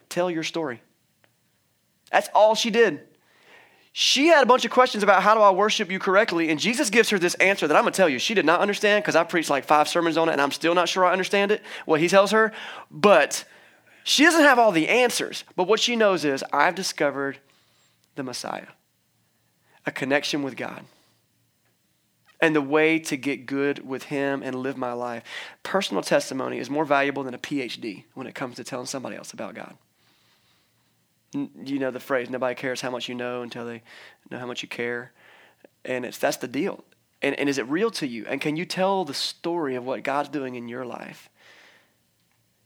tell 0.09 0.31
your 0.31 0.42
story. 0.42 0.83
That's 2.11 2.29
all 2.35 2.55
she 2.55 2.70
did. 2.70 3.07
She 3.92 4.29
had 4.29 4.42
a 4.42 4.46
bunch 4.46 4.64
of 4.64 4.70
questions 4.70 5.03
about 5.03 5.23
how 5.23 5.35
do 5.35 5.40
I 5.40 5.51
worship 5.51 5.90
you 5.90 5.99
correctly, 5.99 6.49
and 6.51 6.61
Jesus 6.61 6.90
gives 6.90 7.11
her 7.11 7.18
this 7.18 7.35
answer 7.35 7.66
that 7.66 7.77
I'm 7.77 7.83
gonna 7.83 7.90
tell 7.90 8.09
you 8.09 8.20
she 8.20 8.35
did 8.35 8.44
not 8.44 8.61
understand 8.61 9.03
because 9.03 9.16
I 9.16 9.25
preached 9.25 9.51
like 9.51 9.64
five 9.64 9.88
sermons 9.88 10.16
on 10.16 10.29
it, 10.29 10.33
and 10.33 10.40
I'm 10.40 10.53
still 10.53 10.75
not 10.77 10.88
sure 10.88 11.05
I 11.05 11.12
understand 11.12 11.51
it. 11.51 11.62
What 11.87 12.01
he 12.01 12.07
tells 12.07 12.31
her, 12.31 12.53
but 12.90 13.44
she 14.11 14.25
doesn't 14.25 14.42
have 14.42 14.59
all 14.59 14.73
the 14.73 14.88
answers. 14.88 15.44
But 15.55 15.68
what 15.68 15.81
she 15.81 15.94
knows 15.96 16.25
is 16.25 16.42
I've 16.53 16.75
discovered 16.75 17.38
the 18.16 18.23
Messiah, 18.23 18.66
a 19.87 19.92
connection 19.92 20.42
with 20.42 20.57
God, 20.57 20.85
and 22.40 22.57
the 22.57 22.61
way 22.61 22.99
to 22.99 23.16
get 23.16 23.46
good 23.46 23.87
with 23.87 24.05
Him 24.05 24.42
and 24.42 24.57
live 24.57 24.77
my 24.77 24.92
life. 24.92 25.23
Personal 25.62 26.03
testimony 26.03 26.59
is 26.59 26.68
more 26.68 26.85
valuable 26.85 27.23
than 27.23 27.35
a 27.35 27.38
PhD 27.38 28.05
when 28.14 28.27
it 28.27 28.35
comes 28.35 28.57
to 28.57 28.64
telling 28.64 28.87
somebody 28.87 29.16
else 29.16 29.33
about 29.33 29.55
God 29.55 29.77
you 31.33 31.79
know 31.79 31.90
the 31.90 32.01
phrase 32.01 32.29
nobody 32.29 32.55
cares 32.55 32.81
how 32.81 32.90
much 32.90 33.09
you 33.09 33.14
know 33.14 33.42
until 33.42 33.64
they 33.64 33.83
know 34.31 34.38
how 34.38 34.46
much 34.46 34.62
you 34.62 34.68
care 34.68 35.12
and 35.85 36.05
it's 36.05 36.18
that's 36.18 36.38
the 36.38 36.49
deal 36.49 36.85
and, 37.23 37.38
and 37.38 37.49
is 37.49 37.59
it 37.59 37.68
real 37.68 37.90
to 37.90 38.07
you 38.07 38.27
and 38.27 38.40
can 38.40 38.57
you 38.57 38.64
tell 38.64 39.05
the 39.05 39.14
story 39.14 39.77
of 39.77 39.85
what 39.85 40.03
god's 40.03 40.29
doing 40.29 40.57
in 40.57 40.68
your 40.68 40.85
life 40.85 41.29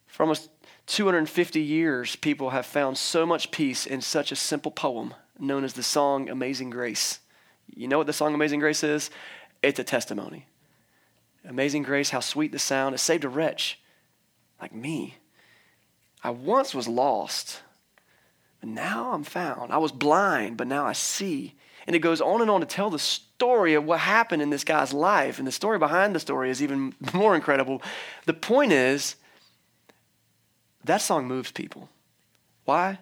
for 0.07 0.23
almost 0.23 0.49
250 0.87 1.61
years 1.61 2.17
people 2.17 2.51
have 2.51 2.67
found 2.67 2.99
so 2.99 3.25
much 3.25 3.51
peace 3.51 3.87
in 3.87 4.01
such 4.01 4.31
a 4.33 4.37
simple 4.37 4.71
poem 4.71 5.15
known 5.39 5.65
as 5.65 5.73
the 5.73 5.83
song 5.83 6.29
amazing 6.29 6.71
grace 6.71 7.21
you 7.75 7.89
know 7.89 7.99
what 7.99 8.07
the 8.07 8.13
song 8.13 8.35
amazing 8.35 8.61
grace 8.61 8.85
is 8.85 9.11
it's 9.63 9.79
a 9.79 9.85
testimony 9.85 10.47
amazing 11.47 11.83
grace 11.83 12.11
how 12.11 12.21
sweet 12.21 12.53
the 12.53 12.59
sound 12.59 12.95
it 12.95 12.99
saved 12.99 13.25
a 13.25 13.29
wretch 13.29 13.81
like 14.61 14.75
me 14.75 15.17
i 16.23 16.31
once 16.31 16.75
was 16.75 16.87
lost 16.87 17.63
but 18.65 18.73
now 18.73 19.13
I'm 19.13 19.25
found. 19.25 19.75
I 19.75 19.77
was 19.77 19.93
blind, 19.93 20.57
but 20.57 20.67
now 20.67 20.87
I 20.87 20.95
see. 20.95 21.53
And 21.87 21.95
it 21.95 21.99
goes 21.99 22.23
on 22.23 22.41
and 22.41 22.51
on 22.51 22.61
to 22.61 22.67
tell 22.67 22.89
the 22.89 22.99
story 22.99 23.75
of 23.75 23.85
what 23.85 24.01
happened 24.01 24.41
in 24.41 24.49
this 24.49 24.65
guy's 24.65 24.95
life. 24.95 25.37
And 25.37 25.47
the 25.47 25.53
story 25.53 25.79
behind 25.79 26.15
the 26.15 26.19
story 26.19 26.49
is 26.49 26.63
even 26.63 26.95
more 27.13 27.35
incredible. 27.35 27.83
The 28.25 28.33
point 28.33 28.73
is, 28.73 29.17
that 30.85 31.01
song 31.01 31.27
moves 31.27 31.51
people. 31.53 31.89
Why? 32.65 32.99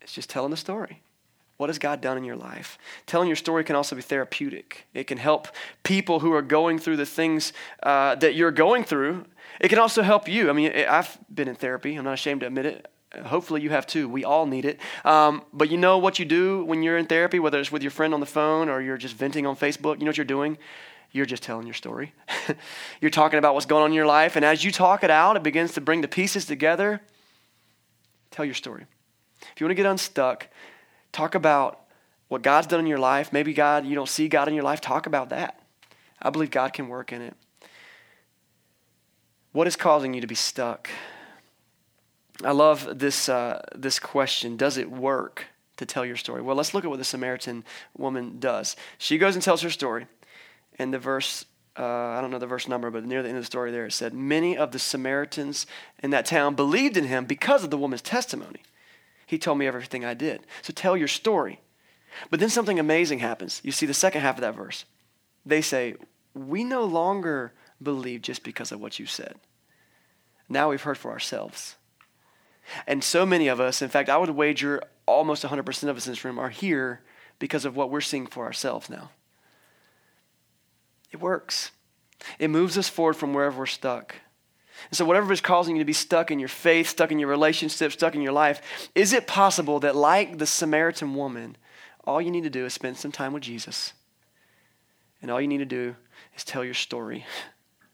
It's 0.00 0.12
just 0.12 0.30
telling 0.30 0.50
the 0.50 0.56
story. 0.56 1.00
What 1.56 1.68
has 1.68 1.78
God 1.78 2.00
done 2.00 2.18
in 2.18 2.24
your 2.24 2.36
life? 2.36 2.76
Telling 3.06 3.28
your 3.28 3.36
story 3.36 3.62
can 3.62 3.76
also 3.76 3.94
be 3.94 4.02
therapeutic. 4.02 4.86
It 4.94 5.06
can 5.06 5.18
help 5.18 5.46
people 5.84 6.18
who 6.20 6.32
are 6.32 6.42
going 6.42 6.78
through 6.80 6.96
the 6.96 7.06
things 7.06 7.52
uh, 7.84 8.16
that 8.16 8.34
you're 8.34 8.50
going 8.50 8.82
through. 8.82 9.26
It 9.60 9.68
can 9.68 9.78
also 9.78 10.02
help 10.02 10.26
you. 10.26 10.50
I 10.50 10.54
mean, 10.54 10.72
I've 10.72 11.16
been 11.32 11.46
in 11.46 11.54
therapy. 11.54 11.94
I'm 11.94 12.04
not 12.04 12.14
ashamed 12.14 12.40
to 12.40 12.48
admit 12.48 12.66
it. 12.66 12.88
Hopefully, 13.26 13.60
you 13.60 13.70
have 13.70 13.86
too. 13.86 14.08
We 14.08 14.24
all 14.24 14.46
need 14.46 14.64
it. 14.64 14.80
Um, 15.04 15.44
but 15.52 15.70
you 15.70 15.76
know 15.76 15.98
what 15.98 16.18
you 16.18 16.24
do 16.24 16.64
when 16.64 16.82
you're 16.82 16.96
in 16.96 17.06
therapy, 17.06 17.38
whether 17.38 17.60
it's 17.60 17.70
with 17.70 17.82
your 17.82 17.90
friend 17.90 18.12
on 18.14 18.20
the 18.20 18.26
phone 18.26 18.68
or 18.68 18.80
you're 18.80 18.96
just 18.96 19.14
venting 19.14 19.46
on 19.46 19.54
Facebook? 19.54 19.98
You 19.98 20.04
know 20.04 20.08
what 20.08 20.16
you're 20.16 20.24
doing? 20.24 20.58
You're 21.12 21.26
just 21.26 21.42
telling 21.42 21.66
your 21.66 21.74
story. 21.74 22.14
you're 23.00 23.10
talking 23.10 23.38
about 23.38 23.54
what's 23.54 23.66
going 23.66 23.84
on 23.84 23.90
in 23.90 23.94
your 23.94 24.06
life. 24.06 24.34
And 24.34 24.44
as 24.44 24.64
you 24.64 24.72
talk 24.72 25.04
it 25.04 25.10
out, 25.10 25.36
it 25.36 25.42
begins 25.42 25.74
to 25.74 25.80
bring 25.80 26.00
the 26.00 26.08
pieces 26.08 26.46
together. 26.46 27.02
Tell 28.30 28.44
your 28.46 28.54
story. 28.54 28.86
If 29.54 29.60
you 29.60 29.66
want 29.66 29.72
to 29.72 29.82
get 29.82 29.86
unstuck, 29.86 30.48
talk 31.12 31.34
about 31.34 31.80
what 32.28 32.42
God's 32.42 32.66
done 32.66 32.80
in 32.80 32.86
your 32.86 32.98
life. 32.98 33.30
Maybe 33.32 33.52
God, 33.52 33.84
you 33.84 33.94
don't 33.94 34.08
see 34.08 34.26
God 34.26 34.48
in 34.48 34.54
your 34.54 34.64
life. 34.64 34.80
Talk 34.80 35.06
about 35.06 35.28
that. 35.28 35.60
I 36.20 36.30
believe 36.30 36.50
God 36.50 36.72
can 36.72 36.88
work 36.88 37.12
in 37.12 37.20
it. 37.20 37.34
What 39.52 39.66
is 39.66 39.76
causing 39.76 40.14
you 40.14 40.22
to 40.22 40.26
be 40.26 40.34
stuck? 40.34 40.88
I 42.42 42.52
love 42.52 42.98
this, 42.98 43.28
uh, 43.28 43.60
this 43.74 43.98
question 43.98 44.56
Does 44.56 44.78
it 44.78 44.90
work 44.90 45.46
to 45.76 45.84
tell 45.84 46.06
your 46.06 46.16
story? 46.16 46.40
Well, 46.40 46.56
let's 46.56 46.72
look 46.72 46.84
at 46.84 46.90
what 46.90 46.98
the 46.98 47.04
Samaritan 47.04 47.64
woman 47.96 48.38
does. 48.38 48.76
She 48.96 49.18
goes 49.18 49.34
and 49.34 49.42
tells 49.42 49.60
her 49.60 49.70
story. 49.70 50.06
And 50.78 50.92
the 50.92 50.98
verse, 50.98 51.44
uh, 51.78 51.84
I 51.84 52.20
don't 52.20 52.30
know 52.30 52.38
the 52.38 52.46
verse 52.46 52.68
number, 52.68 52.90
but 52.90 53.04
near 53.04 53.22
the 53.22 53.28
end 53.28 53.38
of 53.38 53.42
the 53.42 53.46
story 53.46 53.70
there, 53.70 53.86
it 53.86 53.92
said, 53.92 54.14
Many 54.14 54.56
of 54.56 54.72
the 54.72 54.78
Samaritans 54.78 55.66
in 56.02 56.10
that 56.10 56.26
town 56.26 56.54
believed 56.54 56.96
in 56.96 57.04
him 57.04 57.24
because 57.24 57.64
of 57.64 57.70
the 57.70 57.78
woman's 57.78 58.02
testimony. 58.02 58.62
He 59.26 59.38
told 59.38 59.58
me 59.58 59.66
everything 59.66 60.04
I 60.04 60.14
did. 60.14 60.40
So 60.62 60.72
tell 60.72 60.96
your 60.96 61.08
story. 61.08 61.60
But 62.30 62.40
then 62.40 62.50
something 62.50 62.78
amazing 62.78 63.20
happens. 63.20 63.60
You 63.64 63.72
see 63.72 63.86
the 63.86 63.94
second 63.94 64.20
half 64.20 64.36
of 64.36 64.42
that 64.42 64.54
verse. 64.54 64.84
They 65.46 65.62
say, 65.62 65.94
We 66.34 66.64
no 66.64 66.84
longer 66.84 67.52
believe 67.82 68.22
just 68.22 68.42
because 68.42 68.72
of 68.72 68.80
what 68.80 68.98
you 68.98 69.06
said. 69.06 69.36
Now 70.48 70.70
we've 70.70 70.82
heard 70.82 70.98
for 70.98 71.10
ourselves. 71.10 71.76
And 72.86 73.02
so 73.02 73.26
many 73.26 73.48
of 73.48 73.60
us, 73.60 73.82
in 73.82 73.88
fact, 73.88 74.08
I 74.08 74.18
would 74.18 74.30
wager 74.30 74.82
almost 75.06 75.44
100% 75.44 75.88
of 75.88 75.96
us 75.96 76.06
in 76.06 76.12
this 76.12 76.24
room 76.24 76.38
are 76.38 76.50
here 76.50 77.00
because 77.38 77.64
of 77.64 77.74
what 77.74 77.90
we're 77.90 78.00
seeing 78.00 78.26
for 78.26 78.44
ourselves 78.44 78.88
now. 78.88 79.10
It 81.12 81.20
works, 81.20 81.70
it 82.38 82.48
moves 82.48 82.78
us 82.78 82.88
forward 82.88 83.14
from 83.14 83.34
wherever 83.34 83.60
we're 83.60 83.66
stuck. 83.66 84.16
And 84.90 84.96
so, 84.96 85.04
whatever 85.04 85.32
is 85.32 85.40
causing 85.40 85.76
you 85.76 85.82
to 85.82 85.86
be 85.86 85.92
stuck 85.92 86.30
in 86.30 86.38
your 86.38 86.48
faith, 86.48 86.88
stuck 86.88 87.12
in 87.12 87.18
your 87.18 87.28
relationship, 87.28 87.92
stuck 87.92 88.14
in 88.14 88.22
your 88.22 88.32
life, 88.32 88.90
is 88.94 89.12
it 89.12 89.26
possible 89.26 89.78
that, 89.80 89.94
like 89.94 90.38
the 90.38 90.46
Samaritan 90.46 91.14
woman, 91.14 91.56
all 92.04 92.20
you 92.20 92.30
need 92.30 92.44
to 92.44 92.50
do 92.50 92.64
is 92.64 92.72
spend 92.72 92.96
some 92.96 93.12
time 93.12 93.32
with 93.32 93.42
Jesus? 93.42 93.92
And 95.20 95.30
all 95.30 95.40
you 95.40 95.46
need 95.46 95.58
to 95.58 95.64
do 95.64 95.94
is 96.36 96.42
tell 96.42 96.64
your 96.64 96.74
story 96.74 97.24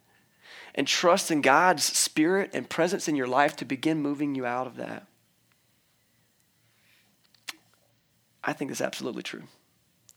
and 0.74 0.86
trust 0.86 1.30
in 1.30 1.42
God's 1.42 1.82
spirit 1.82 2.50
and 2.54 2.70
presence 2.70 3.08
in 3.08 3.16
your 3.16 3.26
life 3.26 3.56
to 3.56 3.64
begin 3.64 4.00
moving 4.00 4.34
you 4.34 4.46
out 4.46 4.66
of 4.66 4.76
that. 4.76 5.06
I 8.42 8.54
think 8.54 8.70
that's 8.70 8.80
absolutely 8.80 9.22
true. 9.22 9.42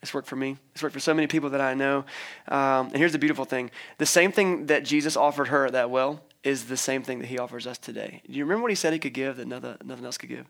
It's 0.01 0.13
worked 0.13 0.27
for 0.27 0.35
me. 0.35 0.57
It's 0.73 0.81
worked 0.81 0.93
for 0.93 0.99
so 0.99 1.13
many 1.13 1.27
people 1.27 1.51
that 1.51 1.61
I 1.61 1.73
know. 1.73 2.05
Um, 2.47 2.87
and 2.87 2.97
here's 2.97 3.11
the 3.11 3.19
beautiful 3.19 3.45
thing 3.45 3.71
the 3.97 4.05
same 4.05 4.31
thing 4.31 4.67
that 4.67 4.83
Jesus 4.83 5.15
offered 5.15 5.49
her 5.49 5.67
at 5.67 5.73
that 5.73 5.89
well 5.89 6.21
is 6.43 6.65
the 6.65 6.77
same 6.77 7.03
thing 7.03 7.19
that 7.19 7.27
he 7.27 7.37
offers 7.37 7.67
us 7.67 7.77
today. 7.77 8.21
Do 8.27 8.33
you 8.33 8.43
remember 8.43 8.63
what 8.63 8.71
he 8.71 8.75
said 8.75 8.93
he 8.93 8.99
could 8.99 9.13
give 9.13 9.37
that 9.37 9.47
nothing, 9.47 9.75
nothing 9.83 10.05
else 10.05 10.17
could 10.17 10.29
give? 10.29 10.47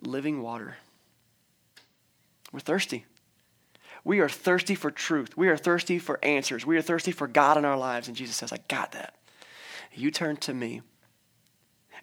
Living 0.00 0.42
water. 0.42 0.76
We're 2.52 2.60
thirsty. 2.60 3.06
We 4.04 4.20
are 4.20 4.28
thirsty 4.28 4.74
for 4.74 4.90
truth. 4.90 5.36
We 5.36 5.48
are 5.48 5.56
thirsty 5.56 5.98
for 5.98 6.18
answers. 6.24 6.66
We 6.66 6.76
are 6.76 6.82
thirsty 6.82 7.12
for 7.12 7.26
God 7.26 7.56
in 7.56 7.64
our 7.64 7.76
lives. 7.76 8.08
And 8.08 8.16
Jesus 8.16 8.36
says, 8.36 8.52
I 8.52 8.58
got 8.68 8.92
that. 8.92 9.14
You 9.94 10.10
turn 10.10 10.36
to 10.38 10.54
me, 10.54 10.82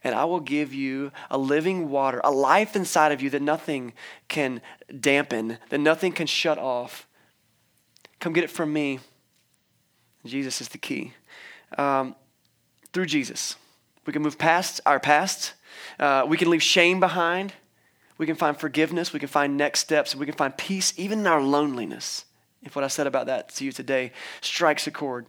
and 0.03 0.15
I 0.15 0.25
will 0.25 0.39
give 0.39 0.73
you 0.73 1.11
a 1.29 1.37
living 1.37 1.89
water, 1.89 2.21
a 2.23 2.31
life 2.31 2.75
inside 2.75 3.11
of 3.11 3.21
you 3.21 3.29
that 3.31 3.41
nothing 3.41 3.93
can 4.27 4.61
dampen, 4.99 5.57
that 5.69 5.79
nothing 5.79 6.11
can 6.11 6.27
shut 6.27 6.57
off. 6.57 7.07
Come 8.19 8.33
get 8.33 8.43
it 8.43 8.49
from 8.49 8.71
me. 8.71 8.99
Jesus 10.25 10.61
is 10.61 10.69
the 10.69 10.77
key. 10.77 11.13
Um, 11.77 12.15
through 12.91 13.05
Jesus, 13.05 13.55
we 14.05 14.13
can 14.13 14.21
move 14.21 14.37
past 14.37 14.81
our 14.85 14.99
past, 14.99 15.53
uh, 15.99 16.25
we 16.27 16.37
can 16.37 16.49
leave 16.49 16.63
shame 16.63 16.99
behind. 16.99 17.53
We 18.19 18.25
can 18.25 18.35
find 18.35 18.55
forgiveness. 18.55 19.13
We 19.13 19.19
can 19.19 19.29
find 19.29 19.57
next 19.57 19.79
steps. 19.79 20.13
We 20.13 20.25
can 20.25 20.35
find 20.35 20.55
peace 20.55 20.93
even 20.97 21.19
in 21.19 21.27
our 21.27 21.41
loneliness. 21.41 22.25
If 22.61 22.75
what 22.75 22.83
I 22.83 22.89
said 22.89 23.07
about 23.07 23.27
that 23.27 23.49
to 23.55 23.65
you 23.65 23.71
today 23.71 24.11
strikes 24.41 24.85
a 24.87 24.91
chord, 24.91 25.25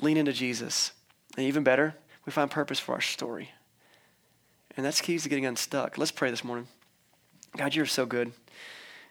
lean 0.00 0.16
into 0.16 0.32
Jesus. 0.32 0.92
And 1.36 1.46
even 1.46 1.62
better, 1.62 1.94
we 2.26 2.32
find 2.32 2.50
purpose 2.50 2.80
for 2.80 2.92
our 2.92 3.00
story. 3.00 3.50
And 4.76 4.84
that's 4.84 5.00
keys 5.00 5.22
to 5.22 5.28
getting 5.28 5.46
unstuck. 5.46 5.96
Let's 5.96 6.10
pray 6.10 6.30
this 6.30 6.44
morning. 6.44 6.66
God, 7.56 7.74
you're 7.74 7.86
so 7.86 8.04
good. 8.04 8.32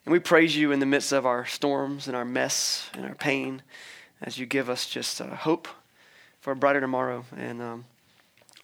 And 0.06 0.12
we 0.12 0.20
praise 0.20 0.56
you 0.56 0.72
in 0.72 0.80
the 0.80 0.86
midst 0.86 1.12
of 1.12 1.26
our 1.26 1.46
storms 1.46 2.08
and 2.08 2.16
our 2.16 2.26
mess 2.26 2.90
and 2.94 3.06
our 3.06 3.16
pain 3.16 3.64
as 4.22 4.38
you 4.38 4.46
give 4.46 4.70
us 4.70 4.88
just 4.88 5.20
uh, 5.20 5.28
hope 5.36 5.68
for 6.42 6.52
a 6.52 6.56
brighter 6.56 6.80
tomorrow. 6.80 7.26
And 7.36 7.62
um, 7.62 7.86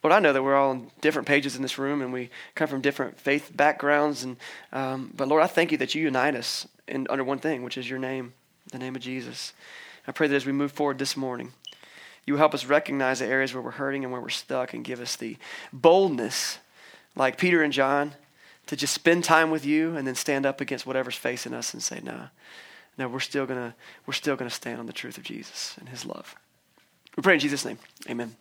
Lord, 0.04 0.12
I 0.12 0.20
know 0.20 0.32
that 0.32 0.42
we're 0.42 0.54
all 0.54 0.70
on 0.70 0.90
different 1.00 1.26
pages 1.26 1.56
in 1.56 1.62
this 1.62 1.78
room 1.78 2.00
and 2.00 2.12
we 2.12 2.30
come 2.54 2.68
from 2.68 2.80
different 2.80 3.18
faith 3.18 3.50
backgrounds. 3.54 4.22
And, 4.22 4.36
um, 4.72 5.12
but 5.16 5.26
Lord, 5.26 5.42
I 5.42 5.48
thank 5.48 5.72
you 5.72 5.78
that 5.78 5.94
you 5.96 6.02
unite 6.02 6.36
us 6.36 6.68
in, 6.86 7.08
under 7.10 7.24
one 7.24 7.38
thing, 7.38 7.64
which 7.64 7.76
is 7.76 7.90
your 7.90 7.98
name, 7.98 8.34
the 8.70 8.78
name 8.78 8.94
of 8.94 9.02
Jesus. 9.02 9.52
I 10.06 10.12
pray 10.12 10.28
that 10.28 10.36
as 10.36 10.46
we 10.46 10.52
move 10.52 10.70
forward 10.70 10.98
this 10.98 11.16
morning, 11.16 11.52
you 12.24 12.36
help 12.36 12.54
us 12.54 12.64
recognize 12.64 13.18
the 13.18 13.26
areas 13.26 13.52
where 13.52 13.62
we're 13.62 13.72
hurting 13.72 14.04
and 14.04 14.12
where 14.12 14.20
we're 14.20 14.28
stuck 14.28 14.74
and 14.74 14.84
give 14.84 15.00
us 15.00 15.16
the 15.16 15.36
boldness, 15.72 16.58
like 17.16 17.38
Peter 17.38 17.62
and 17.62 17.72
John, 17.72 18.14
to 18.66 18.76
just 18.76 18.94
spend 18.94 19.24
time 19.24 19.50
with 19.50 19.66
you 19.66 19.96
and 19.96 20.06
then 20.06 20.14
stand 20.14 20.46
up 20.46 20.60
against 20.60 20.86
whatever's 20.86 21.16
facing 21.16 21.52
us 21.52 21.74
and 21.74 21.82
say, 21.82 22.00
nah, 22.02 22.28
no, 22.96 23.08
we're 23.08 23.20
still 23.20 23.46
gonna 23.46 23.74
we're 24.06 24.12
still 24.12 24.36
gonna 24.36 24.50
stand 24.50 24.78
on 24.78 24.86
the 24.86 24.92
truth 24.92 25.16
of 25.16 25.24
Jesus 25.24 25.76
and 25.78 25.88
his 25.88 26.04
love. 26.04 26.36
We 27.16 27.22
pray 27.22 27.34
in 27.34 27.40
Jesus' 27.40 27.64
name. 27.64 27.78
Amen. 28.08 28.36